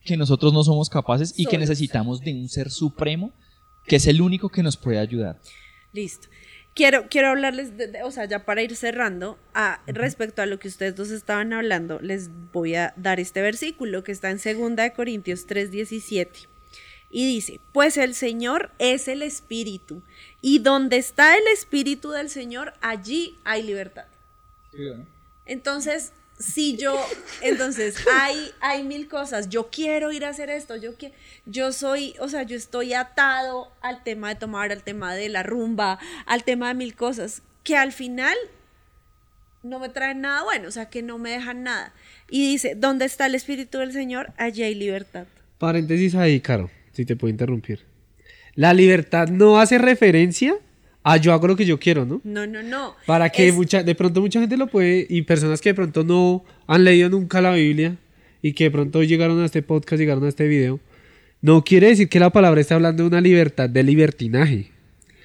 que 0.04 0.16
nosotros 0.16 0.52
no 0.52 0.62
somos 0.64 0.88
capaces 0.88 1.34
y 1.36 1.46
que 1.46 1.58
necesitamos 1.58 2.20
de 2.20 2.32
un 2.32 2.48
ser 2.48 2.70
supremo 2.70 3.32
que 3.86 3.96
es 3.96 4.06
el 4.06 4.20
único 4.20 4.48
que 4.48 4.62
nos 4.62 4.76
puede 4.76 4.98
ayudar. 4.98 5.40
Listo. 5.92 6.28
Quiero, 6.76 7.06
quiero 7.08 7.28
hablarles, 7.28 7.76
de, 7.78 7.86
de- 7.88 8.02
o 8.04 8.10
sea, 8.12 8.26
ya 8.26 8.44
para 8.44 8.62
ir 8.62 8.76
cerrando, 8.76 9.38
a, 9.54 9.80
respecto 9.86 10.42
a 10.42 10.46
lo 10.46 10.58
que 10.58 10.68
ustedes 10.68 10.94
dos 10.94 11.10
estaban 11.10 11.52
hablando, 11.54 11.98
les 12.00 12.28
voy 12.52 12.74
a 12.76 12.92
dar 12.96 13.18
este 13.18 13.40
versículo 13.40 14.04
que 14.04 14.12
está 14.12 14.30
en 14.30 14.36
2 14.36 14.76
de 14.76 14.92
Corintios 14.92 15.46
3:17. 15.48 16.46
Y 17.10 17.26
dice, 17.26 17.60
pues 17.72 17.96
el 17.96 18.14
Señor 18.14 18.70
es 18.78 19.08
el 19.08 19.22
Espíritu, 19.22 20.02
y 20.42 20.58
donde 20.58 20.98
está 20.98 21.36
el 21.38 21.46
Espíritu 21.52 22.10
del 22.10 22.28
Señor, 22.28 22.74
allí 22.82 23.38
hay 23.44 23.62
libertad. 23.62 24.04
Entonces, 25.46 26.12
si 26.38 26.76
yo, 26.76 26.98
entonces 27.42 27.96
hay, 28.12 28.50
hay 28.60 28.82
mil 28.82 29.08
cosas. 29.08 29.48
Yo 29.48 29.70
quiero 29.70 30.12
ir 30.12 30.24
a 30.24 30.30
hacer 30.30 30.50
esto. 30.50 30.76
Yo 30.76 30.96
que, 30.96 31.12
yo 31.46 31.72
soy, 31.72 32.14
o 32.20 32.28
sea, 32.28 32.42
yo 32.42 32.56
estoy 32.56 32.92
atado 32.92 33.72
al 33.80 34.02
tema 34.02 34.28
de 34.28 34.34
tomar, 34.34 34.72
al 34.72 34.82
tema 34.82 35.14
de 35.14 35.28
la 35.28 35.42
rumba, 35.42 35.98
al 36.26 36.44
tema 36.44 36.68
de 36.68 36.74
mil 36.74 36.94
cosas 36.94 37.42
que 37.64 37.76
al 37.76 37.92
final 37.92 38.36
no 39.62 39.80
me 39.80 39.88
traen 39.88 40.20
nada 40.20 40.44
bueno, 40.44 40.68
o 40.68 40.70
sea, 40.70 40.88
que 40.88 41.02
no 41.02 41.18
me 41.18 41.30
dejan 41.30 41.64
nada. 41.64 41.92
Y 42.30 42.48
dice, 42.48 42.74
¿dónde 42.76 43.04
está 43.04 43.26
el 43.26 43.34
Espíritu 43.34 43.78
del 43.78 43.92
Señor? 43.92 44.32
Allí 44.36 44.62
hay 44.62 44.74
libertad. 44.74 45.26
Paréntesis 45.58 46.14
ahí, 46.14 46.40
Caro, 46.40 46.70
si 46.92 47.04
te 47.04 47.16
puedo 47.16 47.30
interrumpir. 47.30 47.84
La 48.54 48.72
libertad 48.72 49.28
no 49.28 49.58
hace 49.58 49.78
referencia 49.78 50.56
a 51.08 51.18
yo 51.18 51.32
hago 51.32 51.46
lo 51.46 51.54
que 51.56 51.64
yo 51.64 51.78
quiero, 51.78 52.04
¿no? 52.04 52.20
No, 52.24 52.46
no, 52.46 52.62
no. 52.62 52.94
Para 53.06 53.30
que 53.30 53.48
Es- 53.48 53.54
mucha, 53.54 53.82
de 53.82 53.94
pronto 53.94 54.20
mucha 54.20 54.40
gente 54.40 54.56
lo 54.56 54.66
puede, 54.66 55.06
y 55.08 55.22
personas 55.22 55.60
que 55.60 55.68
de 55.70 55.74
pronto 55.74 56.02
no 56.04 56.44
han 56.66 56.82
leído 56.84 57.08
nunca 57.08 57.40
la 57.40 57.52
Biblia 57.52 57.96
y 58.42 58.52
que 58.54 58.64
de 58.64 58.70
pronto 58.72 59.02
llegaron 59.04 59.40
a 59.40 59.46
este 59.46 59.62
podcast, 59.62 60.00
llegaron 60.00 60.24
a 60.24 60.28
este 60.28 60.48
video, 60.48 60.80
no 61.42 61.62
quiere 61.62 61.88
decir 61.88 62.08
que 62.08 62.18
la 62.18 62.30
palabra 62.30 62.60
esté 62.60 62.74
hablando 62.74 63.04
de 63.04 63.08
una 63.08 63.20
libertad 63.20 63.68
de 63.70 63.82
libertinaje. 63.84 64.70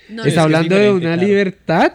no, 0.10 0.24
está 0.24 0.30
es 0.30 0.38
hablando 0.38 0.76
de 0.76 0.92
una 0.92 1.00
claro. 1.16 1.22
libertad 1.28 1.94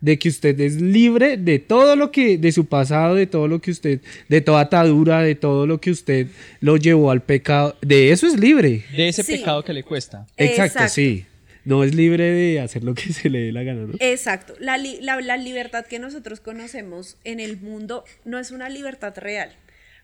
de 0.00 0.16
que 0.16 0.28
usted 0.28 0.60
es 0.60 0.80
libre 0.80 1.36
de 1.38 1.58
todo 1.58 1.96
lo 1.96 2.12
que, 2.12 2.38
de 2.38 2.52
su 2.52 2.66
pasado, 2.66 3.16
de 3.16 3.26
todo 3.26 3.48
lo 3.48 3.60
que 3.60 3.72
usted, 3.72 4.00
de 4.28 4.40
toda 4.40 4.60
atadura, 4.60 5.22
de 5.22 5.34
todo 5.34 5.66
lo 5.66 5.80
que 5.80 5.90
usted 5.90 6.28
lo 6.60 6.76
llevó 6.76 7.10
al 7.10 7.22
pecado. 7.22 7.74
De 7.82 8.12
eso 8.12 8.28
es 8.28 8.38
libre. 8.38 8.84
De 8.96 9.08
ese 9.08 9.24
Sí. 9.24 9.32
pecado 9.38 9.64
que 9.64 9.72
le 9.72 9.82
cuesta. 9.82 10.24
Exacto, 10.36 10.62
Exacto. 10.62 10.94
sí. 10.94 11.24
No 11.68 11.84
es 11.84 11.94
libre 11.94 12.24
de 12.30 12.60
hacer 12.60 12.82
lo 12.82 12.94
que 12.94 13.12
se 13.18 13.28
le 13.28 13.40
dé 13.40 13.52
la 13.52 13.62
gana, 13.62 13.82
¿no? 13.86 13.94
Exacto. 14.00 14.54
La, 14.58 14.78
la- 14.78 15.20
la 15.20 15.36
libertad 15.36 15.84
que 15.84 15.98
nosotros 15.98 16.40
conocemos 16.40 17.18
en 17.24 17.40
el 17.40 17.60
mundo 17.60 18.04
no 18.24 18.38
es 18.38 18.50
una 18.50 18.70
libertad 18.70 19.12
real. 19.18 19.54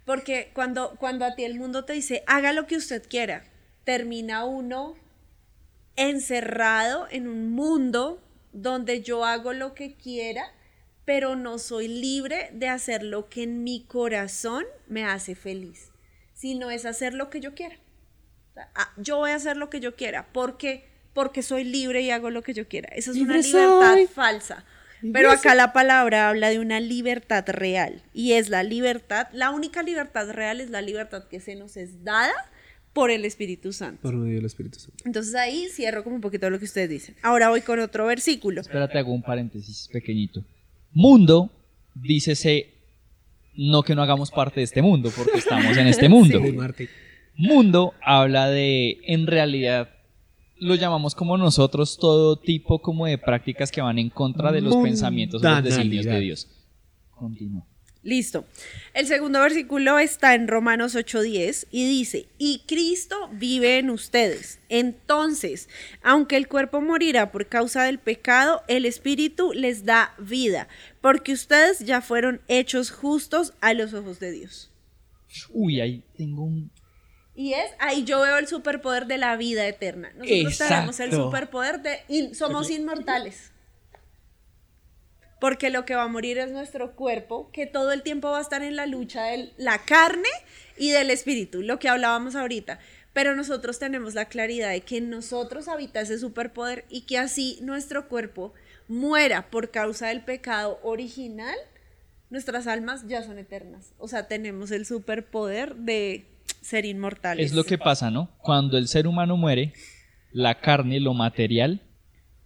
Porque 0.05 0.51
cuando, 0.53 0.97
cuando 0.99 1.25
a 1.25 1.35
ti 1.35 1.45
el 1.45 1.55
mundo 1.55 1.87
te 1.87 1.95
dice, 1.95 2.23
haga 2.27 2.53
lo 2.53 2.67
que 2.67 2.77
usted 2.77 3.03
quiera, 3.09 3.45
termina 3.85 4.45
uno 4.45 4.95
encerrado 5.97 7.07
en 7.11 7.27
un 7.29 7.51
mundo 7.53 8.23
donde 8.53 9.01
yo 9.03 9.25
hago 9.25 9.55
lo 9.55 9.75
que 9.75 9.95
quiera, 9.95 10.45
pero 11.07 11.35
no 11.37 11.59
soy 11.59 11.89
libre 11.89 12.51
de 12.53 12.69
hacer 12.69 13.03
lo 13.03 13.31
que 13.31 13.45
en 13.45 13.65
mi 13.65 13.85
corazón 13.85 14.65
me 14.87 15.05
hace 15.05 15.35
feliz, 15.35 15.93
sino 16.35 16.71
es 16.71 16.85
hacer 16.85 17.15
lo 17.15 17.31
que 17.31 17.41
yo 17.41 17.55
quiera. 17.55 17.77
Ah, 18.75 18.93
yo 18.99 19.17
voy 19.17 19.31
a 19.31 19.37
hacer 19.37 19.57
lo 19.57 19.71
que 19.71 19.81
yo 19.81 19.97
quiera, 19.97 20.29
porque 20.33 20.93
porque 21.15 21.43
soy 21.43 21.65
libre 21.65 22.03
y 22.03 22.11
hago 22.11 22.29
lo 22.31 22.43
que 22.43 22.53
yo 22.55 22.69
quiera. 22.69 22.89
Esa 22.95 23.13
es 23.13 23.17
Libre 23.17 23.39
una 23.39 23.47
libertad 23.47 23.93
soy. 23.95 24.07
falsa. 24.07 24.65
Libre 25.01 25.21
Pero 25.21 25.31
soy. 25.31 25.39
acá 25.39 25.55
la 25.55 25.73
palabra 25.73 26.29
habla 26.29 26.51
de 26.51 26.59
una 26.59 26.81
libertad 26.81 27.45
real. 27.49 28.03
Y 28.13 28.33
es 28.33 28.49
la 28.51 28.63
libertad, 28.63 29.29
la 29.33 29.51
única 29.51 29.83
libertad 29.83 30.31
real 30.31 30.61
es 30.61 30.71
la 30.71 30.83
libertad 30.83 31.25
que 31.31 31.41
se 31.41 31.55
nos 31.55 31.77
es 31.77 32.05
dada 32.05 32.33
por 32.93 33.11
el 33.11 33.25
Espíritu 33.25 33.73
Santo. 33.73 34.03
Por 34.03 34.15
medio 34.15 34.37
del 34.37 34.47
Espíritu 34.47 34.79
Santo. 34.79 35.03
Entonces 35.05 35.35
ahí 35.35 35.69
cierro 35.73 36.05
como 36.05 36.17
un 36.17 36.21
poquito 36.23 36.49
lo 36.51 36.59
que 36.59 36.65
ustedes 36.65 36.89
dicen. 36.91 37.15
Ahora 37.23 37.49
voy 37.49 37.61
con 37.63 37.79
otro 37.81 38.07
versículo. 38.07 38.61
Espérate, 38.61 38.99
hago 38.99 39.13
un 39.13 39.23
paréntesis 39.23 39.89
pequeñito. 39.93 40.45
Mundo, 40.93 41.51
dícese, 41.95 42.73
no 43.57 43.83
que 43.83 43.95
no 43.95 44.03
hagamos 44.03 44.31
parte 44.31 44.61
de 44.61 44.65
este 44.65 44.81
mundo, 44.83 45.13
porque 45.17 45.39
estamos 45.39 45.77
en 45.77 45.87
este 45.89 46.09
mundo. 46.09 46.41
Mundo 47.37 47.95
habla 48.01 48.49
de, 48.49 48.99
en 49.07 49.27
realidad, 49.27 49.91
lo 50.59 50.75
llamamos 50.75 51.15
como 51.15 51.37
nosotros, 51.37 51.97
todo 51.99 52.37
tipo 52.37 52.81
como 52.81 53.07
de 53.07 53.19
prácticas 53.19 53.71
que 53.71 53.81
van 53.81 53.99
en 53.99 54.11
contra 54.11 54.53
de 54.53 54.61
los 54.61 54.77
pensamientos 54.77 55.43
o 55.43 55.49
los 55.49 55.65
designios 55.65 56.05
de. 56.05 56.21
Dios. 56.21 56.49
Continúa. 57.11 57.67
Listo. 58.05 58.45
El 58.93 59.07
segundo 59.07 59.41
versículo 59.41 59.99
está 59.99 60.35
en 60.35 60.47
Romanos 60.47 60.95
8:10 60.95 61.69
y 61.71 61.89
dice, 61.89 62.27
y 62.37 62.61
Cristo 62.67 63.17
vive 63.33 63.79
en 63.79 63.89
ustedes. 63.89 64.61
Entonces, 64.69 65.71
aunque 66.03 66.37
el 66.37 66.47
cuerpo 66.47 66.83
morirá 66.83 67.33
por 67.33 67.49
causa 67.49 67.85
del 67.85 67.99
pecado, 67.99 68.63
el 68.69 68.85
Espíritu 68.85 69.55
les 69.55 69.87
da 69.87 70.15
vida, 70.19 70.69
porque 71.01 71.33
ustedes 71.33 71.79
ya 71.79 72.03
fueron 72.03 72.43
hechos 72.47 72.91
justos 72.91 73.55
a 73.63 73.73
los 73.73 73.95
ojos 73.95 74.21
de 74.21 74.33
Dios. 74.33 74.71
Uy, 75.51 75.81
ahí 75.81 76.03
tengo 76.17 76.45
un... 76.45 76.71
Y 77.35 77.55
es, 77.55 77.71
ahí 77.81 78.05
yo 78.05 78.21
veo 78.21 78.39
el 78.39 78.47
superpoder 78.47 79.07
de 79.07 79.19
la 79.19 79.37
vida 79.37 79.67
eterna. 79.67 80.13
Nosotros 80.15 80.59
tenemos 80.59 81.01
el 81.01 81.13
superpoder 81.13 81.83
de, 81.83 82.01
y 82.09 82.35
somos 82.35 82.71
inmortales. 82.71 83.51
Porque 85.41 85.71
lo 85.71 85.85
que 85.85 85.97
va 85.97 86.05
a 86.05 86.09
morir 86.09 86.39
es 86.39 86.53
nuestro 86.53 86.95
cuerpo, 86.95 87.51
que 87.53 87.67
todo 87.67 87.93
el 87.93 88.03
tiempo 88.03 88.31
va 88.31 88.39
a 88.39 88.43
estar 88.43 88.63
en 88.63 88.77
la 88.77 88.87
lucha 88.87 89.25
de 89.25 89.53
la 89.57 89.79
carne 89.85 90.29
y 90.79 90.91
del 90.91 91.11
espíritu, 91.11 91.63
lo 91.63 91.79
que 91.79 91.89
hablábamos 91.89 92.37
ahorita. 92.37 92.79
Pero 93.13 93.35
nosotros 93.35 93.79
tenemos 93.79 94.15
la 94.15 94.27
claridad 94.27 94.71
de 94.71 94.81
que 94.81 94.99
en 94.99 95.11
nosotros 95.11 95.69
habita 95.69 96.01
ese 96.01 96.19
superpoder 96.19 96.85
y 96.89 97.03
que 97.03 97.19
así 97.19 97.59
nuestro 97.63 98.09
cuerpo 98.09 98.55
muera 98.89 99.51
por 99.51 99.71
causa 99.71 100.09
del 100.09 100.25
pecado 100.25 100.79
original, 100.83 101.57
nuestras 102.31 102.67
almas 102.67 103.07
ya 103.07 103.23
son 103.23 103.39
eternas. 103.39 103.93
O 103.99 104.09
sea, 104.09 104.29
tenemos 104.29 104.71
el 104.71 104.87
superpoder 104.87 105.75
de 105.77 106.27
ser 106.65 106.85
inmortales. 106.85 107.47
Es 107.47 107.53
lo 107.55 107.65
que 107.65 107.79
pasa, 107.79 108.11
¿no? 108.11 108.31
Cuando 108.39 108.79
el 108.79 108.89
ser 108.89 109.07
humano 109.07 109.37
muere, 109.37 109.75
la 110.33 110.61
carne, 110.61 110.99
lo 110.99 111.15
material, 111.15 111.83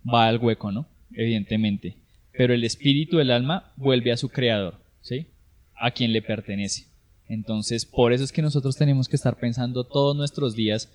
va 0.07 0.27
al 0.27 0.39
hueco, 0.39 0.73
¿no? 0.73 0.87
Evidentemente. 1.13 1.97
Pero 2.33 2.53
el 2.53 2.65
espíritu, 2.65 3.21
el 3.21 3.31
alma, 3.31 3.73
vuelve 3.77 4.13
a 4.13 4.17
su 4.17 4.29
creador, 4.29 4.75
¿sí? 5.01 5.29
A 5.75 5.93
quien 5.93 6.13
le 6.13 6.21
pertenece. 6.21 6.87
Entonces, 7.29 7.87
por 7.87 8.13
eso 8.13 8.25
es 8.25 8.33
que 8.33 8.43
nosotros 8.43 8.77
tenemos 8.77 9.09
que 9.09 9.17
estar 9.17 9.39
pensando 9.39 9.85
todos 9.85 10.17
nuestros 10.17 10.55
días. 10.55 10.89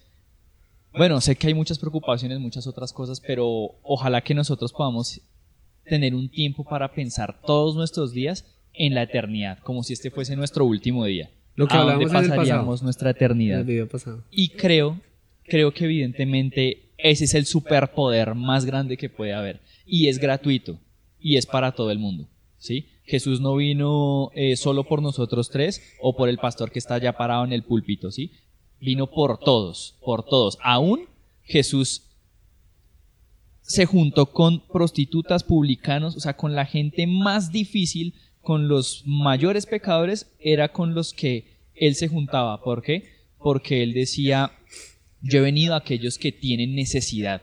Bueno, 0.92 1.22
sé 1.22 1.36
que 1.36 1.48
hay 1.48 1.54
muchas 1.54 1.80
preocupaciones, 1.80 2.40
muchas 2.40 2.68
otras 2.68 2.92
cosas, 2.92 3.22
pero 3.22 3.48
ojalá 3.84 4.22
que 4.22 4.34
nosotros 4.34 4.74
podamos 4.74 5.22
tener 5.86 6.14
un 6.14 6.30
tiempo 6.30 6.64
para 6.64 6.94
pensar 6.94 7.40
todos 7.46 7.76
nuestros 7.76 8.14
días 8.14 8.46
en 8.74 8.94
la 8.96 9.04
eternidad, 9.04 9.60
como 9.60 9.84
si 9.84 9.94
este 9.94 10.12
fuese 10.12 10.36
nuestro 10.36 10.66
último 10.66 11.06
día. 11.06 11.30
Lo 11.56 11.68
que 11.68 11.76
¿A 11.76 11.84
en 11.84 12.02
el 12.02 12.08
pasado. 12.08 12.30
pasaríamos 12.30 12.84
nuestra 12.84 13.10
En 13.12 13.16
eternidad? 13.16 13.60
el 13.60 13.66
video 13.66 13.88
pasado. 13.88 14.24
Y 14.32 14.50
creo, 14.50 15.00
creo 15.44 15.74
que 15.74 15.86
evidentemente 15.86 16.90
ese 16.98 17.26
es 17.26 17.34
el 17.34 17.46
superpoder 17.46 18.34
más 18.34 18.66
grande 18.66 18.98
que 18.98 19.10
puede 19.10 19.34
haber. 19.34 19.62
Y 19.86 20.08
es 20.08 20.20
gratuito. 20.20 20.80
Y 21.20 21.38
es 21.38 21.46
para 21.46 21.74
todo 21.74 21.92
el 21.92 22.00
mundo. 22.00 22.28
¿Sí? 22.58 22.88
Jesús 23.06 23.42
no 23.42 23.56
vino 23.58 24.32
eh, 24.34 24.56
solo 24.56 24.86
por 24.86 25.02
nosotros 25.02 25.50
tres 25.50 25.82
o 26.02 26.16
por 26.16 26.30
el 26.30 26.38
pastor 26.38 26.72
que 26.72 26.80
está 26.80 26.96
allá 26.96 27.14
parado 27.14 27.44
en 27.44 27.52
el 27.52 27.64
púlpito, 27.64 28.10
¿sí? 28.12 28.32
Vino 28.80 29.08
por 29.08 29.38
todos, 29.40 29.98
por 30.04 30.24
todos. 30.26 30.58
Aún 30.64 31.02
Jesús 31.44 32.04
se 33.62 33.86
juntó 33.86 34.28
con 34.28 34.62
prostitutas, 34.68 35.44
publicanos, 35.44 36.16
o 36.16 36.20
sea, 36.22 36.36
con 36.38 36.56
la 36.56 36.66
gente 36.66 37.06
más 37.08 37.52
difícil, 37.52 38.14
con 38.44 38.68
los 38.68 39.04
mayores 39.06 39.66
pecadores, 39.66 40.32
era 40.40 40.72
con 40.72 40.94
los 40.94 41.14
que 41.14 41.58
él 41.74 41.96
se 41.96 42.10
juntaba. 42.10 42.62
¿Por 42.62 42.84
qué? 42.84 43.10
Porque 43.40 43.82
él 43.82 43.94
decía, 43.94 44.52
yo 45.22 45.40
he 45.40 45.42
venido 45.42 45.74
a 45.74 45.78
aquellos 45.78 46.18
que 46.18 46.32
tienen 46.32 46.76
necesidad, 46.76 47.42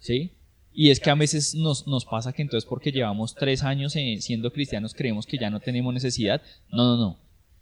¿sí? 0.00 0.32
Y 0.72 0.88
es 0.90 1.00
que 1.00 1.10
a 1.10 1.14
veces 1.14 1.54
nos, 1.54 1.86
nos 1.86 2.06
pasa 2.06 2.32
que 2.32 2.40
entonces 2.40 2.68
porque 2.68 2.92
llevamos 2.92 3.34
tres 3.34 3.62
años 3.62 3.92
siendo 3.92 4.52
cristianos 4.52 4.94
creemos 4.94 5.26
que 5.26 5.36
ya 5.36 5.50
no 5.50 5.60
tenemos 5.60 5.92
necesidad. 5.92 6.40
No, 6.70 6.84
no, 6.84 6.96
no. 6.96 7.18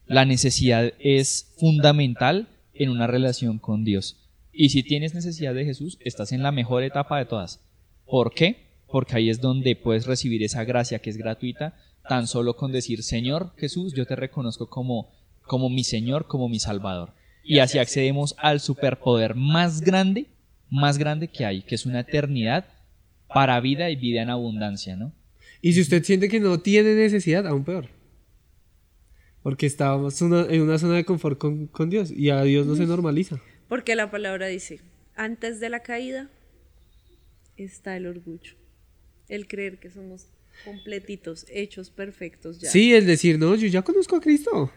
La 0.06 0.24
necesidad 0.24 0.92
es 1.00 1.52
fundamental 1.58 2.48
en 2.72 2.90
una 2.90 3.08
relación 3.08 3.58
con 3.58 3.84
Dios. 3.84 4.16
Y 4.52 4.68
si 4.68 4.84
tienes 4.84 5.12
necesidad 5.12 5.54
de 5.54 5.64
Jesús, 5.64 5.98
estás 6.00 6.30
en 6.30 6.44
la 6.44 6.52
mejor 6.52 6.84
etapa 6.84 7.18
de 7.18 7.26
todas. 7.26 7.60
¿Por 8.06 8.32
qué? 8.32 8.68
Porque 8.86 9.16
ahí 9.16 9.28
es 9.28 9.40
donde 9.40 9.74
puedes 9.74 10.06
recibir 10.06 10.44
esa 10.44 10.64
gracia 10.64 11.00
que 11.00 11.10
es 11.10 11.16
gratuita, 11.16 11.76
tan 12.10 12.26
solo 12.26 12.56
con 12.56 12.72
decir, 12.72 13.04
Señor 13.04 13.52
Jesús, 13.56 13.94
yo 13.94 14.04
te 14.04 14.16
reconozco 14.16 14.68
como, 14.68 15.08
como 15.42 15.68
mi 15.70 15.84
Señor, 15.84 16.26
como 16.26 16.48
mi 16.48 16.58
Salvador. 16.58 17.12
Y 17.44 17.60
así 17.60 17.78
accedemos 17.78 18.34
al 18.38 18.58
superpoder 18.58 19.36
más 19.36 19.80
grande, 19.80 20.26
más 20.70 20.98
grande 20.98 21.28
que 21.28 21.44
hay, 21.44 21.62
que 21.62 21.76
es 21.76 21.86
una 21.86 22.00
eternidad 22.00 22.64
para 23.32 23.60
vida 23.60 23.90
y 23.90 23.94
vida 23.96 24.22
en 24.22 24.30
abundancia, 24.30 24.96
¿no? 24.96 25.12
Y 25.62 25.72
si 25.74 25.82
usted 25.82 26.02
siente 26.02 26.28
que 26.28 26.40
no 26.40 26.58
tiene 26.58 26.94
necesidad, 26.96 27.46
aún 27.46 27.62
peor. 27.62 27.86
Porque 29.44 29.66
estábamos 29.66 30.20
una- 30.20 30.46
en 30.50 30.62
una 30.62 30.78
zona 30.78 30.94
de 30.96 31.04
confort 31.04 31.38
con, 31.38 31.68
con 31.68 31.90
Dios 31.90 32.10
y 32.10 32.30
a 32.30 32.42
Dios 32.42 32.66
no 32.66 32.74
se 32.74 32.86
normaliza. 32.86 33.40
Porque 33.68 33.94
la 33.94 34.10
palabra 34.10 34.48
dice, 34.48 34.80
antes 35.14 35.60
de 35.60 35.68
la 35.70 35.80
caída 35.80 36.28
está 37.56 37.96
el 37.96 38.06
orgullo, 38.08 38.54
el 39.28 39.46
creer 39.46 39.78
que 39.78 39.90
somos 39.90 40.26
completitos, 40.64 41.46
hechos 41.50 41.90
perfectos 41.90 42.60
ya. 42.60 42.70
Sí, 42.70 42.92
el 42.94 43.06
decir, 43.06 43.38
no, 43.38 43.54
yo 43.54 43.66
ya 43.68 43.82
conozco 43.82 44.16
a 44.16 44.20
Cristo. 44.20 44.70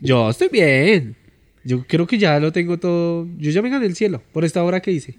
Yo 0.00 0.30
estoy 0.30 0.48
bien. 0.48 1.16
Yo 1.64 1.84
creo 1.86 2.06
que 2.06 2.18
ya 2.18 2.38
lo 2.40 2.52
tengo 2.52 2.78
todo. 2.78 3.26
Yo 3.36 3.50
ya 3.50 3.62
me 3.62 3.70
gané 3.70 3.86
el 3.86 3.94
cielo 3.96 4.22
por 4.32 4.44
esta 4.44 4.64
obra 4.64 4.80
que 4.80 4.90
hice. 4.92 5.18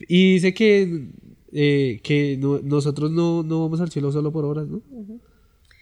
Y 0.00 0.34
dice 0.34 0.52
que, 0.54 1.08
eh, 1.52 2.00
que 2.02 2.36
no- 2.38 2.60
nosotros 2.62 3.10
no, 3.10 3.42
no 3.42 3.60
vamos 3.62 3.80
al 3.80 3.90
cielo 3.90 4.10
solo 4.12 4.32
por 4.32 4.44
obras, 4.44 4.66
¿no? 4.68 4.82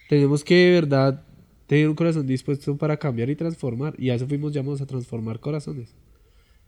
Tenemos 0.09 0.43
que 0.45 0.55
de 0.55 0.71
verdad 0.73 1.25
tener 1.67 1.89
un 1.89 1.95
corazón 1.95 2.27
dispuesto 2.27 2.77
para 2.77 2.97
cambiar 2.97 3.31
y 3.31 3.37
transformar. 3.37 3.95
Y 3.99 4.11
a 4.11 4.15
eso 4.15 4.27
fuimos 4.27 4.53
llamados 4.53 4.81
a 4.81 4.87
transformar 4.87 5.39
corazones. 5.41 5.95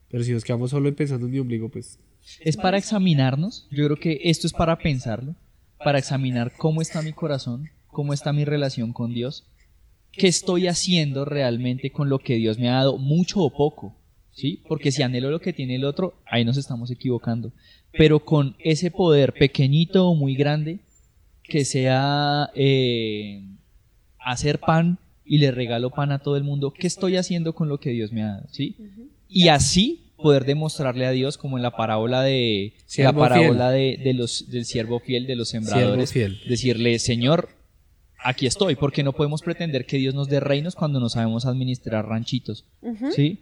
Pero 0.09 0.23
si 0.25 0.33
nos 0.33 0.45
quedamos 0.45 0.71
solo 0.71 0.95
pensando 0.95 1.27
en 1.27 1.33
mi 1.33 1.39
ombligo, 1.39 1.69
pues 1.69 1.99
Es 2.41 2.57
para 2.57 2.77
examinarnos, 2.79 3.67
yo 3.71 3.85
creo 3.87 3.97
que 3.97 4.21
esto 4.25 4.47
es 4.47 4.53
para 4.53 4.79
pensarlo, 4.79 5.35
para 5.85 5.99
examinar 5.99 6.53
cómo 6.57 6.83
está 6.83 7.03
mi 7.03 7.13
corazón, 7.13 7.71
cómo 7.89 8.13
está 8.13 8.33
mi 8.33 8.45
relación 8.45 8.93
con 8.93 9.13
Dios, 9.13 9.45
qué 10.13 10.29
estoy 10.29 10.67
haciendo 10.69 11.25
realmente 11.25 11.91
con 11.91 12.09
lo 12.09 12.19
que 12.19 12.37
Dios 12.37 12.59
me 12.59 12.69
ha 12.69 12.75
dado, 12.75 12.99
mucho 12.99 13.41
o 13.41 13.51
poco, 13.51 13.95
¿sí? 14.33 14.63
Porque 14.69 14.93
si 14.93 15.03
anhelo 15.03 15.31
lo 15.31 15.41
que 15.41 15.53
tiene 15.53 15.77
el 15.77 15.85
otro, 15.85 16.15
ahí 16.27 16.45
nos 16.45 16.57
estamos 16.57 16.91
equivocando. 16.91 17.53
Pero 17.93 18.25
con 18.25 18.57
ese 18.59 18.91
poder 18.91 19.33
pequeñito 19.35 20.09
o 20.09 20.15
muy 20.15 20.35
grande, 20.35 20.81
que 21.43 21.65
sea 21.65 22.51
eh, 22.55 23.45
hacer 24.19 24.61
pan 24.61 24.99
y 25.25 25.39
le 25.39 25.51
regalo 25.51 25.91
pan 25.91 26.13
a 26.13 26.19
todo 26.19 26.37
el 26.37 26.45
mundo, 26.45 26.73
¿qué 26.73 26.87
estoy 26.87 27.17
haciendo 27.17 27.55
con 27.55 27.69
lo 27.69 27.79
que 27.79 27.91
Dios 27.91 28.13
me 28.13 28.23
ha 28.23 28.29
dado, 28.29 28.49
¿sí? 28.51 28.77
Y 29.29 29.49
así 29.49 30.02
poder 30.23 30.45
demostrarle 30.45 31.07
a 31.07 31.11
Dios 31.11 31.37
como 31.37 31.57
en 31.57 31.63
la 31.63 31.77
parábola 31.77 32.23
de 32.23 32.75
la 32.97 33.13
parábola 33.13 33.71
de, 33.71 34.01
de 34.03 34.15
los 34.15 34.49
del 34.51 34.65
siervo 34.65 35.01
fiel 35.01 35.27
de 35.27 35.37
los 35.37 35.51
sembradores 35.51 36.13
fiel. 36.13 36.41
decirle 36.49 36.99
Señor 36.99 37.51
aquí 38.19 38.47
estoy 38.47 38.77
porque 38.77 39.03
no 39.03 39.13
podemos 39.13 39.43
pretender 39.43 39.85
que 39.85 39.99
Dios 39.99 40.15
nos 40.15 40.29
dé 40.29 40.41
reinos 40.41 40.75
cuando 40.75 41.01
no 41.01 41.09
sabemos 41.09 41.45
administrar 41.45 42.07
ranchitos 42.07 42.67
sí 43.15 43.41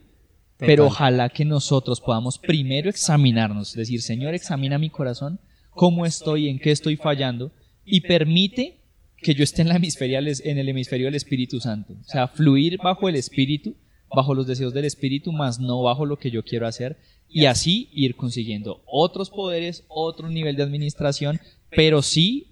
pero 0.57 0.85
ojalá 0.87 1.29
que 1.29 1.45
nosotros 1.45 2.01
podamos 2.01 2.37
primero 2.37 2.89
examinarnos 2.89 3.73
decir 3.73 4.01
Señor 4.01 4.33
examina 4.33 4.77
mi 4.77 4.89
corazón 4.89 5.39
cómo 5.69 6.05
estoy 6.05 6.49
en 6.49 6.59
qué 6.59 6.71
estoy 6.71 6.97
fallando 6.97 7.51
y 7.85 8.01
permite 8.01 8.81
que 9.21 9.35
yo 9.35 9.43
esté 9.43 9.61
en, 9.61 9.69
la 9.69 9.75
hemisferia, 9.75 10.19
en 10.19 10.57
el 10.57 10.69
hemisferio 10.69 11.05
del 11.05 11.15
Espíritu 11.15 11.59
Santo. 11.59 11.93
O 11.93 12.03
sea 12.03 12.27
fluir 12.27 12.77
bajo 12.83 13.07
el 13.07 13.15
Espíritu 13.15 13.75
bajo 14.13 14.33
los 14.33 14.47
deseos 14.47 14.73
del 14.73 14.85
espíritu, 14.85 15.31
más 15.31 15.59
no 15.59 15.81
bajo 15.81 16.05
lo 16.05 16.17
que 16.17 16.31
yo 16.31 16.43
quiero 16.43 16.67
hacer, 16.67 16.97
y 17.29 17.45
así 17.45 17.89
ir 17.93 18.15
consiguiendo 18.15 18.81
otros 18.85 19.29
poderes, 19.29 19.85
otro 19.87 20.29
nivel 20.29 20.55
de 20.55 20.63
administración, 20.63 21.39
pero 21.69 22.01
sí 22.01 22.47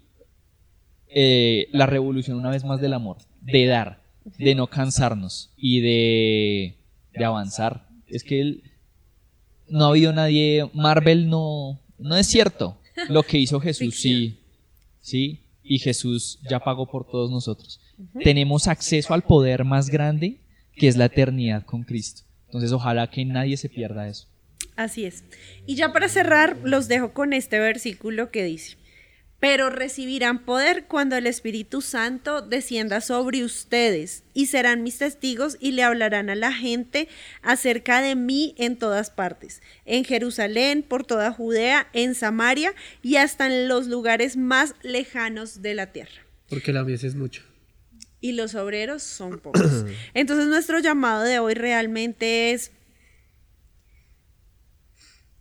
eh, 1.08 1.68
la 1.72 1.86
revolución 1.86 2.38
una 2.38 2.50
vez 2.50 2.64
más 2.64 2.80
del 2.80 2.94
amor, 2.94 3.18
de 3.42 3.66
dar, 3.66 4.02
de 4.38 4.54
no 4.54 4.68
cansarnos 4.68 5.50
y 5.56 5.80
de, 5.80 6.76
de 7.12 7.24
avanzar. 7.24 7.88
Es 8.06 8.24
que 8.24 8.60
no 9.68 9.84
ha 9.84 9.88
habido 9.88 10.12
nadie, 10.12 10.68
Marvel 10.72 11.28
no, 11.28 11.80
No 11.98 12.16
es 12.16 12.26
cierto. 12.26 12.76
Lo 13.08 13.22
que 13.22 13.38
hizo 13.38 13.60
Jesús, 13.60 14.00
sí. 14.00 14.38
Sí. 15.00 15.40
Y 15.62 15.78
Jesús 15.78 16.38
ya 16.48 16.58
pagó 16.58 16.86
por 16.86 17.06
todos 17.06 17.30
nosotros. 17.30 17.80
Tenemos 18.22 18.66
acceso 18.66 19.14
al 19.14 19.22
poder 19.22 19.64
más 19.64 19.90
grande 19.90 20.40
que 20.80 20.88
es 20.88 20.96
la 20.96 21.04
eternidad 21.04 21.66
con 21.66 21.82
Cristo. 21.82 22.22
Entonces, 22.46 22.72
ojalá 22.72 23.10
que 23.10 23.22
nadie 23.26 23.58
se 23.58 23.68
pierda 23.68 24.08
eso. 24.08 24.26
Así 24.76 25.04
es. 25.04 25.24
Y 25.66 25.74
ya 25.74 25.92
para 25.92 26.08
cerrar, 26.08 26.56
los 26.64 26.88
dejo 26.88 27.12
con 27.12 27.34
este 27.34 27.58
versículo 27.58 28.30
que 28.30 28.44
dice, 28.44 28.78
pero 29.40 29.68
recibirán 29.68 30.46
poder 30.46 30.86
cuando 30.86 31.16
el 31.16 31.26
Espíritu 31.26 31.82
Santo 31.82 32.40
descienda 32.40 33.02
sobre 33.02 33.44
ustedes 33.44 34.24
y 34.32 34.46
serán 34.46 34.82
mis 34.82 34.96
testigos 34.96 35.58
y 35.60 35.72
le 35.72 35.82
hablarán 35.82 36.30
a 36.30 36.34
la 36.34 36.50
gente 36.50 37.08
acerca 37.42 38.00
de 38.00 38.16
mí 38.16 38.54
en 38.56 38.78
todas 38.78 39.10
partes, 39.10 39.60
en 39.84 40.04
Jerusalén, 40.04 40.82
por 40.82 41.04
toda 41.04 41.30
Judea, 41.30 41.88
en 41.92 42.14
Samaria 42.14 42.72
y 43.02 43.16
hasta 43.16 43.48
en 43.48 43.68
los 43.68 43.86
lugares 43.86 44.38
más 44.38 44.74
lejanos 44.80 45.60
de 45.60 45.74
la 45.74 45.92
tierra. 45.92 46.22
Porque 46.48 46.72
la 46.72 46.84
mies 46.84 47.04
es 47.04 47.14
mucho. 47.14 47.49
Y 48.20 48.32
los 48.32 48.54
obreros 48.54 49.02
son 49.02 49.38
pocos. 49.38 49.84
Entonces 50.14 50.46
nuestro 50.46 50.78
llamado 50.78 51.22
de 51.22 51.38
hoy 51.38 51.54
realmente 51.54 52.52
es, 52.52 52.72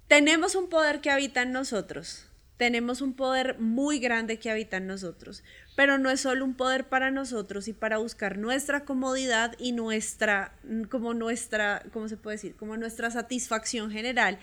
tenemos 0.07 0.55
un 0.55 0.69
poder 0.69 1.01
que 1.01 1.11
habita 1.11 1.41
en 1.41 1.51
nosotros 1.51 2.29
tenemos 2.59 2.99
un 2.99 3.13
poder 3.13 3.57
muy 3.57 3.99
grande 3.99 4.37
que 4.37 4.51
habita 4.51 4.75
en 4.75 4.85
nosotros, 4.85 5.45
pero 5.77 5.97
no 5.97 6.09
es 6.09 6.19
solo 6.19 6.43
un 6.43 6.55
poder 6.55 6.89
para 6.89 7.09
nosotros 7.09 7.69
y 7.69 7.73
para 7.73 7.99
buscar 7.99 8.37
nuestra 8.37 8.83
comodidad 8.83 9.55
y 9.59 9.71
nuestra, 9.71 10.59
como 10.89 11.13
nuestra, 11.13 11.81
¿cómo 11.93 12.09
se 12.09 12.17
puede 12.17 12.35
decir? 12.35 12.57
Como 12.57 12.75
nuestra 12.75 13.11
satisfacción 13.11 13.91
general. 13.91 14.39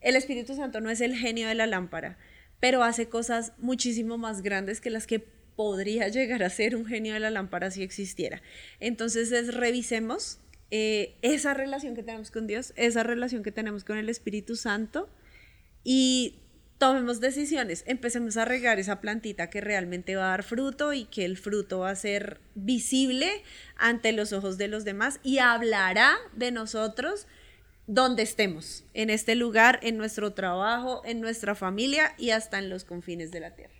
El 0.00 0.16
Espíritu 0.16 0.56
Santo 0.56 0.80
no 0.80 0.90
es 0.90 1.00
el 1.00 1.14
genio 1.14 1.46
de 1.46 1.54
la 1.54 1.68
lámpara, 1.68 2.18
pero 2.58 2.82
hace 2.82 3.08
cosas 3.08 3.52
muchísimo 3.58 4.18
más 4.18 4.42
grandes 4.42 4.80
que 4.80 4.90
las 4.90 5.06
que 5.06 5.24
podría 5.56 6.08
llegar 6.08 6.42
a 6.42 6.50
ser 6.50 6.76
un 6.76 6.86
genio 6.86 7.14
de 7.14 7.20
la 7.20 7.30
lámpara 7.30 7.70
si 7.70 7.82
existiera. 7.82 8.42
Entonces 8.80 9.32
es, 9.32 9.54
revisemos 9.54 10.38
eh, 10.70 11.16
esa 11.22 11.54
relación 11.54 11.94
que 11.94 12.02
tenemos 12.02 12.30
con 12.30 12.46
Dios, 12.46 12.72
esa 12.76 13.02
relación 13.02 13.42
que 13.42 13.52
tenemos 13.52 13.84
con 13.84 13.96
el 13.96 14.08
Espíritu 14.08 14.56
Santo 14.56 15.08
y 15.84 16.40
tomemos 16.78 17.20
decisiones, 17.20 17.84
empecemos 17.86 18.36
a 18.36 18.44
regar 18.44 18.78
esa 18.78 19.00
plantita 19.00 19.48
que 19.48 19.60
realmente 19.60 20.16
va 20.16 20.26
a 20.26 20.30
dar 20.30 20.42
fruto 20.42 20.92
y 20.92 21.04
que 21.04 21.24
el 21.24 21.36
fruto 21.36 21.80
va 21.80 21.90
a 21.90 21.96
ser 21.96 22.40
visible 22.54 23.30
ante 23.76 24.12
los 24.12 24.32
ojos 24.32 24.58
de 24.58 24.68
los 24.68 24.84
demás 24.84 25.20
y 25.22 25.38
hablará 25.38 26.16
de 26.34 26.50
nosotros 26.50 27.26
donde 27.86 28.22
estemos, 28.22 28.84
en 28.94 29.10
este 29.10 29.34
lugar, 29.34 29.78
en 29.82 29.98
nuestro 29.98 30.32
trabajo, 30.32 31.02
en 31.04 31.20
nuestra 31.20 31.54
familia 31.54 32.14
y 32.16 32.30
hasta 32.30 32.58
en 32.58 32.70
los 32.70 32.84
confines 32.84 33.30
de 33.30 33.40
la 33.40 33.54
tierra. 33.54 33.73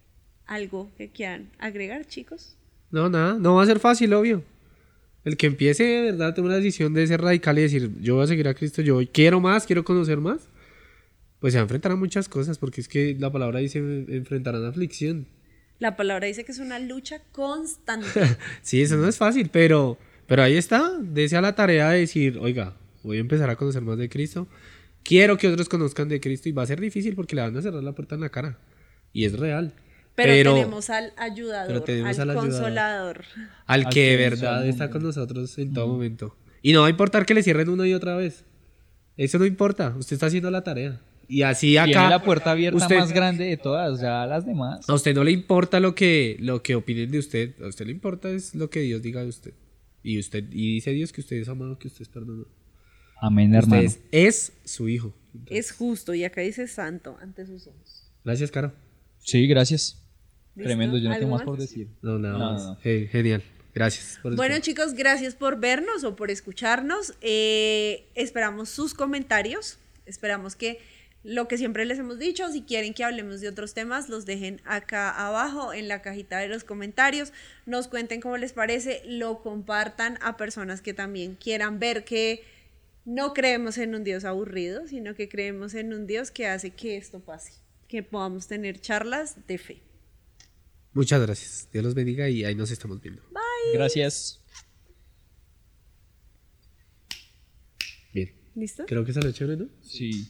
¿Algo 0.46 0.90
que 0.96 1.08
quieran 1.10 1.50
agregar, 1.58 2.06
chicos? 2.06 2.56
No, 2.90 3.08
nada, 3.08 3.34
no 3.34 3.56
va 3.56 3.62
a 3.62 3.66
ser 3.66 3.80
fácil, 3.80 4.12
obvio. 4.14 4.42
El 5.24 5.36
que 5.36 5.46
empiece 5.46 5.84
de 5.84 6.12
verdad 6.12 6.38
a 6.38 6.42
una 6.42 6.56
decisión 6.56 6.92
de 6.92 7.06
ser 7.06 7.20
radical 7.22 7.58
y 7.58 7.62
decir, 7.62 7.90
yo 8.00 8.16
voy 8.16 8.24
a 8.24 8.26
seguir 8.26 8.46
a 8.46 8.54
Cristo, 8.54 8.82
yo 8.82 9.00
quiero 9.10 9.40
más, 9.40 9.66
quiero 9.66 9.84
conocer 9.84 10.18
más, 10.18 10.48
pues 11.40 11.54
se 11.54 11.60
enfrentarán 11.60 11.96
a 11.96 12.00
muchas 12.00 12.28
cosas, 12.28 12.58
porque 12.58 12.82
es 12.82 12.88
que 12.88 13.16
la 13.18 13.32
palabra 13.32 13.60
dice 13.60 13.78
enfrentarán 13.78 14.64
aflicción. 14.66 15.26
La 15.78 15.96
palabra 15.96 16.26
dice 16.26 16.44
que 16.44 16.52
es 16.52 16.58
una 16.58 16.78
lucha 16.78 17.22
constante. 17.32 18.06
sí, 18.62 18.82
eso 18.82 18.96
no 18.96 19.08
es 19.08 19.16
fácil, 19.16 19.48
pero, 19.50 19.98
pero 20.26 20.42
ahí 20.42 20.56
está, 20.56 20.98
desea 21.00 21.40
la 21.40 21.54
tarea 21.54 21.90
de 21.90 22.00
decir, 22.00 22.38
oiga, 22.38 22.76
voy 23.02 23.16
a 23.16 23.20
empezar 23.20 23.48
a 23.48 23.56
conocer 23.56 23.82
más 23.82 23.96
de 23.96 24.10
Cristo, 24.10 24.46
quiero 25.02 25.38
que 25.38 25.48
otros 25.48 25.68
conozcan 25.68 26.08
de 26.08 26.20
Cristo 26.20 26.48
y 26.48 26.52
va 26.52 26.62
a 26.62 26.66
ser 26.66 26.80
difícil 26.80 27.14
porque 27.14 27.34
le 27.34 27.42
van 27.42 27.56
a 27.56 27.62
cerrar 27.62 27.82
la 27.82 27.92
puerta 27.92 28.14
en 28.14 28.20
la 28.20 28.28
cara. 28.28 28.58
Y 29.12 29.24
es 29.24 29.38
real. 29.38 29.72
Pero, 30.14 30.54
tenemos 30.54 30.90
al 30.90 31.12
ayudador, 31.16 31.84
al, 31.88 32.34
consolador. 32.34 33.24
Al 33.66 33.88
que 33.88 34.10
de 34.10 34.16
verdad 34.16 34.66
está 34.66 34.88
con 34.88 35.02
nosotros 35.02 35.58
en 35.58 35.72
todo 35.72 35.88
momento. 35.88 36.36
Y 36.62 36.72
no 36.72 36.82
va 36.82 36.86
a 36.86 36.90
importar 36.90 37.26
que 37.26 37.34
le 37.34 37.42
cierren 37.42 37.68
una 37.68 37.86
y 37.86 37.94
otra 37.94 38.16
vez. 38.16 38.44
Eso 39.16 39.38
no 39.38 39.44
importa, 39.44 39.94
usted 39.98 40.14
está 40.14 40.26
haciendo 40.26 40.50
la 40.50 40.62
tarea. 40.62 41.00
Y 41.26 41.42
así 41.42 41.76
acá. 41.76 41.86
Tiene 41.86 42.08
la 42.10 42.22
puerta 42.22 42.52
abierta 42.52 42.88
más 42.88 43.12
grande 43.12 43.44
de 43.46 43.56
todas, 43.56 44.00
ya 44.00 44.26
las 44.26 44.46
demás. 44.46 44.88
A 44.88 44.94
usted 44.94 45.14
no 45.14 45.24
le 45.24 45.32
importa 45.32 45.80
lo 45.80 45.94
que, 45.94 46.36
lo 46.40 46.62
que 46.62 46.74
opinen 46.74 47.10
de 47.10 47.18
usted, 47.18 47.60
a 47.62 47.66
usted 47.66 47.86
le 47.86 47.92
importa 47.92 48.30
es 48.30 48.54
lo 48.54 48.70
que 48.70 48.80
Dios 48.80 49.02
diga 49.02 49.22
de 49.22 49.28
usted. 49.28 49.54
Y 50.02 50.18
usted, 50.18 50.44
y 50.52 50.74
dice 50.74 50.90
Dios 50.90 51.12
que 51.12 51.22
usted 51.22 51.36
es 51.36 51.48
amado, 51.48 51.78
que 51.78 51.88
usted 51.88 52.02
es 52.02 52.08
perdonado. 52.08 52.48
Amén, 53.20 53.54
hermano. 53.54 53.82
Usted 53.86 54.02
es, 54.12 54.52
su 54.64 54.88
hijo. 54.88 55.14
es 55.46 55.72
justo, 55.72 56.14
y 56.14 56.24
acá 56.24 56.42
dice 56.42 56.68
santo 56.68 57.16
ante 57.20 57.46
sus 57.46 57.66
ojos. 57.66 58.12
Gracias, 58.22 58.50
Caro. 58.50 58.72
Sí, 59.18 59.46
gracias. 59.46 60.03
Tremendo, 60.54 60.98
yo 60.98 61.08
no 61.08 61.18
tengo 61.18 61.34
más 61.34 61.42
por 61.42 61.58
decir. 61.58 61.88
No, 62.02 62.18
nada 62.18 62.38
más. 62.38 62.78
genial. 62.82 63.42
Gracias. 63.74 64.20
bueno 64.22 64.56
chicos, 64.60 64.94
gracias 64.94 65.34
por 65.34 65.58
vernos 65.58 66.04
o 66.04 66.14
por 66.14 66.30
escucharnos. 66.30 67.14
Eh, 67.20 68.04
esperamos 68.14 68.68
sus 68.68 68.94
comentarios. 68.94 69.78
Esperamos 70.06 70.54
que 70.54 70.78
lo 71.24 71.48
que 71.48 71.56
siempre 71.56 71.86
les 71.86 71.98
hemos 71.98 72.18
dicho, 72.18 72.52
si 72.52 72.62
quieren 72.62 72.92
que 72.92 73.02
hablemos 73.02 73.40
de 73.40 73.48
otros 73.48 73.72
temas, 73.72 74.10
los 74.10 74.26
dejen 74.26 74.60
acá 74.66 75.10
abajo 75.26 75.72
en 75.72 75.88
la 75.88 76.02
cajita 76.02 76.38
de 76.38 76.48
los 76.48 76.64
comentarios, 76.64 77.32
nos 77.64 77.88
cuenten 77.88 78.20
cómo 78.20 78.36
les 78.36 78.52
parece, 78.52 79.00
lo 79.06 79.42
compartan 79.42 80.18
a 80.20 80.36
personas 80.36 80.82
que 80.82 80.92
también 80.92 81.34
quieran 81.34 81.78
ver 81.78 82.04
que 82.04 82.44
no 83.06 83.32
creemos 83.32 83.78
en 83.78 83.94
un 83.94 84.04
Dios 84.04 84.26
aburrido, 84.26 84.86
sino 84.86 85.14
que 85.14 85.30
creemos 85.30 85.74
en 85.74 85.94
un 85.94 86.06
Dios 86.06 86.30
que 86.30 86.46
hace 86.46 86.70
que 86.70 86.98
esto 86.98 87.20
pase, 87.20 87.54
que 87.88 88.02
podamos 88.02 88.46
tener 88.46 88.78
charlas 88.78 89.46
de 89.46 89.56
fe. 89.56 89.93
Muchas 90.94 91.20
gracias. 91.20 91.68
Dios 91.72 91.84
los 91.84 91.94
bendiga 91.94 92.28
y 92.28 92.44
ahí 92.44 92.54
nos 92.54 92.70
estamos 92.70 93.00
viendo. 93.00 93.22
Bye. 93.30 93.74
Gracias. 93.74 94.40
Bien. 98.12 98.32
¿Listo? 98.54 98.84
Creo 98.86 99.04
que 99.04 99.12
salió 99.12 99.32
chévere, 99.32 99.56
¿no? 99.56 99.68
Sí. 99.82 100.28